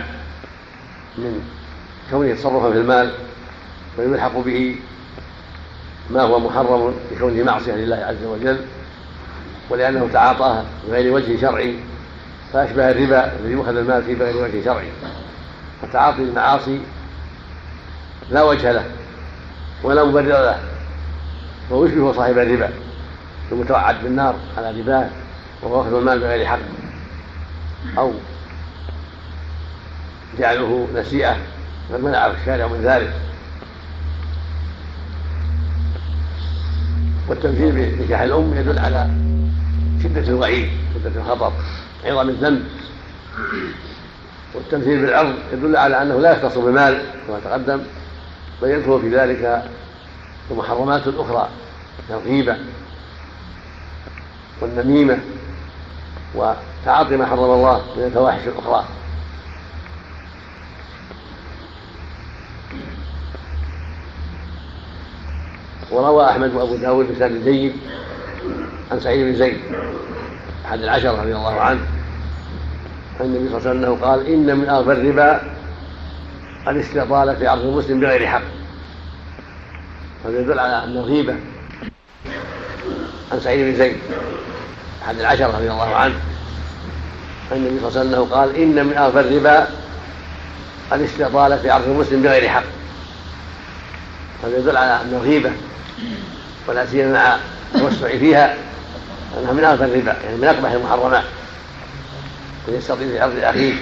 [1.18, 1.42] من
[2.12, 3.12] كونه تصرفا في المال
[3.98, 4.76] ويلحق به
[6.10, 8.60] ما هو محرم بكونه معصية لله عز وجل
[9.70, 11.76] ولأنه تعاطاه بغير وجه شرعي.
[12.56, 14.88] فأشبه الربا الذي يؤخذ المال فيه بغير وجه شرعي.
[15.82, 16.82] فتعاطي المعاصي
[18.32, 18.86] لا وجه له
[19.84, 20.60] ولا مبرر له.
[21.70, 22.70] فهو يشبه صاحب الربا
[23.52, 25.10] المتوعد بالنار على رباه
[25.64, 26.60] وهو أخذ المال بغير حق.
[27.98, 28.14] أو
[30.40, 31.38] جعله نسيئة
[31.94, 33.14] بل منع الشارع من ذلك.
[37.28, 39.10] والتمثيل بنكاح الأم يدل على
[40.04, 41.54] شدة الوعيد شدة الخطر.
[42.06, 42.68] عظم الذنب
[44.54, 47.82] والتمثيل بالعرض يدل على أنه لا يختص بالمال كما تقدم
[48.62, 49.64] بل يدخل في ذلك
[50.52, 51.50] المحرمات الأخرى
[52.10, 52.58] كالغيبه
[54.62, 55.20] والنميمة
[56.36, 58.86] وتعاطي ما حرم الله من الفواحش الأخرى.
[65.92, 67.74] وروى أحمد وأبو داود بسند جيد
[68.92, 69.60] عن سعيد بن زيد.
[70.66, 71.80] احد العشره رضي الله عنه.
[73.20, 75.42] عن النبي صلى الله عليه وسلم قال إن من أغفى الربا
[76.68, 78.42] الاستطاله في عرض المسلم بغير حق.
[80.26, 81.36] هذا يدل على أن الغيبة
[83.32, 83.98] عن سعيد بن زيد
[85.04, 86.16] احد العشره رضي الله عنه.
[87.52, 89.68] عن النبي صلى الله عليه وسلم قال إن من أغفى الربا
[90.94, 92.64] الاستطاله في عرض المسلم بغير حق.
[94.44, 95.52] هذا يدل على أن الغيبة
[96.68, 97.38] ولا سيما مع
[97.76, 98.56] التوسع فيها
[99.38, 101.24] انها من اغفى الربا يعني من أقبح المحرمات.
[102.68, 103.74] ان يستطيع في عرض أخيه.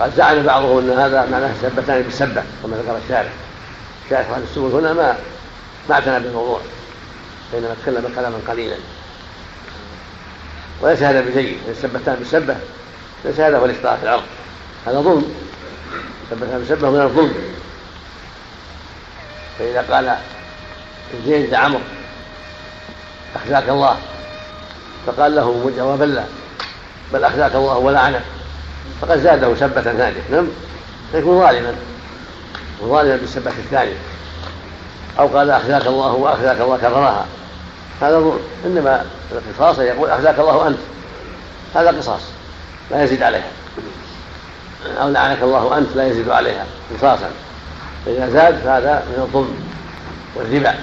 [0.00, 3.30] قد زعم بعضهم أن هذا معناه سبتان بالسبه كما ذكر الشارع
[4.10, 5.16] شارع أهل السبل هنا ما
[5.88, 6.60] ما اعتنى بالموضوع
[7.52, 8.76] بينما تكلم كلاما قليلا.
[10.80, 12.56] وليس هذا بجيد السبتان بالسبه
[13.24, 14.22] ليس هذا هو الاخطاء في العرض.
[14.86, 15.34] هذا ظلم.
[16.30, 17.34] سبتان بالسبه من الظلم.
[19.58, 20.16] فإذا قال
[21.26, 21.80] زيد لعمرو
[23.36, 23.96] أخزاك الله.
[25.06, 26.24] فقال له جوابا لا
[27.12, 28.22] بل أخزاك الله ولعنك
[29.00, 30.46] فقد زاده سبة ثانية نعم؟
[31.12, 31.74] فيكون ظالما
[32.80, 33.96] وظالما بالسبة الثانية.
[35.18, 37.26] أو قال أخزاك الله وأخزاك الله كررها
[38.00, 38.40] هذا ظلم.
[38.66, 40.78] إنما القصاص يقول أخزاك الله أنت.
[41.74, 42.20] هذا قصاص
[42.90, 43.50] لا يزيد عليها.
[45.02, 46.66] أو لعنك الله أنت لا يزيد عليها
[46.98, 47.30] قصاصا.
[48.06, 49.56] فإذا زاد فهذا من الظلم
[50.34, 50.74] والربا.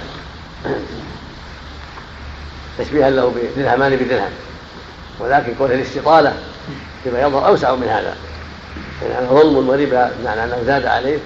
[2.84, 4.30] تشبيها له بدرهمان بدرهم.
[5.20, 6.34] ولكن كون الاستطالة
[7.04, 8.16] فيما يظهر أوسع من هذا.
[9.10, 11.18] يعني ظلم وربا بمعنى أنه زاد عليه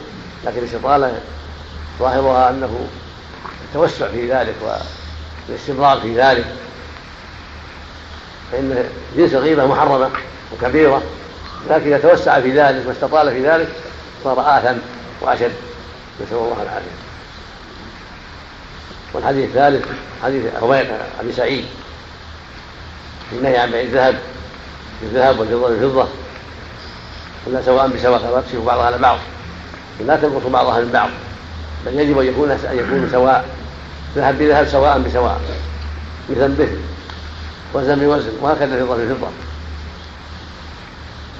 [0.44, 1.12] لكن الاستطالة
[1.98, 2.86] ظاهرها أنه
[3.64, 4.54] التوسع في ذلك
[5.48, 6.44] والاستمرار في ذلك.
[8.52, 8.84] فإن
[9.16, 10.10] جنس الغيبة محرمة
[10.52, 11.02] وكبيرة
[11.70, 13.68] لكن إذا توسع في ذلك واستطال في ذلك
[14.24, 14.78] صار آثم
[15.20, 15.52] وأشد.
[16.20, 17.03] نسأل الله العافية.
[19.14, 19.86] والحديث الثالث
[20.22, 20.44] حديث
[21.20, 21.64] أبي سعيد.
[23.32, 24.18] النهي عن بيع الذهب
[25.02, 26.08] بالذهب والفضة بالفضة
[27.46, 29.18] ولا سواء بسواء فلا تكشف بعضها على بعض.
[30.06, 31.10] لا تنقص بعضها من بعض.
[31.86, 33.48] بل يجب أن يكون أن يكون سواء
[34.16, 35.40] ذهب بذهب سواء بسواء.
[36.30, 36.78] مثل مثل
[37.74, 38.32] وزن بوزن.
[38.40, 38.96] وهكذا الفضة.
[38.96, 39.28] بفضة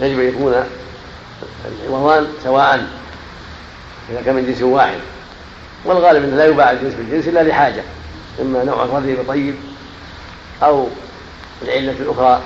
[0.01, 0.55] يجب أن يكون
[1.89, 2.87] العوضان سواء.
[4.11, 4.99] إذا كان من جنس واحد.
[5.85, 7.83] والغالب أنه لا يباع الجنس بالجنس إلا لحاجة
[8.41, 9.55] إما نوع رضي بطيب
[10.63, 10.89] أو
[11.63, 12.41] العلة الأخرى.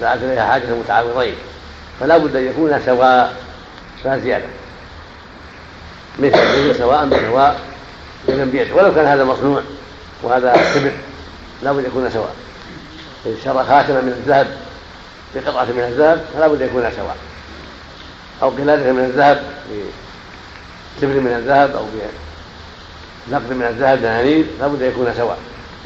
[0.00, 1.34] دعت إليها حاجة المتعاوضين
[2.00, 3.36] فلا بد أن يكون سواء
[4.04, 4.46] لا زيادة.
[6.18, 7.60] مثل سواء بسواء
[8.28, 9.62] يدا بيد ولو كان هذا مصنوع
[10.22, 10.92] وهذا كبر
[11.62, 12.34] لا بد يكون سواء.
[13.26, 14.46] إن شرى خاتما من الذهب
[15.34, 17.16] بقطعة من الذهب فلا بد يكون سواء.
[18.42, 19.42] أو قلادة من الذهب
[20.98, 21.84] بسبر من الذهب أو
[23.28, 25.38] بنقد من الذهب دنانير لابد أن يكون سواء.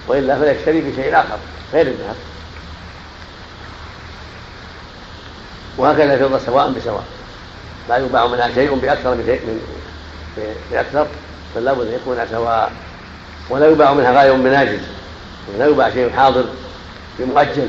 [0.09, 1.39] وإلا فليشتري بشيء آخر
[1.73, 2.17] غير الذهب.
[5.79, 7.05] وهكذا الفضة سواء بسواء.
[7.89, 9.61] لا يباع منها شيء بأكثر من شيء من
[10.71, 11.07] بأكثر
[11.57, 12.73] بل لابد أن يكون سواء.
[13.51, 14.81] ولا يباع منها غاية بناجز
[15.59, 16.45] لا يباع شيء حاضر
[17.19, 17.69] بمؤجل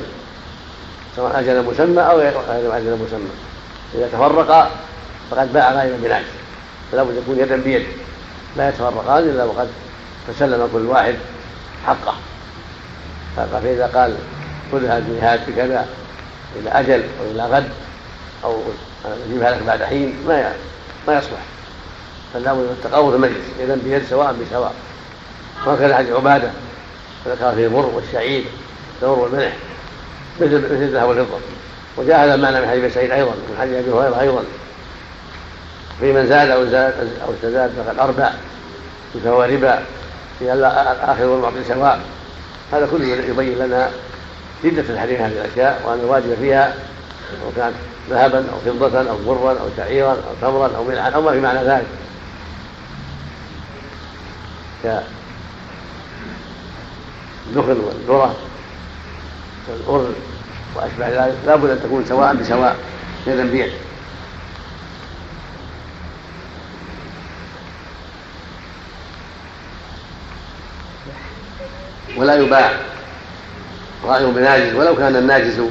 [1.15, 3.29] سواء أجل مسمى أو غير أجل مسمى.
[3.95, 4.71] إذا تفرقا
[5.31, 6.42] فقد باع غير بناجز
[6.93, 7.85] فلا بد يكون يدا بيد
[8.57, 9.67] لا يتفرقان إلا وقد
[10.27, 11.15] تسلم كل واحد
[11.85, 12.15] حقه.
[13.35, 14.15] فإذا قال
[14.71, 15.87] خذها الجهاد بكذا
[16.59, 17.69] إلى أجل أو إلى غد
[18.43, 18.57] أو
[19.27, 20.53] أجيبها لك بعد حين ما
[21.07, 21.39] ما يصلح.
[22.33, 24.73] فلا بد من التقاوم المجلس يدا بيد سواء بسواء.
[25.65, 26.51] وهكذا حديث عبادة
[27.27, 28.43] ذكر فيه المر والشعير
[28.95, 29.53] التمر والملح
[30.41, 31.37] مثل مثل الذهب والفضة.
[31.97, 34.43] وجاء هذا المعنى من حديث سعيد أيضا من حديث أبي هريرة أيضا.
[35.99, 36.93] في من زاد أو زاد
[37.27, 38.31] أو استزاد فقد أربع
[39.23, 39.79] فهو ربا
[40.39, 41.99] في الآخر والمعطي سواء.
[42.73, 43.89] هذا كله يبين لنا
[44.63, 46.73] شدة الحريم هذه الأشياء وأن الواجب فيها
[47.41, 47.75] سواء كانت
[48.09, 51.59] ذهبا أو فضة أو برا أو شعيرا أو تمرا أو ملحا أو ما في معنى
[51.59, 51.85] ذلك.
[54.83, 55.03] كالدخن
[57.55, 58.35] والذرة
[59.69, 60.13] والأرز
[60.75, 62.75] وأشبه ذلك لا بد أن تكون سواء بسواء
[63.27, 63.71] يدا بيد
[72.17, 72.71] ولا يباع
[74.05, 75.61] غائب بناجز ولو كان الناجز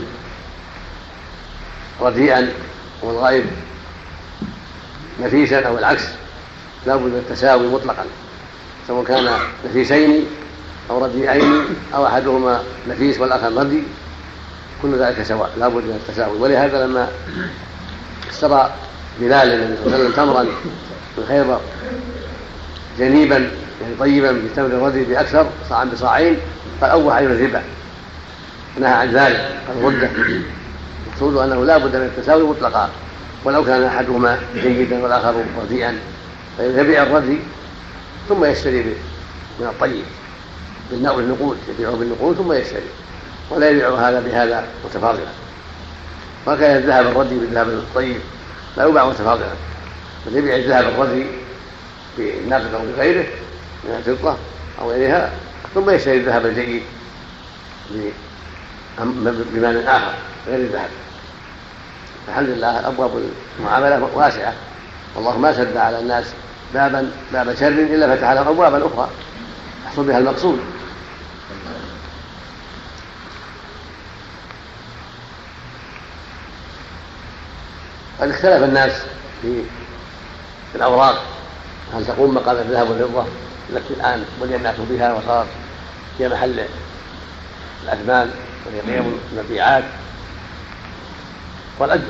[2.00, 2.52] رديئا
[3.02, 3.44] والغائب
[5.22, 6.04] نفيسا أو العكس
[6.86, 8.04] لا بد من التساوي مطلقا.
[8.88, 9.30] سواء كان
[9.64, 10.26] نفيسين
[10.90, 11.64] أو رديئين
[11.94, 13.82] أو أحدهما نفيس والآخر ردي
[14.82, 16.38] كل ذلك سواء لا بد من التساوي.
[16.38, 17.08] ولهذا لما
[18.30, 18.70] اشترى
[19.20, 20.42] بلال النبي صلى الله عليه وسلم تمرا
[21.18, 21.60] من خيبر
[22.98, 23.50] جنيبا
[23.82, 26.36] يعني طيبا بتمر الرجل بأكثر صاعا بصاعين
[26.80, 27.62] قال اوح إلى الربا.
[28.80, 30.08] نهى عن ذلك الردة
[31.06, 32.90] المقصود أنه لا بد من التساوي مطلقا
[33.44, 35.98] ولو كان أحدهما جيدا والآخر رديئا.
[36.56, 37.38] فيبيع الردي
[38.28, 38.96] ثم يشتري
[39.60, 40.04] من الطيب
[40.90, 42.90] بالنقود يبيعه بالنقود ثم يشتري
[43.50, 45.32] ولا يبيع هذا بهذا متفاضلا.
[46.46, 48.20] وكان الذهب الردي بالذهب الطيب
[48.76, 49.52] لا يباع متفاضلا
[50.26, 51.26] بل يبيع الذهب الردي
[52.18, 53.24] بالنقد أو بغيره
[53.84, 54.36] من الفضه
[54.80, 55.30] أو غيرها
[55.74, 56.82] ثم يشتري الذهب الجيد
[59.26, 60.14] بمال آخر
[60.46, 60.90] غير الذهب.
[62.28, 63.10] الحمد لله ابواب
[63.60, 64.54] المعاملة واسعة؟
[65.16, 66.24] والله ما سد على الناس
[66.74, 69.10] بابا باب شر إلا فتح لهم ابوابا أخرى
[69.86, 70.60] يحصل بها المقصود.
[78.20, 78.92] قد اختلف الناس
[79.42, 79.64] في
[80.74, 81.22] الأوراق.
[81.94, 83.24] هل تقوم مقام الذهب والفضة؟
[83.70, 85.48] التي الآن بني الناس بها وصارت
[86.18, 86.64] هي محل
[87.84, 88.30] الاثمان
[88.66, 89.84] وهي قيم المبيعات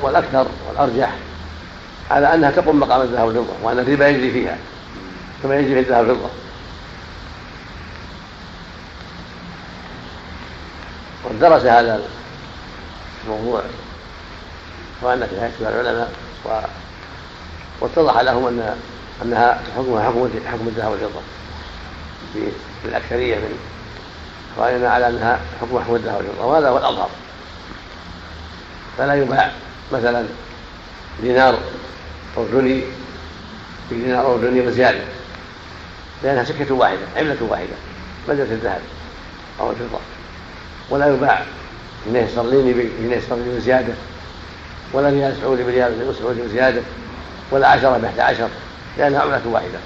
[0.02, 1.10] والأكثر والأرجح
[2.10, 4.56] على أنها تقوم مقام الذهب والفضة وأن الربا يجري فيها
[5.42, 6.28] كما يجري في الذهب والفضة
[11.24, 12.00] ودرس هذا
[13.24, 13.62] الموضوع
[15.02, 16.12] وأن في هيئة العلماء.
[17.80, 18.76] واتضح لهم أن
[19.22, 21.20] أنها حكمها حكم حكم الذهب والفضة
[22.32, 23.58] في الأكثرية من
[24.52, 27.10] إخواننا على أنها حكم الذهب والفضة وهذا هو الأظهر.
[28.98, 29.50] فلا يباع
[29.92, 30.24] مثلا
[31.22, 31.58] دينار
[32.38, 32.82] أردني
[33.90, 35.00] بدينار أردني وزيادة
[36.22, 37.74] لأنها سكة واحدة عملة واحدة
[38.28, 38.80] بدلة الذهب
[39.60, 39.98] أو الفضة.
[40.90, 41.42] ولا يباع
[42.06, 43.94] جنيه استرليني بجنيه استرليني وزيادة
[44.92, 46.82] ولا ريال سعودي بريال سعودي وزيادة
[47.50, 48.48] ولا عشرة بإحدى عشر
[48.98, 49.78] لأنها عملة واحدة.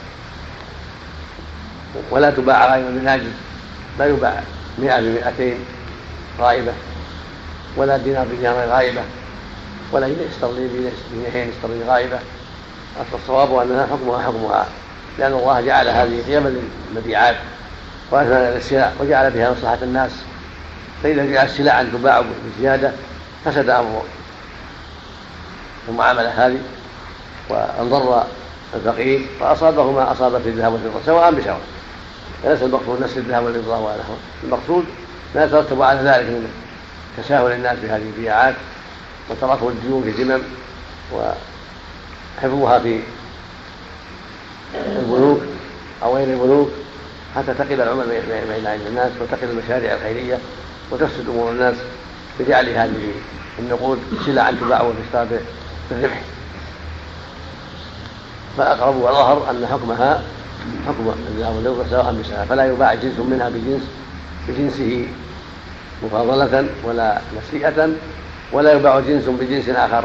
[2.11, 3.33] ولا تباع غائبة بناجز
[3.99, 4.43] لا يباع
[4.79, 5.59] مئة بمئتين
[6.41, 6.73] غائبة
[7.77, 9.01] ولا دينار بدينار غائبة
[9.93, 12.19] ولا استرليني بجنيهين استرليني غائبة
[13.15, 14.67] الصواب أنها حكمها حكمها
[15.19, 16.61] لأن الله جعل هذه قيما
[16.93, 17.37] للمبيعات
[18.11, 20.11] وأثمن للسلع وجعل بها مصلحة الناس.
[21.03, 22.25] فإذا جعل السلع أن تباع
[22.59, 22.93] بزيادة
[23.45, 24.03] فسد أمر
[25.89, 26.59] المعاملة هذه
[27.49, 28.25] وانضر
[28.75, 31.61] الفقير فأصابه ما أصاب في الذهب والفضة سواء بسواء
[32.43, 34.85] فليس المقصود نسل الذهب والفضة ونحوه المقصود
[35.35, 36.49] ما يترتب على ذلك من
[37.17, 38.55] تساهل الناس بهذه البيعات
[39.31, 40.43] وتراكم الديون في ذمم
[41.13, 43.01] وحفظها في
[44.75, 45.41] البنوك
[46.03, 46.71] أو غير البنوك
[47.37, 50.39] حتى تقل العمل بين الناس وتقل المشاريع الخيرية
[50.91, 51.75] وتفسد أمور الناس
[52.41, 53.13] بجعل هذه
[53.59, 55.41] النقود سلعا تباع وتشترى
[55.91, 56.23] بالربح.
[58.59, 60.23] فأقرب وظهر أن حكمها
[60.87, 63.83] حكم الذهب والفضة سواء بسواء فلا يباع جنس منها بجنس
[64.49, 65.09] بجنسه
[66.03, 67.89] مفاضلة ولا نسيئة
[68.53, 70.05] ولا يباع جنس بجنس آخر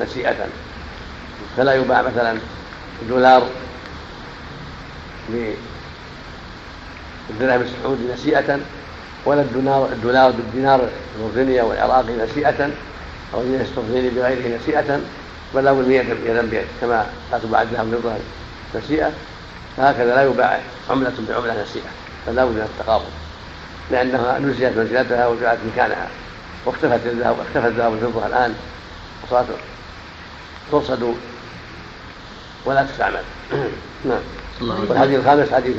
[0.00, 0.46] نسيئة.
[1.56, 2.38] فلا يباع مثلا
[3.02, 3.42] الدولار
[7.28, 8.58] بالدرهم السعودي نسيئة
[9.26, 10.88] ولا الدولار الدولار بالدينار
[11.18, 12.70] الأردني أو العراقي نسيئة
[13.34, 15.00] أو يستفضل بغيره نسيئة
[15.54, 18.12] بل له يدا بيد كما لا تباع الذهب بالفضة
[18.74, 19.12] نسيئة.
[19.76, 20.60] فهكذا لا يباع
[20.90, 21.90] عملة بعملة نسيئة
[22.26, 23.04] بل لا بد من التقابل
[23.90, 26.08] لأنها نزلت منزلتها وجعلت مكانها
[26.66, 28.54] واختفت الذهب اختفت الذهب والفضة الآن
[29.26, 29.46] وصارت
[30.72, 31.14] ترصد
[32.64, 33.22] ولا تستعمل.
[34.08, 34.20] نعم.
[34.60, 35.76] والحديث الخامس حديث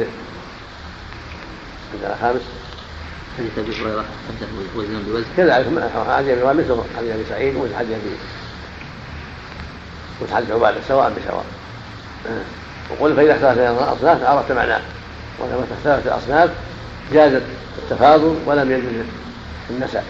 [1.93, 2.41] عندنا خامس
[3.37, 4.05] حديث أبي هريرة
[4.75, 5.65] وزنا بوزن كذلك
[6.09, 8.15] حديث ابي هريره مثل حديث أبي سعيد ومثل حديث ابي
[10.21, 11.45] مثل حديث عبادة سواء بسواء.
[12.89, 14.81] وقل فإذا اختلفت الأصناف عرفت معناه.
[15.39, 16.49] ولما اختلفت الأصناف
[17.13, 17.41] جازت
[17.77, 19.05] التفاضل ولم يجوز
[19.69, 20.05] النساء.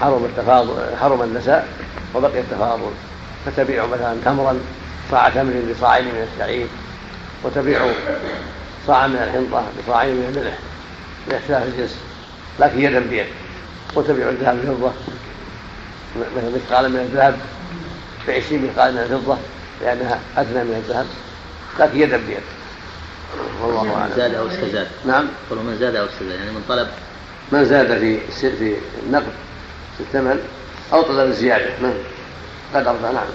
[0.00, 1.68] حرم التفاضل حرم النساء
[2.14, 2.90] وبقي التفاضل.
[3.46, 4.58] فتبيع مثلا تمرا
[5.10, 6.66] صاع تمر بصاعين من الشعير
[7.44, 7.86] وتبيع
[8.86, 10.58] صاعا من الحنطة بصاعين من الملح
[11.28, 11.96] لاختلاف الجنس
[12.60, 13.26] لكن يدا بيد.
[13.94, 14.92] وتبيع الذهب بالفضة
[16.16, 17.36] مثل مثقالا من الذهب
[18.28, 19.36] بعشرين مثقالا من الفضة
[19.82, 21.06] لأنها أدنى من الذهب.
[21.80, 22.40] لكن يدا بيد.
[23.62, 24.12] والله أعلم.
[24.16, 24.88] زاد أو استزاد.
[25.04, 25.26] نعم.
[25.50, 26.88] قالوا من زاد أو استزاد يعني من طلب.
[27.52, 29.32] من زاد في في النقد
[29.96, 30.40] في الثمن
[30.92, 31.94] أو طلب الزيادة نعم
[32.74, 33.26] قدر نعم.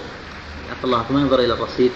[0.70, 1.90] عفى الله ثم ينظر إلى الرصيد؟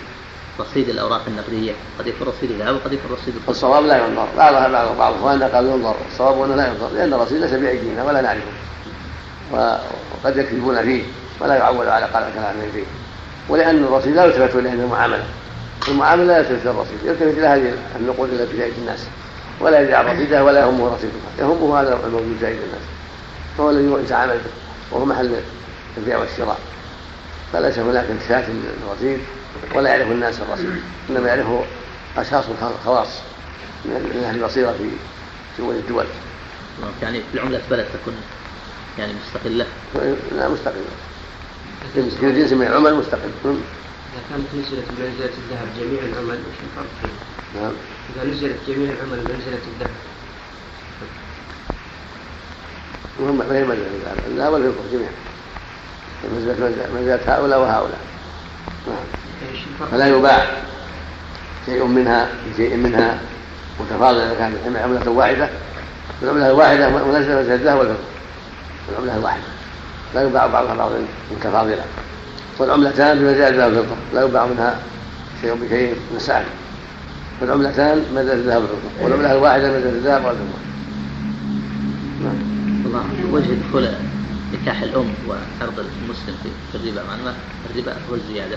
[0.61, 1.73] رصيد الأوراق النقدية.
[1.99, 4.29] قد يكون رصيد الذهب وقد يكون رصيد الفضه الصواب لا ينظر.
[4.37, 5.97] بعض بعض اخواننا قالوا ينظر.
[6.13, 8.51] الصواب أنه لا ينظر لأن الرصيد ليس بأيدينا ولا نعرفه.
[9.53, 11.03] وقد يكذبون فيه
[11.41, 12.85] ولا يعول على كلامهم فيه.
[13.49, 15.21] ولأن الرصيد لا يلتفت اليه عند
[15.89, 19.07] المعاملة لا يلتفت الرصيد يلتفت إلى هذه النقود التي في الناس.
[19.61, 22.83] ولا يدع رصيدها ولا يهمه رصيدها يهمه هذا الموجود في الناس
[23.59, 24.51] فهو الذي يتعامل به
[24.91, 25.41] وهو محل
[25.97, 26.59] البيع والشراء.
[27.53, 29.21] فليس هناك انتفاك للرصيد
[29.75, 30.71] ولا يعرف الناس الرصيد.
[31.11, 31.65] إنما يعرفه
[32.17, 32.45] أشخاص
[32.85, 33.09] خواص
[33.85, 34.91] من أهل البصيره في
[35.57, 36.05] شؤون الدول.
[37.03, 38.15] يعني في العملة بلد تكون
[38.99, 39.67] يعني مستقلة.
[40.33, 40.85] لا مستقلة.
[42.21, 43.31] كل جنس من العمل مستقل.
[44.17, 47.73] إذا كانت نزلت بمنزلة الذهب جميع العمل وش الفرق فيه؟ نعم.
[48.17, 49.91] إذا نزلت جميع العمل بمنزلة الذهب.
[53.21, 53.87] وهم ما هي منزلة
[54.27, 54.53] الذهب.
[54.53, 55.11] والفضة جميعا.
[56.33, 58.01] منزلة منزلة هؤلاء وهؤلاء.
[58.87, 59.89] نعم.
[59.91, 60.47] فلا يباع
[61.67, 63.21] شيء منها بشيء منها
[63.81, 65.51] متفاضل إذا كانت عملة واحدة.
[66.23, 68.05] العملة الواحدة منزلة منزلة الذهب والفضة.
[68.93, 69.43] العملة الواحدة.
[70.15, 70.93] لا يباع بعضها بعض
[71.33, 71.85] متفاضلا
[72.59, 74.79] والعملتان بمزاج الذهب والفضة لا يباع منها
[75.43, 76.45] شيء بشيء من السعر
[77.41, 80.59] والعملتان مزاج الذهب والفضة والعملة الواحدة مزاج الذهب والفضة
[82.23, 82.57] نعم.
[82.87, 83.05] الله.
[83.33, 83.89] وجه دخول
[84.53, 86.37] نكاح الأم وعرض المسلم
[86.73, 87.03] في الربا.
[87.03, 87.33] مع
[87.71, 88.57] الربا هو الزيادة.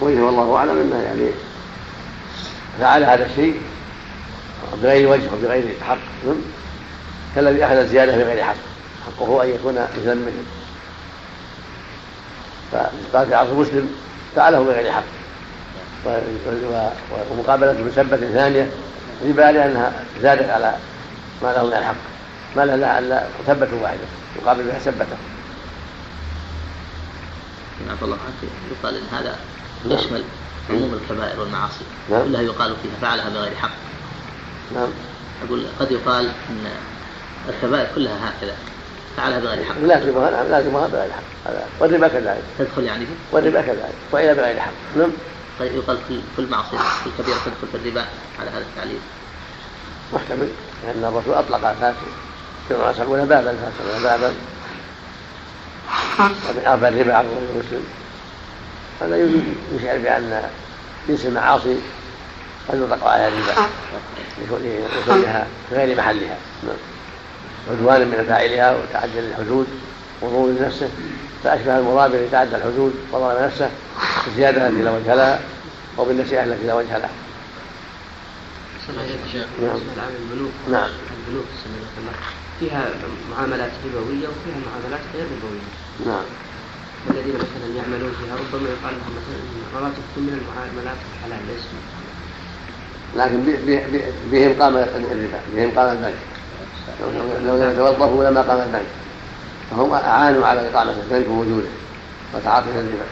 [0.00, 1.30] وجهه والله أعلم أنه يعني
[2.80, 3.60] فعل هذا الشيء
[4.82, 5.98] بغير وجه وبغير حق.
[7.34, 8.71] كالذي أخذ الزيادة بغير حق.
[9.06, 10.44] حقه أن يكون مثلا منه.
[12.72, 13.94] فقال في عصر مسلم
[14.36, 15.02] فعله بغير حق.
[17.30, 18.70] ومقابلة مسبة ثانية
[19.24, 19.92] ربا لأنها
[20.22, 20.74] زادت على
[21.42, 21.94] ما له من الحق.
[22.56, 24.04] ما له الا ثبة واحدة
[24.42, 25.16] يقابل بها سبته
[27.86, 28.50] نعم الله عنك.
[28.72, 29.36] يقال إن هذا
[29.84, 30.24] يشمل
[30.70, 31.84] عموم الكبائر والمعاصي.
[32.10, 32.22] نعم.
[32.22, 33.70] كلها يقال فيها فعلها بغير حق.
[34.74, 34.88] نعم.
[35.46, 36.66] أقول قد يقال أن
[37.48, 38.54] الكبائر كلها هكذا.
[39.16, 43.60] فعلها بغير حق لازمها نعم لازمها بغير حق هذا والربا كذلك تدخل يعني فيه؟ والربا
[43.60, 45.10] كذلك وإلى بغير حق نعم.
[45.58, 48.04] طيب يقال كل كل معصية كل كبيرة تدخل في الربا
[48.40, 48.98] على هذا التعليل.
[50.12, 50.48] محتمل.
[50.86, 51.96] لأن الرسول أطلق الفاسد
[52.68, 54.32] كما يسمون بابا الفاسد بابا.
[56.20, 57.84] ومن أربع الربا على المسلم
[59.00, 59.16] هذا
[59.76, 60.42] يشعر بأن
[61.08, 61.76] جنس المعاصي
[62.68, 63.68] قد يطلق عليها الربا.
[65.06, 66.36] لكونها في غير محلها.
[66.62, 66.76] نعم.
[67.70, 69.66] عدوان من فاعلها وتعدى الحدود
[70.22, 70.88] وظهور نفسه
[71.44, 73.70] فأشبه المرابع يتعدى الحدود وظلم نفسه
[74.26, 75.40] بالزيادة التي لا وجه لها
[75.98, 76.74] أو بالنسيئة التي لا.
[76.74, 77.10] وجه لها
[79.60, 79.76] نعم.
[80.22, 80.52] البنوك.
[80.70, 80.90] نعم.
[81.26, 81.44] البنوك
[82.60, 82.84] فيها
[83.30, 85.66] معاملات ربوية وفيها معاملات غير ربوية
[86.06, 86.24] نعم.
[87.06, 91.64] والذين مثلا يعملون فيها ربما يقال لهم مثلا رواتبكم من المعاملات الحلال ليس.
[93.16, 93.38] لكن
[94.30, 96.31] بهم قام الربا بهم قام البنك
[97.46, 98.86] لو لم يتوظفوا لما قام البنك
[99.70, 101.68] فهم أعانوا على إقامة البنك ووجوده
[102.34, 103.04] وتعاطي الربا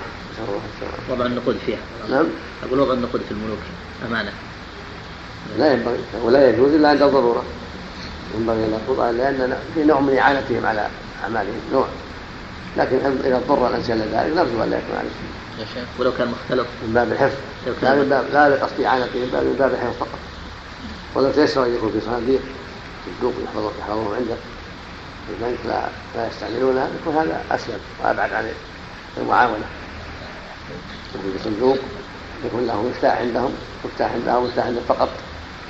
[1.11, 1.79] وضع النقود فيها.
[2.11, 2.27] نعم.
[2.67, 3.59] أقول وضع النقود في الملوك
[4.09, 4.33] أمانة.
[5.59, 7.45] لا ينبغي ولا يجوز إلا عند الضروره
[8.35, 10.89] ينبغي ان نقول لأن في نوع من إعانتهم على
[11.25, 11.87] أعمالهم نوع.
[12.77, 15.11] لكن اذا اضطر الانسان لذلك نرجو أن لا يكون عليه
[15.59, 16.67] يا شيخ ولو كان مختلط.
[16.87, 17.37] من باب الحفظ.
[17.83, 20.19] لا من باب لا لقصد اعانته من باب من باب الحفظ فقط.
[21.15, 22.41] ولو تيسر أن يكون في صناديق.
[23.07, 24.37] صندوق يحفظون عنده.
[25.27, 28.53] في البنك لا لا يستعملونها يكون هذا أسلم وأبعد عن
[29.17, 29.65] المعاونة.
[31.15, 31.79] يكون في صندوق
[32.45, 33.53] يكون له مفتاح عندهم
[33.85, 35.09] مفتاح عندهم مفتاح عندهم فقط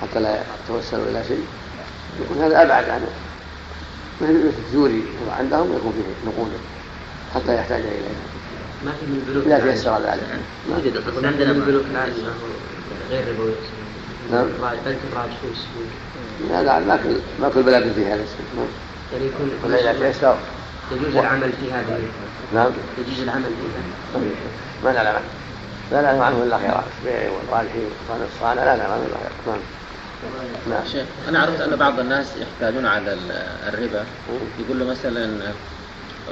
[0.03, 1.47] حتى لا يتوسلوا إلى شيء.
[2.21, 3.01] يكون هذا أبعد عن
[4.21, 5.05] مثل الجوري
[5.39, 6.53] عندهم يكون فيه نقود
[7.35, 8.01] حتى يحتاج اليها
[8.85, 10.41] ما في من البنوك لا تيسر ذلك.
[10.69, 12.13] يوجد بس عندنا عندنا من البنوك الان
[13.11, 13.53] غير ربوي
[14.33, 14.47] نعم.
[14.85, 14.99] بنك
[16.49, 18.47] الراجحوس هذا ما كل ما كل بلد فيه هذا الشيء.
[18.57, 18.67] نعم
[19.13, 19.51] يعني يكون
[20.93, 22.01] يجوز العمل في هذه
[22.55, 22.71] نعم.
[22.99, 24.21] يجوز العمل فيها
[24.85, 25.29] ما نعلم عنه.
[25.93, 26.85] لا نعلم عنه إلا خيرات.
[27.01, 27.79] البيع والرالحي
[28.09, 29.33] والصانع لا نعلم عنه إلا خيرات.
[29.47, 29.61] نعم.
[30.71, 30.87] نعم.
[30.93, 33.17] شيخ أنا عرفت أن بعض الناس يحتاجون على
[33.69, 34.05] الربا.
[34.61, 35.53] يقول له مثلا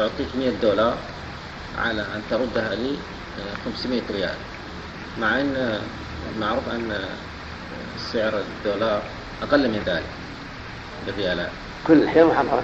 [0.00, 0.94] أعطيك 100 دولار
[1.78, 2.96] على أن تردها لي
[3.64, 4.34] 500 ريال.
[5.20, 5.80] مع أن
[6.40, 6.92] معروف أن
[8.12, 9.02] سعر الدولار
[9.42, 10.02] أقل من ذلك.
[11.06, 11.48] بالريالات
[11.86, 12.62] كل الحيل محرمة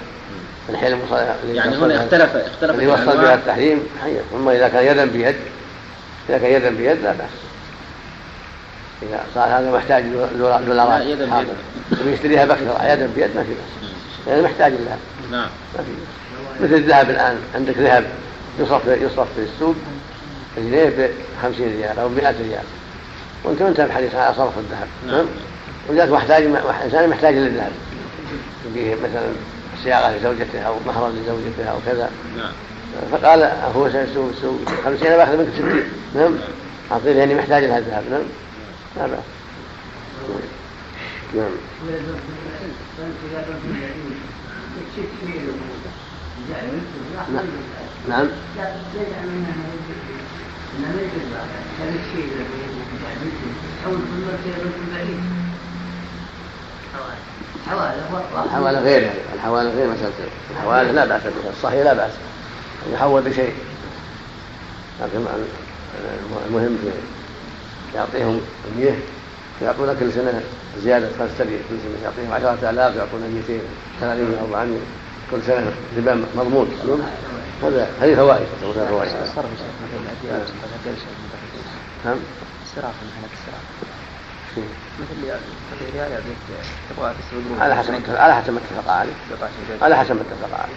[0.69, 4.15] الحيل المصالحة يعني هنا اختلف اختلف اللي وصل بها التحريم حي.
[4.31, 5.35] ثم إذا كان يدا بيد
[6.29, 7.29] إذا كان يدا بيد لا بأس.
[9.03, 10.03] إذا صار هذا محتاج
[10.65, 11.47] دولارات لا يدا بيد.
[12.05, 13.89] ويشتريها بأكثر يدا بيد ما في بأس.
[14.27, 14.97] يعني محتاج لها.
[15.31, 15.49] نعم.
[15.75, 17.37] ما في مثل الذهب الآن.
[17.55, 18.05] عندك ذهب
[18.59, 19.75] يصرف يصرف في السوق
[20.57, 21.09] الجنيه ب
[21.41, 22.63] 50 ريال أو 100 ريال.
[23.43, 24.87] وأنت ما انت بحديث على صرف الذهب.
[25.07, 25.25] نعم.
[25.89, 26.43] ولذلك محتاج
[26.83, 27.71] إنسان محتاج للذهب
[28.73, 29.27] فيه مثلا
[29.83, 32.09] صياغه لزوجته أو مهرا لزوجته أو كذا.
[32.37, 32.51] نعم.
[33.11, 35.83] فقال هو سوق سوق خمسين أنا باخذ منك ستين.
[36.15, 36.35] نعم.
[36.91, 38.23] أعطيني يعني محتاج لهذا الذهب نعم.
[38.97, 39.19] لا بأس
[41.35, 41.51] نعم.
[48.09, 48.29] نعم.
[58.45, 60.11] الحوالة غير الحوالة غير مسألة.
[60.51, 61.51] الحوالة لا بأس بها.
[61.57, 62.11] الصحيح لا بأس.
[62.87, 63.53] أن يحول بشيء.
[65.01, 65.25] لكن
[66.47, 66.89] المهم في
[67.97, 68.41] يعطيهم
[68.71, 68.99] المية
[69.61, 70.41] يعطون كل سنة
[70.83, 71.09] زيادة.
[71.19, 72.03] خمسة كل سنة.
[72.03, 73.59] يعطيهم عشرة آلاف يعطون 200
[73.99, 74.77] ثلاثين أو عني
[75.31, 76.67] كل سنة ربا مضمون.
[77.63, 78.47] هذا هذه فوائد.
[78.89, 79.11] فوائد.
[82.05, 82.17] نعم.
[82.65, 83.84] الصراحة محلات الصراحة
[84.57, 85.39] مثل
[85.71, 86.37] مثل ريال يعطيك
[86.89, 89.13] تبغى تسوي على حسب على حسب ما اتفق عليه
[89.81, 90.75] على حسب ما اتفق عليه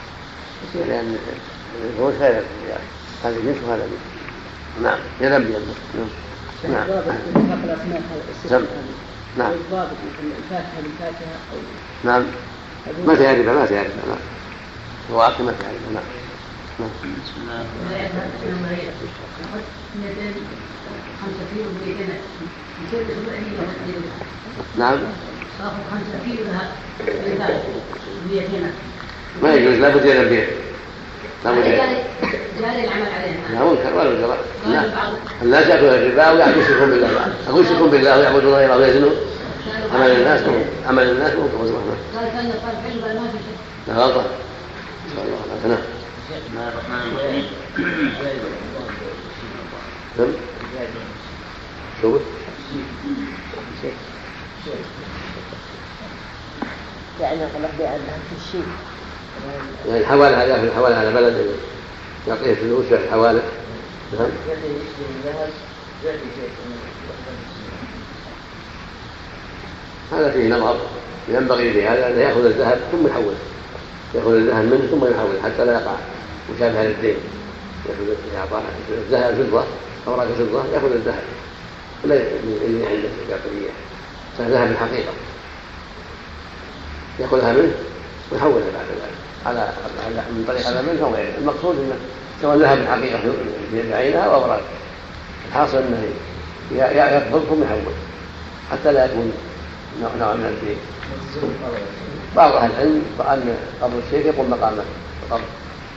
[0.86, 1.18] لأن
[1.84, 2.80] الفلوس غير الريال
[3.24, 4.18] هذا جنس وهذا جنس
[4.82, 4.98] نعم.
[5.20, 5.52] يدا بيد
[5.94, 6.08] نعم.
[6.72, 6.88] نعم.
[8.50, 8.62] نعم.
[9.38, 9.52] نعم.
[9.52, 11.58] الضابط مثل الفاتحة بالفاتحة أو
[12.04, 12.24] نعم.
[13.06, 14.18] ما فيها ربا ما فيها ربا نعم.
[15.10, 16.04] الواقع ما فيها ربا نعم.
[16.80, 16.90] نعم.
[17.24, 17.66] بسم الله
[24.78, 24.98] نعم.
[29.42, 30.44] ما يجوز لابد من البيع.
[31.44, 31.64] لابد
[33.52, 35.60] لا منكر ولا منكر لا.
[35.68, 37.34] ياكلون الربا يشركون بالله.
[37.48, 39.12] أقول يشركون بالله ويعبدون غيره ويزنون
[39.94, 40.40] عمل الناس
[40.88, 42.46] عمل الناس منكر والله قال كان
[43.88, 45.68] لا غلطه ان شاء الله لا.
[45.68, 45.78] نعم
[46.30, 47.44] بسم الله الرحمن الرحيم
[52.02, 52.22] شوف
[57.20, 57.40] يعني
[57.78, 58.66] بيع الذهب في الشيء
[60.36, 61.46] هذا في الحوالة على بلد
[62.28, 63.42] يعطيه فلوس في الحوالة
[64.18, 64.28] نعم.
[70.12, 70.76] هذا فيه نظر
[71.28, 73.36] ينبغي في هذا أن يأخذ الذهب ثم يحوله
[74.14, 75.94] يأخذ الذهب منه ثم يحوله حتى لا يقع
[76.56, 77.16] مشابهة للدين.
[77.88, 78.58] يأخذ
[78.90, 79.64] الذهب فضة
[80.06, 81.22] أوراق فضة يأخذ الذهب.
[82.04, 82.14] لا
[82.64, 83.70] اللي عنده الباطنية
[84.38, 85.12] ذهب الحقيقة
[87.20, 87.72] يأخذها منه
[88.32, 89.18] ويحولها بعد ذلك.
[89.46, 89.72] على
[90.30, 91.96] من طريق هذا منه أو غيره المقصود إنه
[92.42, 93.18] سواء ذهب الحقيقة
[93.70, 94.62] في عينها أو اوراق
[95.48, 96.02] الحاصل إنه
[96.72, 97.94] يقبض ثم يحول
[98.70, 99.32] حتى لا يكون
[100.02, 100.76] نوع من الدين
[102.36, 104.72] بعض أهل العلم أن قبض الشيخ يقوم مقام
[105.22, 105.44] القبض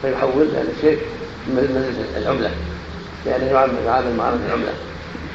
[0.02, 0.48] فيحول
[0.78, 1.00] الشيخ
[1.48, 2.52] من العملة.
[3.26, 3.46] لأنه
[3.86, 4.74] يعامل معاملة العملة.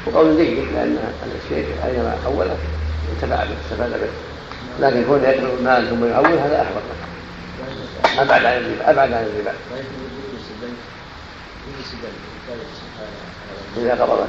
[0.07, 0.97] وقول جيد لأن
[1.43, 2.57] الشيخ اينما حوله
[3.15, 4.09] انتفع به استفاد به.
[4.79, 6.81] لكن كون يقبض المال ثم يحول هذا احبط
[8.19, 9.53] أبعد عن الربا أبعد عن الربا.
[13.77, 14.27] إذا قبض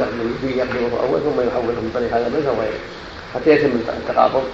[0.00, 2.80] الذي يقبضه أول ثم يحوله من طريق هذا البيت أو غيره
[3.34, 4.44] حتى يتم التقابض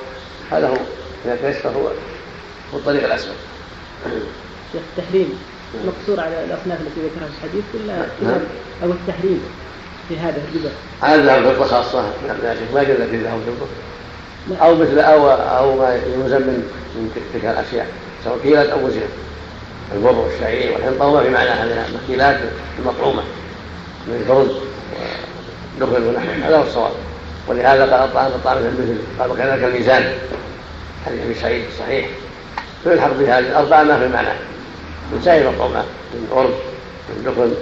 [0.51, 0.77] هذا هو.
[1.25, 1.89] إذا تيسر هو
[2.79, 3.37] الطريق الاسود
[4.73, 5.39] شيخ التحريم
[5.87, 8.07] مقصور على الأصناف التي ذكرها في الحديث ولا
[8.83, 9.41] أو التحريم
[10.09, 10.71] في هذا الربا؟
[11.01, 13.67] هذا الذهب فضه خاصة ما جاز في الذهب فضه
[14.67, 17.87] أو مثل أو أو ما يلزم من تلك الأشياء
[18.25, 19.01] سواء كيلات أو وزن.
[19.95, 22.41] البر والشعير والحنطه وما في معنى هذه المكيلات
[22.79, 23.23] المطعومة
[24.07, 24.51] من الفرد
[25.81, 26.93] والدخل ونحوه هذا هو الصواب.
[27.49, 30.13] ولهذا قال الطعام الطعام المثل قال وكذلك الميزان
[31.07, 32.07] حديث ابي سعيد الصحيح.
[32.85, 34.52] فيلحق بهذه الاربعه ما في معنى.
[35.13, 36.51] من سائر من قرب
[37.09, 37.55] من دخل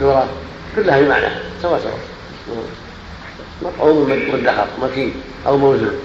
[0.00, 0.28] ذره
[0.76, 1.26] كلها في معنى
[1.62, 1.98] سواء سواء.
[3.62, 5.14] مطعوم مدخر مكين
[5.46, 5.98] أو موزون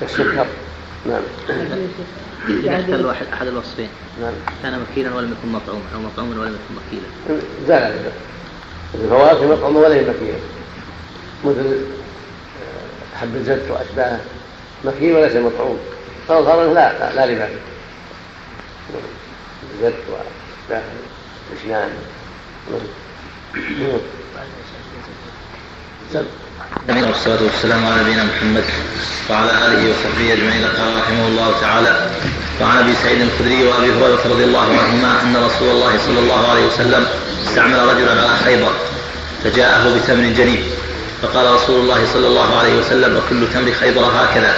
[0.00, 0.46] كالسكر.
[1.06, 1.22] نعم.
[2.48, 3.88] إذا احتل واحد أحد الوصفين.
[4.20, 4.32] نعم.
[4.62, 8.12] كان مكيلا ولم يكن مطعوما أو مطعوما ولم يكن مكيلا زال ذلك
[8.94, 10.38] الفواكه مطعومة ولا هي مكيلة؟
[11.44, 11.76] مثل
[12.62, 14.20] آه، حب الزت وأشباهه.
[14.84, 15.78] مكيل وليس مطعوم.
[16.28, 17.48] فالظاهر لا لا, لا ربا
[19.74, 20.92] الزت وأشباهه
[21.52, 21.90] الإشنان
[26.12, 26.26] سلم
[26.88, 28.64] عليه الصلاة والسلام على نبينا محمد
[29.30, 30.64] وعلى آله وصحبه أجمعين.
[30.64, 32.10] قال رحمه الله تعالى
[32.60, 36.66] وعن أبي سعيد الخدري وأبي هريرة رضي الله عنهما أن رسول الله صلى الله عليه
[36.66, 37.06] وسلم
[37.48, 38.72] استعمل رجلا على خيبر
[39.44, 40.60] فجاءه بتمر جنيب
[41.22, 44.56] فقال رسول الله صلى الله عليه وسلم وكل تمر خيبر هكذا.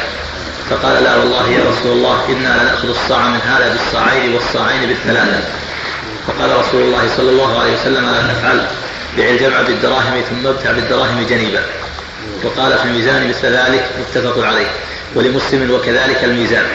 [0.70, 5.42] فقال لا والله يا رسول الله إنا لنأخذ الصاع من هذا بالصاعين والصاعين بالثلاثة.
[6.26, 8.66] فقال رسول الله صلى الله عليه وسلم لا تفعل
[9.16, 11.62] بع الجمع بالدراهم ثم ابتع بالدراهم جنيبا؟
[12.44, 14.66] وقال في الميزان مثل ذلك متفق عليه
[15.14, 16.66] ولمسلم وكذلك الميزان.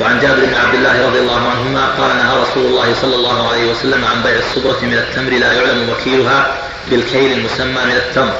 [0.00, 3.70] وعن جابر بن عبد الله رضي الله عنهما قال نهى رسول الله صلى الله عليه
[3.70, 6.58] وسلم عن بيع الصبرة من التمر لا يعلم وكيلها
[6.90, 8.34] بالكيل المسمى من التمر.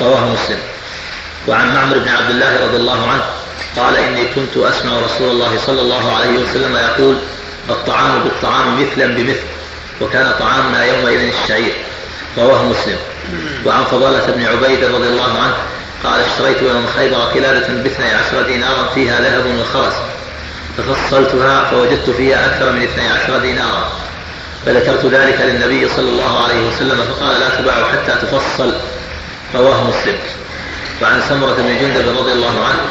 [0.00, 0.58] رواه مسلم.
[1.48, 3.24] وعن معمر بن عبد الله رضي الله عنه
[3.76, 7.16] قال إني كنت أسمع رسول الله صلى الله عليه وسلم يقول
[7.70, 9.46] الطعام بالطعام مثلا بمثل
[10.00, 11.72] وكان طعامنا يومئذ الشعير
[12.38, 12.96] رواه مسلم.
[13.66, 15.56] وعن فضالة بن عبيد رضي الله عنه
[16.04, 19.94] قال اشتريت يوم خيبر قلادة باثني عشر دينارا فيها ذهب وخرس
[20.78, 23.92] ففصلتها فوجدت فيها أكثر من اثني عشر دينارا.
[24.66, 28.74] فذكرت ذلك للنبي صلى الله عليه وسلم فقال لا تباع حتى تفصل.
[29.54, 30.18] رواه مسلم.
[31.02, 32.82] وعن سمرة بن جندب رضي الله عنه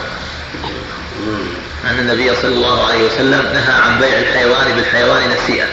[1.86, 5.68] أن النبي صلى الله عليه وسلم نهى عن بيع الحيوان بالحيوان نسيئا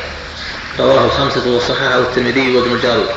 [0.79, 3.09] رواه الخمسة وصححه الترمذي وابن جارود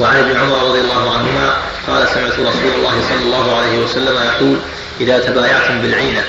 [0.00, 1.56] وعن ابن عمر رضي الله عنهما
[1.86, 4.56] قال سمعت رسول الله صلى الله عليه وسلم يقول
[5.00, 6.22] إذا تبايعتم بالعينة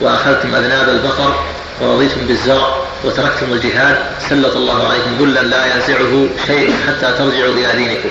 [0.00, 1.44] وأخذتم أذناب البقر
[1.80, 3.98] ورضيتم بالزرع وتركتم الجهاد
[4.30, 8.08] سلط الله عليكم ذلا لا ينزعه شيء حتى ترجعوا إلى دينكم.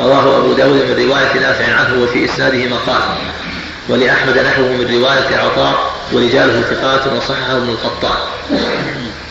[0.00, 3.02] رواه أبو داود من رواية نافع عنه وفي إسناده مقال.
[3.90, 8.18] ولأحمد نحوه من رواية عطاء ورجاله ثقات وصححه ابن القطان.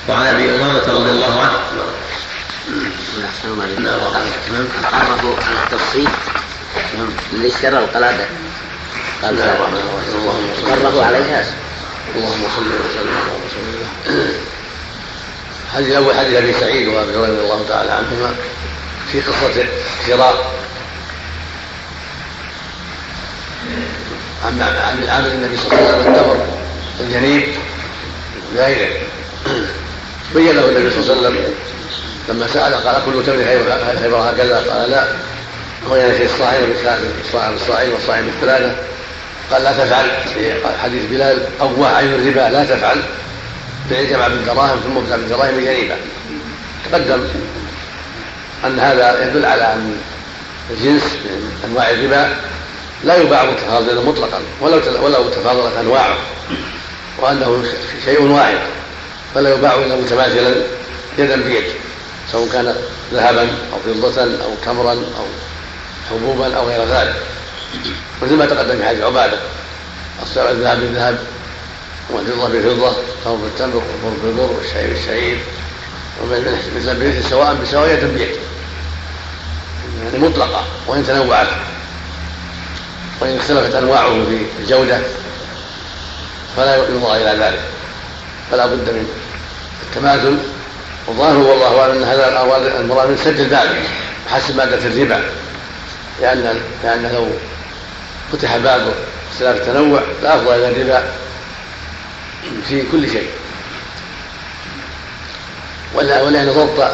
[0.10, 1.60] وعن أبي أمامة رضي الله عنه.
[4.94, 6.10] عرفوا على التفصيل
[7.34, 8.26] اللي اشترى القلادة
[9.24, 9.42] قال
[10.68, 11.46] قربوا عليها
[12.16, 14.30] اللهم صل وسلم على رسول الله
[15.66, 18.36] الحديث الأول حديث أبي سعيد وأبي هريره رضي الله تعالى عنهما
[19.12, 19.66] في قصة
[20.08, 20.60] شراء
[24.46, 24.62] عن
[25.10, 26.46] عن النبي صلى الله عليه وسلم التمر
[27.00, 27.44] الجنيب
[28.56, 28.90] غيره
[30.36, 31.54] بين له النبي صلى الله عليه وسلم
[32.30, 33.44] لما سأل قال كل تمر
[34.02, 35.08] خيبر هكذا قال لا.
[35.90, 36.72] هو ينفي الصاعين
[37.26, 38.76] الصاع بالصاعين والصاعين بالثلاثة
[39.52, 40.10] قال لا تفعل.
[40.34, 43.02] في حديث بلال أو عين الربا لا تفعل.
[43.90, 45.96] بيع جمع بالدراهم ثم ابتع بالدراهم جريمة
[46.92, 47.24] تقدم
[48.66, 49.98] أن هذا يدل على أن
[50.70, 52.36] الجنس من أنواع الربا
[53.04, 56.18] لا يباع متفاضلا مطلقا ولو ولو تفاضلت أنواعه
[57.18, 57.64] وأنه
[58.06, 58.58] شيء واحد
[59.36, 60.56] فلا يباع إلا متماثلا
[61.18, 61.64] يدا بيد
[62.32, 62.76] سواء كان
[63.14, 63.42] ذهبا
[63.74, 65.26] أو فضة أو تمرا أو
[66.10, 67.16] حبوبا أو غير ذلك.
[68.22, 69.38] مثل ما تقدم في حديث عبادة
[70.38, 71.20] الذهب بالذهب
[72.10, 75.38] والفضة بفضة التمر بالتمر والبر بالبر والشعير بالشعير
[76.78, 78.36] مثل سواء بسواء يدا بيد
[80.04, 81.48] يعني مطلقة وإن تنوعت.
[83.22, 85.00] وإن اختلفت أنواعه في الجودة
[86.58, 87.62] فلا ينظر إلى ذلك
[88.52, 89.10] فلا بد من
[89.84, 90.38] التماثل.
[91.08, 92.42] والظاهر والله أعلم أن هذا
[92.80, 93.70] المراد من سد الباب
[94.30, 95.24] حسب ماده الربا
[96.22, 97.28] لأن لأن لو
[98.32, 98.94] فتح باب
[99.32, 101.04] اختلاف التنوع لافضل إلى الربا
[102.70, 103.30] في كل شيء.
[105.94, 106.88] ولا ولأن ضبط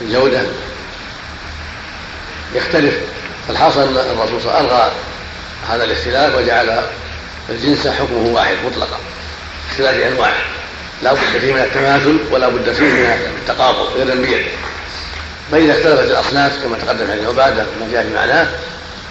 [0.00, 0.42] الجودة
[2.54, 2.94] يختلف.
[3.50, 4.92] الحاصل أن الرسول صلى الله عليه وسلم ألغى
[5.70, 6.82] هذا الاختلاف وجعل
[7.48, 8.98] الجنس حكمه واحد مطلقا
[9.70, 10.42] اختلاف أنواعه.
[11.02, 14.46] لا بد فيه من التماثل ولا بد فيه من التقابل غير بيد
[15.52, 18.46] فإذا اختلفت الأصناف كما تقدم عن عبادة ما جاء في معناه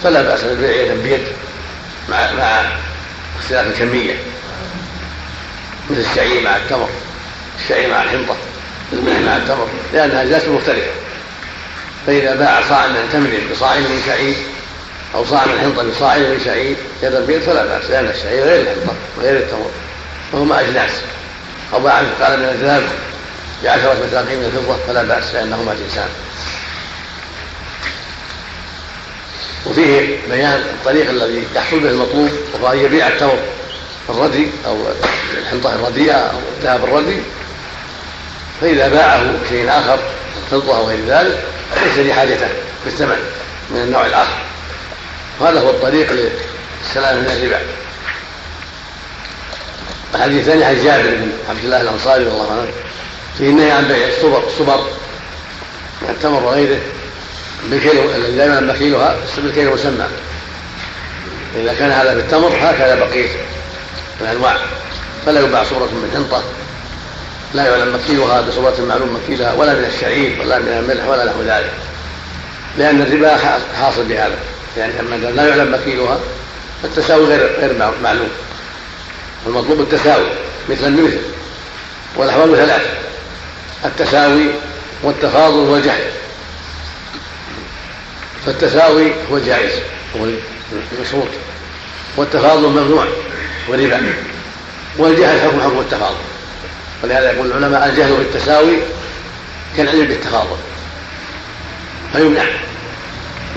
[0.04, 1.24] فلا بأس بالبيع يدا بيد
[2.10, 2.62] مع مع
[3.40, 4.16] اختلاف الكمية.
[5.90, 6.90] مثل الشعير مع التمر
[7.64, 8.36] الشعير مع الحنطة
[8.94, 10.92] الملح مع التمر لأنها أجناس مختلفة.
[12.08, 14.36] فإذا باع صاع من تمر بصاع من شعير
[15.16, 18.94] أو صاع من حنطة بصاع من شعير يدا بيد فلا بأس لأن الشعير غير الحنطة
[19.18, 19.72] وغير التمر.
[20.34, 20.92] وهما أجناس.
[21.74, 22.84] أو باع مثقالا من الذهب
[23.64, 26.10] بعشرة مثاقين من الفضة فلا بأس لأنهما جنسان.
[29.66, 33.40] وفيه بيان الطريق الذي يحصل به المطلوب وهو أن يبيع التمر
[34.10, 34.78] الردي أو
[35.38, 37.20] الحنطة الرديئة أو الذهب الردي.
[38.62, 40.00] فإذا باعه شيء آخر
[40.46, 41.44] الفضة أو غير ذلك
[41.84, 42.48] ليس لحاجته
[42.84, 43.18] في الثمن
[43.70, 44.55] من النوع الآخر.
[45.40, 47.60] وهذا هو الطريق للسلام من الربا.
[50.16, 52.68] الحديث الثاني عن جابر بن عبد الله الأنصاري رضي الله عنه
[53.38, 54.78] فيه النهي عن بيع الصبر الصبر
[56.02, 56.80] من التمر وغيره
[57.70, 57.96] بالكيل
[58.38, 60.06] لا يعلم مكيلها بالكيل المسمى
[61.54, 63.30] فاذا كان هذا بالتمر هكذا بقيه
[64.22, 64.58] الانواع
[65.26, 66.44] فلا يباع صبرة من حنطة
[67.54, 71.72] لا يعلم مكيلها بصبرة معلوم مكيلها ولا من الشعير ولا من الملح ولا نحو ذلك.
[72.78, 73.38] لأن الربا
[73.82, 74.38] حاصل بهذا.
[74.78, 76.20] يعني أما لا يعلم مكيلها
[76.82, 78.30] فالتساوي غير غير معلوم.
[79.48, 80.28] المطلوب التساوي
[80.70, 81.22] مثلا بمثل
[82.16, 82.90] والأحوال ثلاثة
[83.86, 84.46] التساوي
[85.04, 86.04] والتفاضل والجهل
[88.46, 89.72] فالتساوي هو الجائز
[90.18, 90.28] هو
[90.98, 91.28] المشروط
[92.18, 93.06] والتفاضل ممنوع
[93.70, 94.14] وربا.
[94.98, 96.16] والجهل حكم حكم التفاضل.
[97.04, 98.78] ولهذا يقول العلماء الجهل بالتساوي
[99.78, 100.58] كالعلم بالتفاضل.
[102.14, 102.46] فيمنع.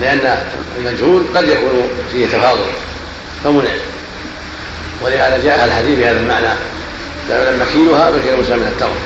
[0.01, 0.37] لأن
[0.77, 2.65] المجهول قد يكون فيه تفاضل
[3.43, 3.71] فمنع.
[5.01, 6.53] ولهذا جاء الحديث بهذا المعنى
[7.29, 8.97] لما كيلها بكيل موسى من التمر.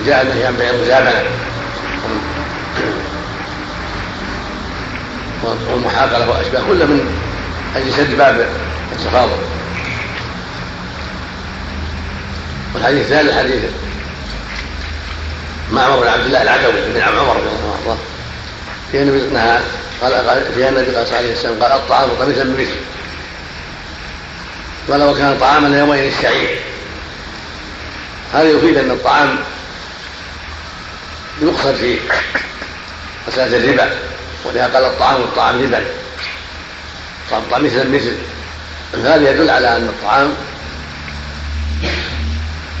[0.00, 1.24] وجاء النهي عن بيع المزابنة
[5.72, 7.20] والمحاقرة وأشباه كل من
[7.76, 8.48] أجل سد باب
[8.92, 9.38] التفاضل.
[12.74, 13.62] والحديث الثالث حديث
[15.72, 17.98] معمر بن عبد الله العدوي بن عمر رضي الله عنه
[18.94, 19.38] النبي
[20.02, 22.76] قال في النبي صلى الله عليه وسلم قال الطعام طمثا بمثل
[24.90, 26.58] قال وكان طعاما يومئذ الشعير
[28.32, 29.38] هذا يفيد أن الطعام
[31.42, 31.98] يقصد في
[33.28, 33.90] مسألة الربا
[34.44, 35.84] ولهذا قال الطعام والطعام ربا.
[37.30, 38.16] طعام مثل مثل
[38.94, 40.34] هذا يدل على أن الطعام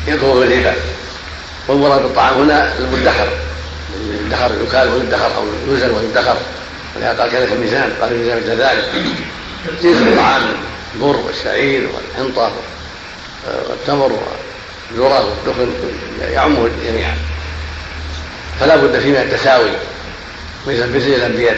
[0.06, 0.74] يدخل في الربا.
[1.68, 3.28] والمراد بالطعام هنا المدخر.
[4.26, 6.36] يدخر يكال ويدخر أو يوزن ويدخر.
[6.96, 8.84] ولهذا قال كذلك الميزان قال الميزان مثل ذلك.
[9.82, 10.42] جنس الطعام
[10.94, 12.52] البر والشعير والحنطة
[13.68, 14.18] والتمر
[14.92, 15.72] والذرة والدخن
[16.20, 17.16] يعمه جميعا.
[18.60, 19.70] فلا بد فيه من التساوي
[20.66, 21.56] مثل مثل بيد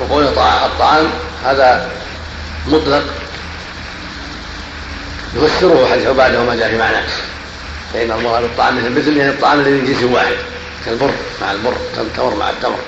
[0.00, 1.06] وقول الطعام
[1.44, 1.90] هذا
[2.66, 3.04] مطلق
[5.34, 7.04] يفسره حديث عبادة وما جاء في معناه.
[7.94, 10.36] فإن المراد بالطعام مثل مثل يعني الطعام الذي من جنس واحد.
[10.84, 11.10] كالبر
[11.42, 12.78] مع البر كالتمر مع التمر.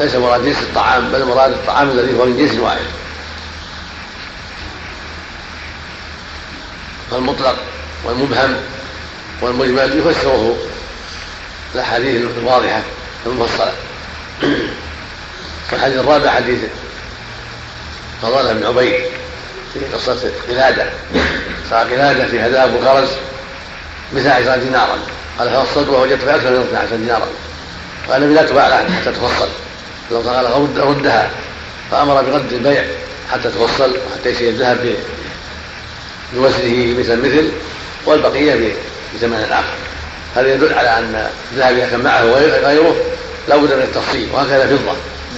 [0.00, 2.86] ليس مراد جنس الطعام بل مراد الطعام الذي هو من جنس واحد.
[7.10, 7.56] فالمطلق
[8.04, 8.56] والمبهم
[9.40, 10.56] والمجمل يفسره.
[11.74, 12.82] الأحاديث الواضحة
[13.26, 13.72] المفصلة.
[15.72, 16.60] والحديث الرابع حديث
[18.22, 19.04] فضالة بن عبيد
[19.74, 20.90] في قصة قلادة.
[21.70, 23.08] صار قلادة في هداب وخرز
[24.12, 24.98] مثل عشرة دينارا.
[25.38, 27.26] قال فوصلت ووجدت في أكثر من 12 دينارا
[28.08, 29.48] قال لا تباع لها حتى تفصل
[30.10, 31.30] لو قال رد ردها
[31.90, 32.84] فأمر برد البيع
[33.32, 34.94] حتى تفصل وحتى يصير الذهب
[36.34, 37.50] بوزنه مثل مثل
[38.06, 38.74] والبقية
[39.14, 39.74] بثمن آخر.
[40.36, 42.96] هذا يدل على أن الذهب إذا كان معه غيره
[43.48, 44.96] لا بد من التفصيل وهكذا فضة.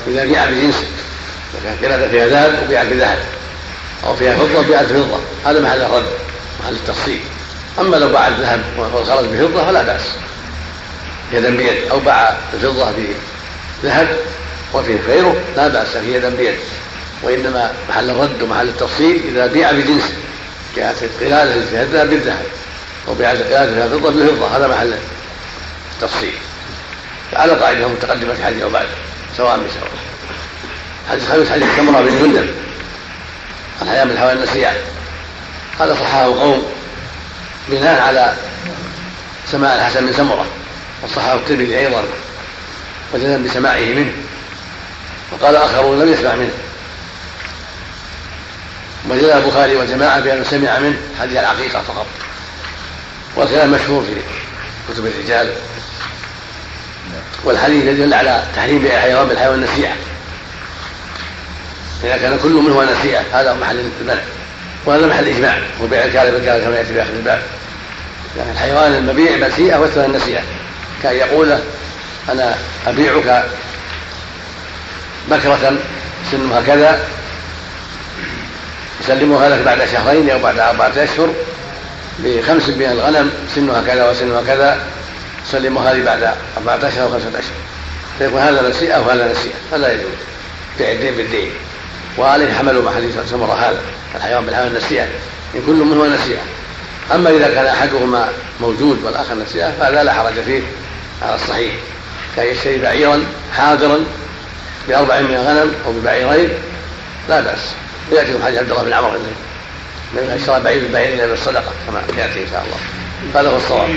[0.09, 0.87] إذا بيع بجنسه
[1.65, 3.19] كان قلاده فيها ذهب وبيعت بذهب.
[4.05, 6.07] أو فيها فضة وبيعت بفضه هذا محل الرد
[6.61, 7.21] محل التفصيل.
[7.79, 10.03] أما لو باع الذهب والخرج بفضه فلا بأس.
[11.33, 12.93] يدا بيد أو باع الفضة
[13.83, 14.17] بذهب
[14.75, 16.55] وفيه غيره لا بأس في يدا بيد
[17.23, 20.15] وإنما محل الرد ومحل التفصيل إذا بيع بجنسه
[20.77, 22.45] القلادة فيها الذهب بالذهب.
[23.09, 24.57] وبيع فيها الفضه بالفضة.
[24.57, 24.95] هذا محل
[25.95, 26.35] التفصيل.
[27.33, 28.87] على قاعدة متقدمة في حديث وبعد
[29.37, 29.91] سواء بسواء
[31.11, 32.49] حديث خامس حديث سمره بن جندب
[33.83, 34.73] الحياة من الحوى النسيئه
[35.81, 36.65] هذا صححه قوم
[37.69, 38.35] بناء على
[39.53, 40.47] سماع الحسن بن سمرة
[41.03, 42.05] وصححه الترمذي أيضا
[43.15, 44.13] وجزم بسماعه منه
[45.33, 46.53] وقال آخرون لم يسمع منه.
[49.11, 52.07] وجزم البخاري وجماعه بأنه سمع منه حديث العقيقه فقط.
[53.37, 54.15] والكلام مشهور في
[54.93, 55.53] كتب الرجال.
[57.45, 59.97] والحديث يدل على تحريم بيع الحيوان بالحيوان نسيئه
[62.05, 64.23] إذا كان كل منه نسيئة هذا محل المنع
[64.87, 65.59] وهذا محل إجماع.
[65.83, 67.43] وبيع الكالب بالكالب كما في آخر الباب.
[68.39, 70.43] يعني الحيوان المبيع نسيئة والثمن نسيئة
[71.03, 71.59] كأن يقول
[72.29, 72.55] أنا
[72.87, 73.45] أبيعك
[75.31, 75.79] بكرة
[76.33, 77.01] سنها كذا
[79.01, 81.29] يسلمها لك بعد شهرين أو بعد أربعة أشهر
[82.19, 84.79] بخمس من الغنم سنها كذا وسنها كذا
[85.53, 87.57] سلمها لي بعد أربعة أشهر أو خمسة أشهر.
[88.19, 89.55] فيكون هذا نسيئة وهذا نسيئة.
[89.73, 90.13] هذا يجوز.
[90.79, 91.51] بيع الدين بالدين.
[92.19, 93.81] وعليه مع حديث سمر هذا
[94.15, 95.05] الحيوان بالحيوان نسيئة
[95.55, 96.43] إن كل منهما نسيئة.
[97.15, 98.29] أما إذا كان أحدهما
[98.61, 100.63] موجود والآخر نسيئة فهذا لا حرج فيه
[101.23, 101.73] على الصحيح.
[102.37, 103.25] كان يشتري بعيرا
[103.57, 103.99] حاضرا
[104.89, 106.49] بأربع من الغنم أو ببعيرين
[107.29, 107.59] لا بأس.
[108.13, 109.17] يأتيكم حديث عبد الله بن عمر
[110.15, 113.41] النبي اشترى بعير بالبعيرين بالصدقة كما يأتي إن شاء الله.
[113.41, 113.89] هذا هو الصواب.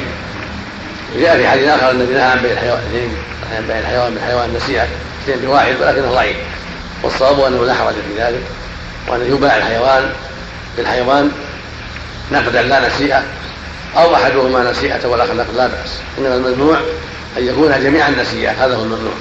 [1.19, 2.79] جاء في حديث آخر النبي نهى عن بيع الحيوان
[3.67, 4.87] بيع الحيوان بالحيوان نسيئة
[5.27, 6.37] بواحد ولكنه ضعيف.
[7.03, 8.43] والصواب انه لا حرج في ذلك
[9.07, 10.11] وأن يباع الحيوان
[10.77, 11.31] بالحيوان
[12.31, 13.23] نقدا لا نسيئة
[13.97, 15.99] أو أحدهما نسيئة والآخر نقد لا بأس.
[16.17, 16.77] إنما الممنوع
[17.37, 18.65] أن يكون جميعا نسيئة.
[18.65, 19.13] هذا هو الممنوع.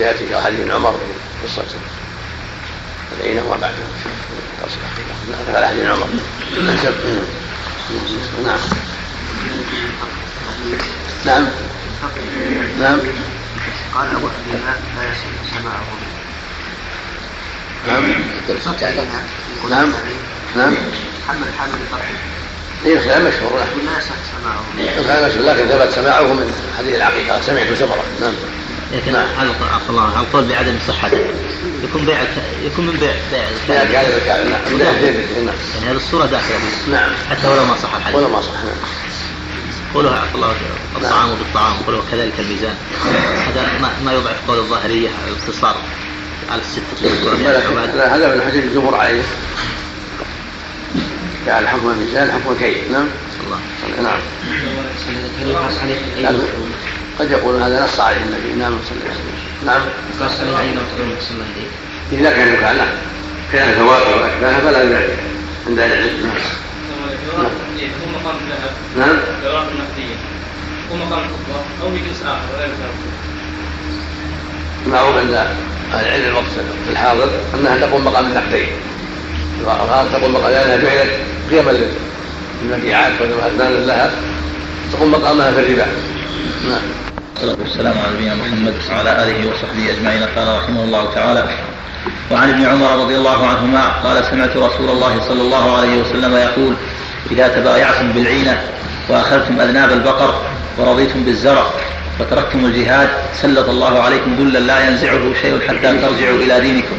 [0.00, 1.64] ياتي في حديث عمر في قصه
[3.20, 3.74] العين وما بعده
[4.62, 4.78] تصل
[5.66, 6.06] حديث عمر.
[8.44, 8.58] نعم.
[11.26, 11.46] نعم.
[12.80, 12.98] نعم.
[13.94, 15.84] قال أبو حنيفة لا يصح سماعه.
[17.86, 18.04] نعم.
[19.70, 19.92] نعم.
[20.56, 20.74] نعم.
[21.28, 22.10] حمل حامل طرح
[22.84, 24.64] هي الخلاف مشهور يقول لا يصح سماعه.
[24.98, 28.32] الخلاف مشهور لكن ثبت سماعه من حديث العقيقة سمعت سبرة نعم.
[28.92, 29.26] لكن نعم.
[29.38, 31.18] على عفوا الله على القول بعدم صحته
[31.84, 32.18] يكون بيع
[32.64, 33.12] يكون من بيع
[33.68, 34.94] بيع الكعبة نعم نعم.
[35.74, 36.58] يعني هذه الصورة داخلة.
[36.58, 37.10] فيه نعم.
[37.30, 38.16] حتى ولو ما صح الحديث.
[38.16, 38.76] ولا ما صح نعم.
[39.94, 40.52] قولها عفى الله
[40.96, 42.74] الطعام بالطعام قولوا كذلك الميزان.
[43.46, 45.76] هذا ما, ما يضعف قول الظاهرية على الاقتصار
[46.50, 47.46] على الستة يعني
[48.14, 49.22] هذا من حديث الجمهور عليه.
[51.46, 53.06] جعل حكم الميزان حكم الكيل نعم.
[53.46, 53.58] الله.
[54.02, 54.20] نعم.
[57.18, 59.38] قد يقول هذا نص عليه النبي نعم صلى الله عليه وسلم.
[59.66, 59.80] نعم.
[60.20, 60.74] يقاس عليه
[62.12, 62.88] إذا كان يفعل نعم
[63.52, 65.18] كان ثوابه وأشباهه فلا ذلك
[65.66, 66.26] عند أهل العلم.
[66.26, 67.46] نعم.
[68.98, 69.16] نعم.
[69.42, 70.14] الأوراق النقدية
[70.92, 72.68] هو مقام الخطبة أو جنس آخر ولا
[74.86, 75.34] معروف عند
[75.92, 76.44] أهل العلم الوقت
[76.86, 78.68] في الحاضر أنها تقوم مقام النقدين.
[79.60, 81.10] الغار تقوم مقام لأنها جعلت
[81.50, 81.88] قيما
[82.62, 84.10] للمبيعات وأثمان لها
[84.92, 85.86] تقوم مقامها في الربا.
[86.68, 86.82] نعم
[87.34, 90.22] والصلاة والسلام على نبينا محمد وعلى آله وصحبه أجمعين.
[90.36, 91.44] قال رحمه الله تعالى
[92.30, 96.74] وعن ابن عمر رضي الله عنهما قال سمعت رسول الله صلى الله عليه وسلم يقول
[97.30, 98.60] إذا تبايعتم بالعينة
[99.08, 100.42] وأخذتم أذناب البقر
[100.78, 101.66] ورضيتم بالزرع
[102.20, 103.08] وتركتم الجهاد
[103.42, 106.96] سلط الله عليكم ذلا لا ينزعه شيء حتى ترجعوا إلى دينكم.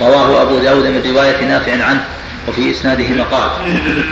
[0.00, 2.04] رواه أبو داود من رواية نافع عنه.
[2.48, 3.50] وفي إسناده مقال.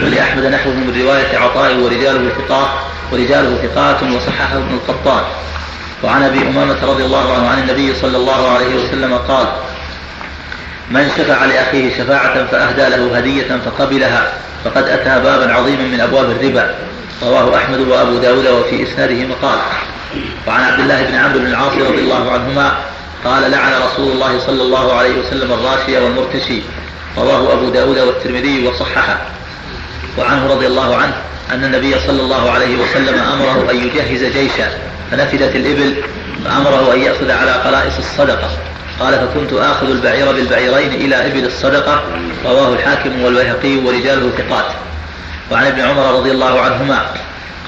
[0.05, 2.69] ولأحمد نحوه من رواية عطاء ورجاله ثقات
[3.12, 5.23] ورجاله ثقات وصححه ابن القطان.
[6.05, 9.47] وعن أبي أمامة رضي الله عنه عن النبي صلى الله عليه وسلم قال
[10.90, 14.32] من شفع لأخيه شفاعة فأهدى له هدية فقبلها
[14.65, 16.74] فقد أتى بابا عظيما من أبواب الربا.
[17.23, 19.59] رواه أحمد وأبو داود وفي إسناده مقال.
[20.47, 22.73] وعن عبد الله بن عمرو بن العاص رضي الله عنهما
[23.24, 26.62] قال لعن رسول الله صلى الله عليه وسلم الراشي والمرتشي
[27.19, 29.19] رواه أبو داود والترمذي وصححه.
[30.19, 31.15] وعنه رضي الله عنه
[31.53, 34.69] أن النبي صلى الله عليه وسلم أمره أن يجهز جيشا
[35.11, 35.95] فنفدت الإبل
[36.45, 38.51] فأمره أن يأخذ على قلائص الصدقة.
[39.01, 42.03] قال فكنت آخذ البعير بالبعيرين إلى إبل الصدقة.
[42.45, 44.66] رواه الحاكم والبيهقي ورجاله ثقات.
[45.51, 47.07] وعن ابن عمر رضي الله عنهما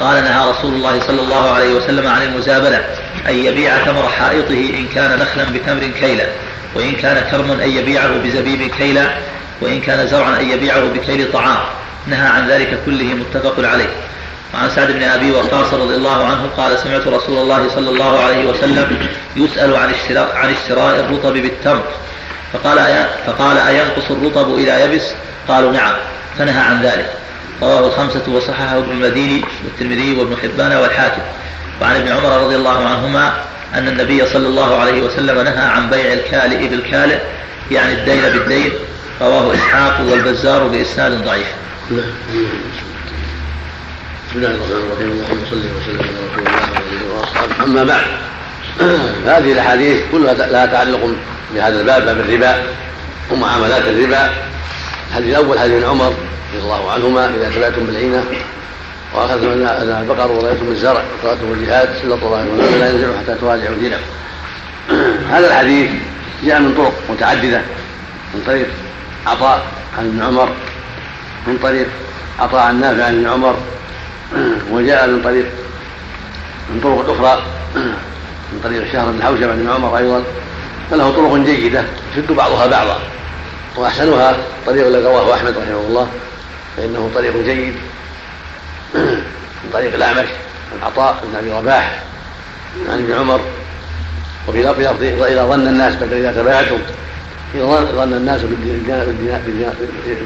[0.00, 2.84] قال نهى رسول الله صلى الله عليه وسلم عن المزابلة.
[3.28, 6.26] أن يبيع تمر حائطه إن كان نخلا بتمر كيلا
[6.74, 9.14] وإن كان كرما أن يبيعه بزبيب كيلا
[9.60, 11.58] وإن كان زرعا أن يبيعه بكيل طعام.
[12.06, 13.88] نهى عن ذلك كله متفق عليه.
[14.54, 18.46] وعن سعد بن أبي وقاص رضي الله عنه قال سمعت رسول الله صلى الله عليه
[18.46, 21.84] وسلم يسأل عن اشتراء عن اشتراء الرطب بالتمر.
[22.52, 25.04] فقال فقال أينقص الرطب اذا يبس؟
[25.48, 25.94] قالوا نعم.
[26.38, 27.10] فنهى عن ذلك.
[27.62, 31.22] رواه الخمسة وصححه ابن المديني والترمذي وابن حبان والحاكم.
[31.80, 33.32] وعن ابن عمر رضي الله عنهما
[33.74, 37.18] أن النبي صلى الله عليه وسلم نهى عن بيع الكالئ بالكالئ
[37.70, 38.72] يعني الدين بالدين.
[39.20, 41.46] رواه إسحاق والبزار بإسناد ضعيف.
[44.30, 48.06] بسم الله الرحمن الرحيم اللهم صل وسلم على رسول الله وعلى اله واصحابه أما بعد
[49.26, 51.14] هذه الأحاديث كلها لها تعلق
[51.54, 52.62] بهذا الباب باب الربا
[53.30, 54.30] ومعاملات الربا.
[55.10, 56.14] الحديث الأول حديث ابن عمر
[56.52, 58.24] رضي الله عنهما إذا تبعتم بالعينة.
[59.14, 62.44] واخذتم اذناب البقر ورأيتم الزرع وقراتم الجهاد سلط الله
[62.78, 64.02] لا ينزل حتى تراجعوا دينكم
[65.34, 65.90] هذا الحديث
[66.44, 67.62] جاء من طرق متعددة
[68.34, 68.68] من طريق
[69.26, 69.62] عطاء
[69.98, 70.48] عن ابن عمر
[71.46, 71.86] من طريق
[72.38, 73.56] عطاء عن نافع عن ابن عمر
[74.72, 75.46] وجاء من طريق
[76.70, 77.42] من طرق أخرى
[78.52, 80.24] من طريق شهر بن حوشب عن ابن عمر أيضا.
[80.90, 82.98] فله طرق جيدة يشد بعضها بعضا.
[83.76, 84.36] وأحسنها
[84.66, 86.08] طريق الذي رواه أحمد رحمه الله
[86.76, 87.74] فإنه طريق جيد.
[88.94, 90.28] من طريق الأعمش
[90.72, 92.02] عن عطاء بن أبي رباح
[92.88, 93.40] عن ابن عمر.
[94.48, 96.78] وفي لفظ إذا ظن الناس بدل إذا تبايعتم
[97.54, 99.40] إذا ظن الناس بالدينار بالدينار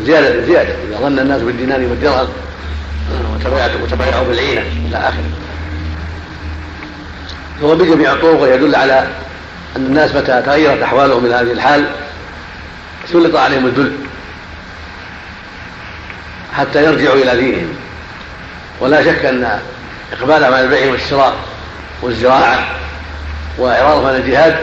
[0.03, 2.29] زيادة زيادة إذا ظن الناس بالدينار والدرهم
[3.35, 5.31] وتبايعتم وتبايعوا بالعينة إلى آخره.
[7.63, 9.09] هو بجميع الطرق يدل على
[9.77, 11.91] أن الناس متى تغيرت أحوالهم من هذه الحال
[13.13, 13.93] سلط عليهم الذل
[16.53, 17.75] حتى يرجعوا إلى دينهم.
[18.81, 19.61] ولا شك أن
[20.13, 21.35] إقبالهم على البيع والشراء
[22.03, 22.67] والزراعة
[23.59, 24.57] وإعراضهم عن الجهاد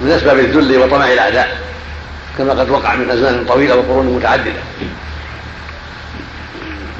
[0.00, 1.58] من أسباب الذل وطمع الأعداء
[2.38, 4.60] كما قد وقع من أزمان طويلة وقرون متعددة.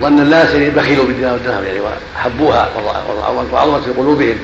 [0.01, 2.68] ظن الناس يعني بخلوا بالدينار والدرهم يعني وحبوها
[3.52, 4.39] وعظمت في قلوبهم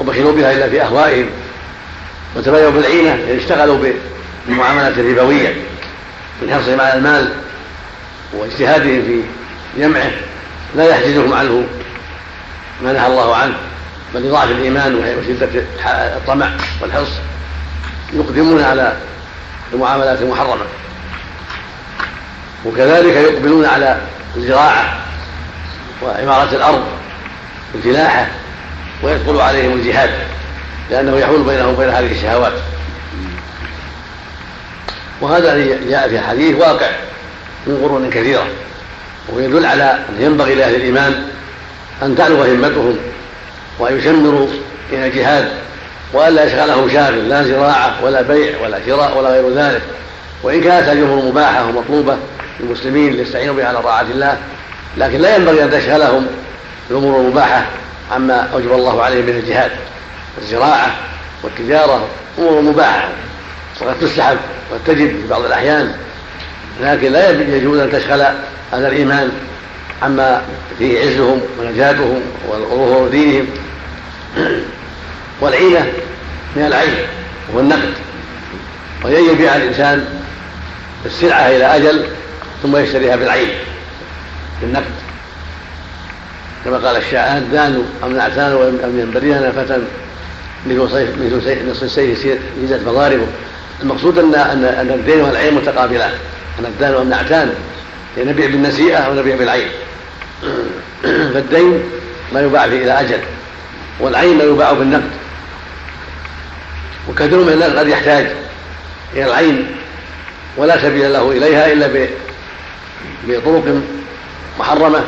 [0.00, 1.26] وبخلوا بها إلا في أهوائهم
[2.36, 3.78] وتبايعوا بالعينة يعني اشتغلوا
[4.46, 5.54] بالمعاملات الربويه
[6.42, 7.32] من حرصهم على المال
[8.32, 9.22] واجتهادهم في
[9.78, 10.10] جمعه
[10.74, 11.66] لا يحجزهم عنه
[12.82, 13.54] ما نهى الله عنه
[14.14, 15.48] بل لضعف الإيمان وشده
[16.16, 16.50] الطمع
[16.80, 17.10] والحرص.
[18.12, 18.96] يقدمون على
[19.72, 20.64] المعاملات المحرمة.
[22.64, 24.00] وكذلك يقبلون على
[24.36, 24.98] الزراعة
[26.02, 26.84] وعمارة الأرض
[27.74, 28.26] والفلاحه
[29.02, 30.10] ويدخل عليهم الجهاد
[30.90, 32.52] لأنه يحول بينهم وبين هذه الشهوات.
[35.20, 36.90] وهذا الذي جاء في حديث واقع
[37.66, 38.46] من قرون كثيرة.
[39.28, 41.24] ويدل على أن ينبغي لأهل الإيمان
[42.02, 42.96] أن تعلو همتهم
[43.78, 44.46] وأن يشمروا
[44.92, 45.48] إلى الجهاد
[46.12, 49.82] والا يشغلهم شاغل لا زراعة ولا بيع ولا شراء ولا غير ذلك.
[50.42, 52.16] وإن كانت هذه الأمور مباحة ومطلوبة
[52.60, 54.36] للمسلمين ليستعينوا بها على طاعة الله
[54.96, 56.26] لكن لا ينبغي أن تشغلهم
[56.90, 57.66] الأمور المباحة
[58.12, 59.70] عما اوجب الله عليهم من الجهاد.
[60.38, 60.96] الزراعة
[61.42, 62.06] والتجارة
[62.38, 63.08] أمور مباحة
[63.80, 64.36] وقد تستحب
[64.70, 65.94] وقد تجد في بعض الأحيان
[66.80, 68.24] لكن لا يجوز أن تشغل
[68.72, 69.30] هذا الإيمان
[70.02, 70.42] عما
[70.78, 73.46] فيه عزهم ونجاتهم وظهور دينهم
[75.40, 75.92] والعينه
[76.56, 76.94] من العين
[77.48, 77.94] وهو النقد
[79.04, 80.04] وهي يبيع الإنسان
[81.06, 82.06] السلعة إلى أجل
[82.62, 83.48] ثم يشتريها بالعين
[84.60, 84.92] بالنقد.
[86.64, 88.52] كما قال الشاعر دان أم نعتان
[88.84, 89.78] ام ينبري لنا فتى
[90.66, 92.24] مثل نصف السيف
[92.62, 93.26] يزت مضاربه
[93.82, 96.12] المقصود ان أن الدين والعين متقابلان
[96.58, 97.54] أن الدان والنعتان.
[98.18, 99.68] نبيع بالنسيئه أو نبيع بالعين.
[101.02, 101.82] فالدين
[102.32, 103.20] ما يباع فيه إلى أجل
[104.00, 105.10] والعين ما يباع بالنقد.
[107.08, 108.32] وكثير من الناس قد يحتاج
[109.14, 109.76] إلى العين
[110.56, 112.08] ولا سبيل له إليها إلا
[113.24, 113.82] بطرق
[114.58, 115.04] محرمة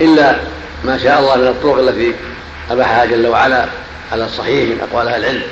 [0.00, 0.36] إلا
[0.84, 2.14] ما شاء الله من الطرق التي
[2.70, 3.66] أباحها جل وعلا
[4.12, 5.42] على الصحيح من أقوال أهل العلم.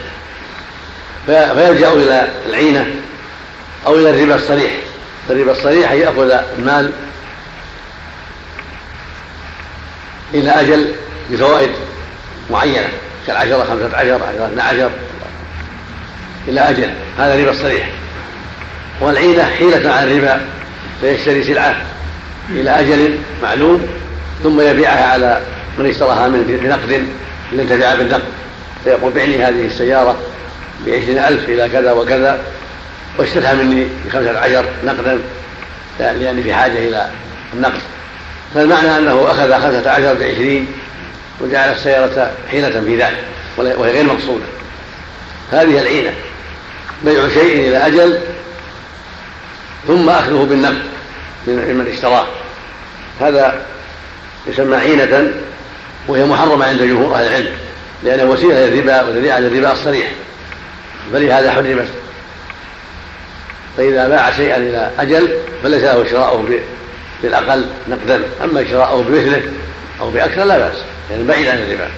[1.26, 2.86] فيلجأ إلى العينة
[3.86, 4.72] أو إلى الربا الصريح.
[5.30, 6.92] الربا الصريح ان يأخذ المال
[10.34, 10.94] إلى أجل
[11.30, 11.70] بفوائد
[12.50, 12.88] معينة
[13.26, 14.90] كالعشرة خمسة عشر اثنى عشر
[16.48, 16.90] إلى أجل.
[17.18, 17.88] هذا ربا الصريح.
[19.00, 20.40] والعينة حيلة عن الربا
[21.00, 21.76] فيشتري سلعة
[22.50, 23.86] إلى أجل معلوم
[24.42, 25.40] ثم يبيعها على
[25.78, 27.06] من اشتراها منه بنقد
[27.52, 28.22] لينتفع بالنقد.
[28.84, 30.16] فيقول بعني هذه السيارة
[30.86, 32.40] بعشرين ألف إلى كذا وكذا.
[33.18, 35.18] واشتريها مني بخمسة عشر نقدا
[35.98, 37.10] لأني في حاجة إلى
[37.54, 37.80] النقد.
[38.54, 40.66] فالمعنى أنه أخذ خمسة عشر بعشرين
[41.40, 43.24] وجعل السيارة حيلة في ذلك
[43.56, 44.44] وهي غير مقصودة.
[45.52, 46.12] هذه العينة
[47.04, 48.20] بيع شيء إلى أجل
[49.86, 50.82] ثم أخذه بالنقد
[51.46, 52.26] ممن اشتراه
[53.20, 53.66] هذا
[54.46, 55.32] يسمى عينة
[56.08, 57.52] وهي محرمة عند جمهور أهل العلم
[58.04, 60.08] لأنها وسيلة للربا وذريعة للربا الصريح.
[61.12, 61.88] فلهذا حرمت.
[63.78, 65.28] فإذا باع شيئا إلى أجل
[65.62, 66.44] فليس له شراؤه
[67.22, 68.22] بالأقل نقدا.
[68.44, 69.42] أما شراؤه بمثله
[70.00, 70.76] أو بأكثر لا بأس
[71.10, 71.88] يعني بعيد عن الربا.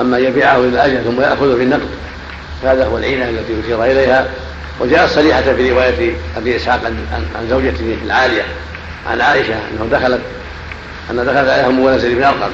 [0.00, 1.88] أما يبيعه إلى أجل ثم يأخذه بالنقد
[2.62, 4.26] فهذا هو العينة التي أشير إليها.
[4.80, 6.80] وجاءت صريحة في رواية أبي إسحاق
[7.38, 8.42] عن زوجته العالية
[9.10, 10.20] عن عائشة أنه دخلت
[11.10, 12.50] أن دخلت عليها أم بن أرقم.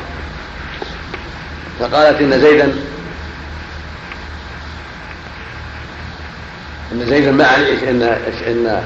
[1.80, 2.72] فقالت إن زيدا
[6.92, 8.02] إن زيدا ما عليه إن
[8.46, 8.82] إن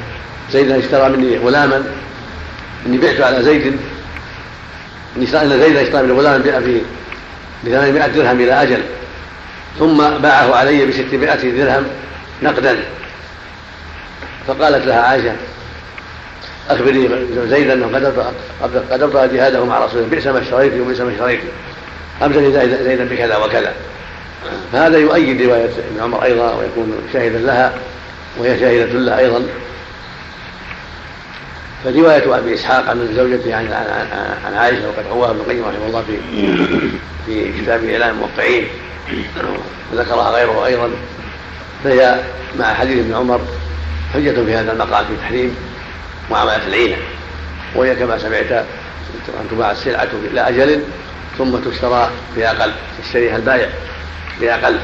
[0.53, 1.85] زيدا اشترى مني غلاما
[2.87, 3.77] إني بعت على زيد.
[5.16, 5.27] إن
[5.59, 6.81] زيدا اشترى مني غلاما ب
[7.65, 8.83] بثمانمائة درهم إلى أجل.
[9.79, 11.87] ثم باعه علي بستمائة درهم
[12.43, 12.77] نقدا.
[14.47, 15.33] فقالت لها عائشة
[16.70, 17.87] أخبري زيدا أنه
[18.93, 21.41] قد أبطأ جهاده مع رسول الله بئس ما اشتريت وبئس ما اشتريت.
[22.23, 22.41] أمسك
[22.83, 23.73] زيدا بكذا وكذا.
[24.73, 27.73] فهذا يؤيد رواية ابن عمر أيضا ويكون شاهدا لها
[28.39, 29.43] وهي شاهدة له أيضا.
[31.85, 33.73] فرواية أبي إسحاق عن زوجته عن
[34.47, 36.16] عن عائشة وقد رواها ابن القيم رحمه الله في
[37.27, 38.66] في كتاب إعلام الموقعين
[39.93, 40.90] وذكرها غيره أيضا.
[41.85, 42.20] فهي
[42.59, 43.40] مع حديث ابن عمر
[44.14, 45.56] حجة في هذا المقام في تحريم
[46.31, 46.97] معاملة العينة
[47.74, 50.82] وهي كما سمعت أن تباع السلعة إلى أجل
[51.39, 52.73] ثم تشترى بأقل
[53.05, 53.69] يشتريها البائع
[54.43, 54.78] بأقل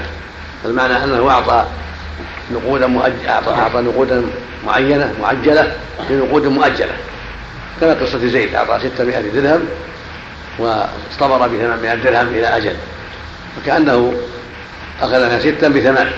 [0.65, 1.67] فالمعنى أنه أعطى
[2.53, 4.23] نقودا مؤجلة أعطى نقودا
[4.67, 5.77] معينة معجلة
[6.11, 6.93] بنقود مؤجلة.
[7.81, 9.65] كما قصة زيد أعطى 600 درهم
[10.59, 12.77] واصطبر ب 800 درهم إلى أجل.
[13.57, 14.15] فكأنه
[15.03, 16.11] أخذ منها ستا بثمان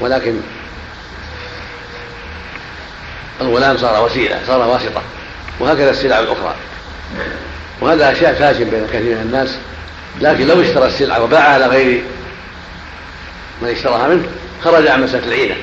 [0.00, 0.34] ولكن
[3.40, 5.02] الغلام صار وسيلة صار واسطة.
[5.60, 6.54] وهكذا السلع الأخرى.
[7.80, 9.58] وهذا أشياء فاشل بين كثير من الناس.
[10.20, 12.02] لكن لو اشترى السلعة وباعها على غير
[13.62, 14.24] من اشتراها منه
[14.64, 15.54] خرج عن مسألة العينة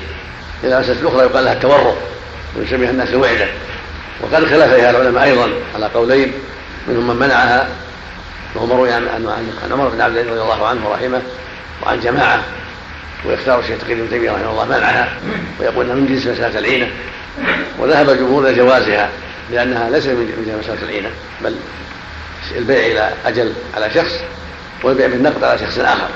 [0.63, 1.95] إلى مسألة الأخرى يقال لها التورط
[2.55, 3.47] ويسميها الناس الوعدة.
[4.21, 6.33] وقد خلف فيها العلماء أيضا على قولين
[6.87, 7.67] منهم من منعها
[8.55, 9.07] وهو مروي عن
[9.63, 11.21] عن عمر بن عبد العزيز رضي الله عنه ورحمه
[11.83, 12.43] وعن جماعة.
[13.25, 15.17] ويختار الشيخ تقي بن تيمية رحمه الله منعها
[15.59, 16.87] ويقول إنها من جنس مسألة العينة.
[17.79, 19.09] وذهب الجمهور إلى جوازها
[19.51, 21.09] لأنها ليست من جنس مسألة العينة
[21.41, 21.55] بل
[22.55, 24.19] البيع إلى أجل على شخص.
[24.83, 26.07] والبيع بالنقد على شخص آخر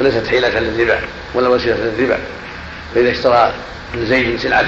[0.00, 0.98] وليست حيلة للربا
[1.34, 2.18] ولا وسيلة للربا.
[2.94, 3.52] فإذا اشترى
[3.94, 4.66] من زيد سلعة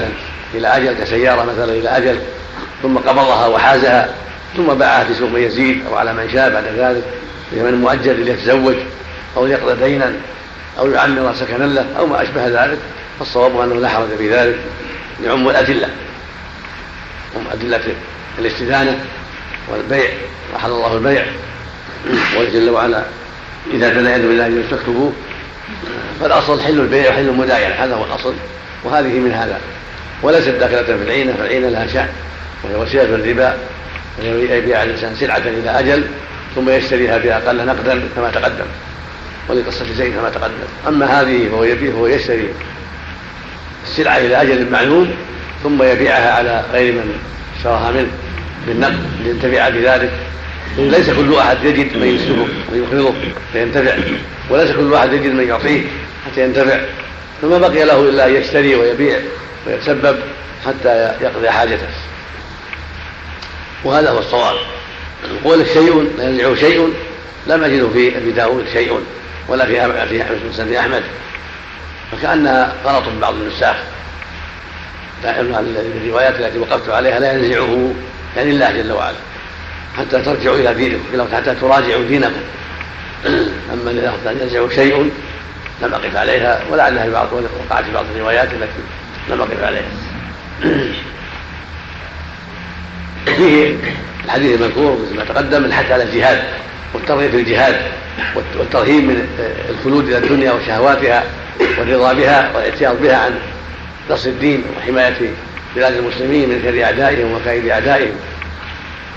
[0.54, 2.20] إلى أجل كسيارة مثلا إلى أجل
[2.82, 4.14] ثم قبضها وحازها
[4.56, 7.04] ثم باعها في سوق يزيد أو على من شاء بعد ذلك
[7.52, 8.76] لمن مؤجل ليتزوج
[9.36, 10.12] أو يقضي دينا
[10.78, 12.78] أو يعمر سكنا له أو ما أشبه ذلك
[13.18, 14.58] فالصواب أنه لا حرج في ذلك
[15.24, 15.88] يعم الأدلة.
[17.36, 17.80] هم أدلة
[18.38, 19.04] الاستدانة
[19.68, 20.10] والبيع
[20.54, 21.26] وحل الله البيع.
[22.52, 23.02] جل وعلا.
[23.72, 25.12] إذا تداين بالله فاكتبوه
[26.20, 28.34] فالأصل حل البيع وحل المداينة هذا هو الأصل
[28.84, 29.60] وهذه من هذا.
[30.22, 32.08] وليست داخلة في العينة فالعينة لها شأن
[32.64, 33.56] وهي وسيلة الربا
[34.22, 36.04] يبيع الإنسان سلعة إلى أجل
[36.54, 38.66] ثم يشتريها بأقل نقدا كما تقدم
[39.48, 40.54] ولقصة زيد كما تقدم.
[40.88, 42.48] أما هذه فهو يبيع فهو يشتري
[43.84, 45.10] السلعة إلى أجل معلوم
[45.62, 47.18] ثم يبيعها على غير من
[47.56, 48.10] اشتراها منه
[48.66, 50.10] بالنقد لينتفع بذلك.
[50.78, 53.14] ليس كل أحد يجد من يسلبه ويقرضه
[53.52, 53.96] فينتفع.
[54.50, 55.82] وليس كل واحد يجد من يعطيه
[56.26, 56.80] حتى ينتفع.
[57.42, 59.18] فما بقي له إلا أن يشتري ويبيع
[59.66, 60.18] ويتسبب
[60.66, 61.88] حتى يقضي حاجته.
[63.84, 64.56] وهذا هو الصواب.
[65.44, 66.94] قول شيء لا ينزعه شيء.
[67.46, 69.00] لم أجده في أبي داود شيء
[69.48, 71.02] ولا في في مسند أحمد.
[72.12, 73.76] فكأنها غلط بعض النساخ.
[75.24, 77.92] الروايات التي وقفت عليها لا ينزعه
[78.36, 79.16] يعني الله جل وعلا.
[79.98, 82.32] حتى ترجعوا إلى دينكم حتى تراجعوا دينكم.
[83.72, 85.10] أما إذا ينزع شيء
[85.82, 88.80] لم أقف عليها ولعلها في بعض وقعت في بعض الروايات التي
[89.30, 89.82] لم أقف عليها.
[93.36, 93.76] فيه
[94.24, 96.42] الحديث المذكور مثل ما تقدم الحث على الجهاد
[96.94, 97.76] والترغيب في الجهاد
[98.58, 99.28] والترهيب من
[99.70, 101.24] الخلود إلى الدنيا وشهواتها
[101.78, 103.34] والرضا بها والاعتياض بها عن
[104.10, 105.14] نصر الدين وحماية
[105.76, 108.12] بلاد المسلمين من شر أعدائهم وكيد أعدائهم.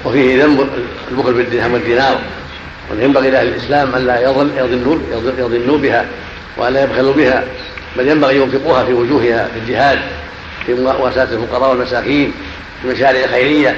[0.06, 0.70] وفيه ذنب
[1.12, 2.20] البخل بالدرهم والدينار
[2.92, 4.98] وينبغي لأهل الإسلام أن لا يظنوا
[5.38, 6.06] يظنوا بها
[6.58, 7.44] وأن لا يبخلوا بها
[7.98, 10.00] بل ينبغي ينفقوها في وجوهها في الجهاد
[10.66, 12.34] في مواساة الفقراء والمساكين
[12.82, 13.76] في المشاريع الخيرية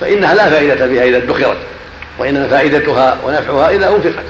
[0.00, 1.58] فإنها لا فائدة فيها إذا ادخرت
[2.18, 4.24] وإنما فائدتها ونفعها إذا أنفقت.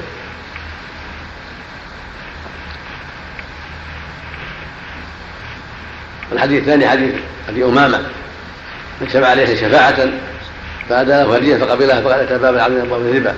[6.32, 7.14] الحديث الثاني حديث
[7.48, 7.98] أبي أمامة
[9.00, 10.08] من شفع عليه شفاعة
[10.88, 13.34] فأدى له هدية فقبلها فقال أتى باب العبد من أبواب الربا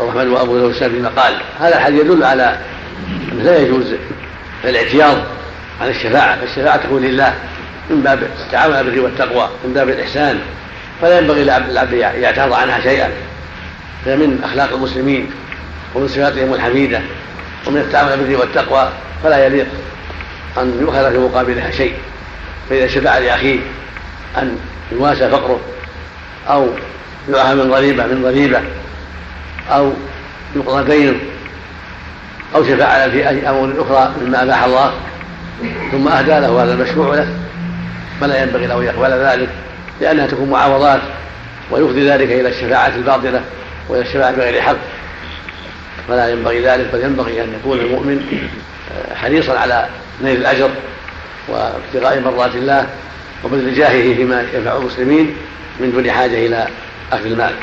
[0.00, 1.34] الرحمن وأبو له فيما قال.
[1.60, 2.58] هذا الحديث يدل على
[3.32, 3.94] أنه لا يجوز
[4.64, 5.16] الاعتياض
[5.80, 7.34] عن الشفاعة فالشفاعة تكون لله
[7.90, 10.40] من باب التعاون على البر والتقوى من باب الإحسان.
[11.02, 13.10] فلا ينبغي للعبد يعترض عنها شيئا.
[14.04, 15.30] فهي من أخلاق المسلمين
[15.94, 17.00] ومن صفاتهم الحميدة.
[17.66, 18.88] ومن التعاون على البر والتقوى
[19.24, 19.66] فلا يليق
[20.58, 21.94] أن يؤخذ في مقابلها شيء.
[22.70, 23.58] فإذا شفع لأخيه
[24.38, 24.58] أن
[24.92, 25.60] يواسى فقره
[26.48, 26.68] أو
[27.28, 28.60] يعافى من ضريبه من ضريبه
[29.70, 29.92] أو
[30.56, 31.18] يقضى دينه
[32.54, 34.92] أو شفع في امور أخرى مما أباح الله
[35.92, 37.28] ثم أهدى له هذا المشروع له
[38.20, 39.48] فلا ينبغي له أن يقبل ذلك
[40.00, 41.00] لأنها تكون معاوضات
[41.70, 43.40] ويفضي ذلك إلى الشفاعة الباطلة
[43.88, 44.76] وإلى الشفاعة بغير حق
[46.08, 48.40] فلا ينبغي ذلك بل ينبغي أن يكون المؤمن
[49.14, 49.88] حريصا على
[50.22, 50.70] نيل الأجر
[51.48, 52.86] وابتغاء مرضات الله
[53.44, 55.36] وبذل جاهه فيما ينفع المسلمين
[55.80, 56.68] من دون حاجة إلى
[57.12, 57.54] أخذ المال.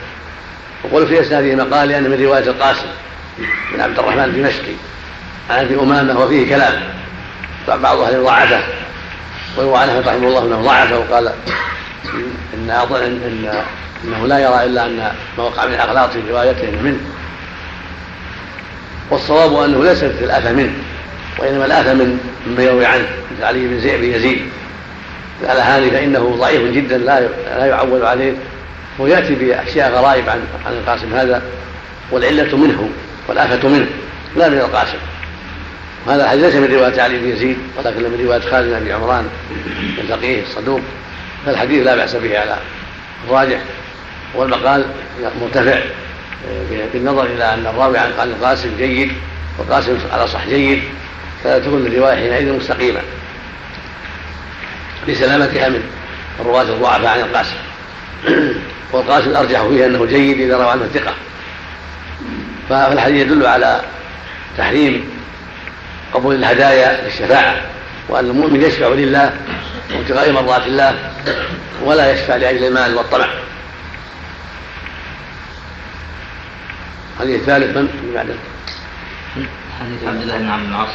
[0.83, 2.87] وقل في إسناده مقال لأن من رواية القاسم
[3.73, 4.73] بن عبد الرحمن الدمشقي
[5.49, 6.73] عن أبي أمامة وفيه كلام
[7.67, 8.63] بعض أهل ضعفه
[9.57, 11.27] ويروى عنه رحمه الله أنه ضعفه وقال
[12.53, 13.63] إن إن
[14.03, 16.99] أنه لا يرى إلا أن ما وقع من الأغلاط في روايته منه.
[19.09, 20.73] والصواب أنه ليست الآفة منه
[21.39, 24.49] وإنما الآفة من مما يروي عنه مثل علي بن زيد بن يزيد.
[25.41, 27.19] الألهاني فإنه ضعيف جدا لا
[27.57, 28.33] لا يعول عليه.
[28.99, 31.41] ويأتي بأشياء غرائب عن عن القاسم هذا
[32.11, 32.89] والعلة منه
[33.27, 33.87] والآفة منه
[34.35, 34.97] لا من القاسم.
[36.07, 39.27] وهذا الحديث ليس من رواية علي بن يزيد ولكن من رواية خالد بن عمران
[39.97, 40.81] الفقيه الصدوق.
[41.45, 42.57] فالحديث لا بأس به على
[43.27, 43.59] الراجح.
[44.35, 44.85] والمقال
[45.41, 45.79] مرتفع
[46.93, 49.11] بالنظر إلى أن الراوي عن القاسم جيد
[49.59, 50.83] والقاسم على صح جيد
[51.43, 52.99] فتكون الرواية حينئذ مستقيمة.
[55.07, 55.83] لسلامتها من
[56.39, 57.55] الرواة الضعفاء عن القاسم.
[58.91, 61.13] والقاسم الأرجح فيه أنه جيد إذا روى عنه ثقة.
[62.69, 63.81] فالحديث يدل على
[64.57, 65.09] تحريم
[66.13, 67.61] قبول الهدايا للشفاعة
[68.09, 69.33] وأن المؤمن يشفع لله
[69.95, 70.95] وابتغاء مرضات الله
[71.83, 73.27] ولا يشفع لأجل المال والطمع.
[77.15, 78.33] الحديث الثالث من بعده
[79.79, 80.89] حديث عبد الله بن عمرو بن العاص.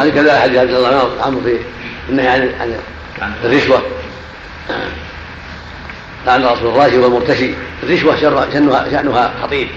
[0.00, 1.58] هذه كذا حديث عبد الله بن عمرو في
[2.08, 2.78] النهي عن
[3.22, 3.82] عن الرشوة.
[6.26, 7.50] لعن رسول الراشي والمرتشي
[7.82, 9.68] الرشوة شأنها, شأنها خطير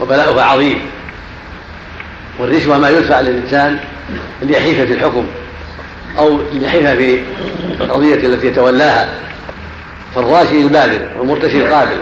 [0.00, 0.80] وبلاؤها عظيم.
[2.38, 3.78] والرشوة ما يدفع للإنسان
[4.42, 5.26] ليحيف في الحكم
[6.18, 7.22] أو ليحيف في
[7.80, 9.08] القضية التي يتولاها.
[10.14, 11.96] فالراشي البادر والمرتشي القابل.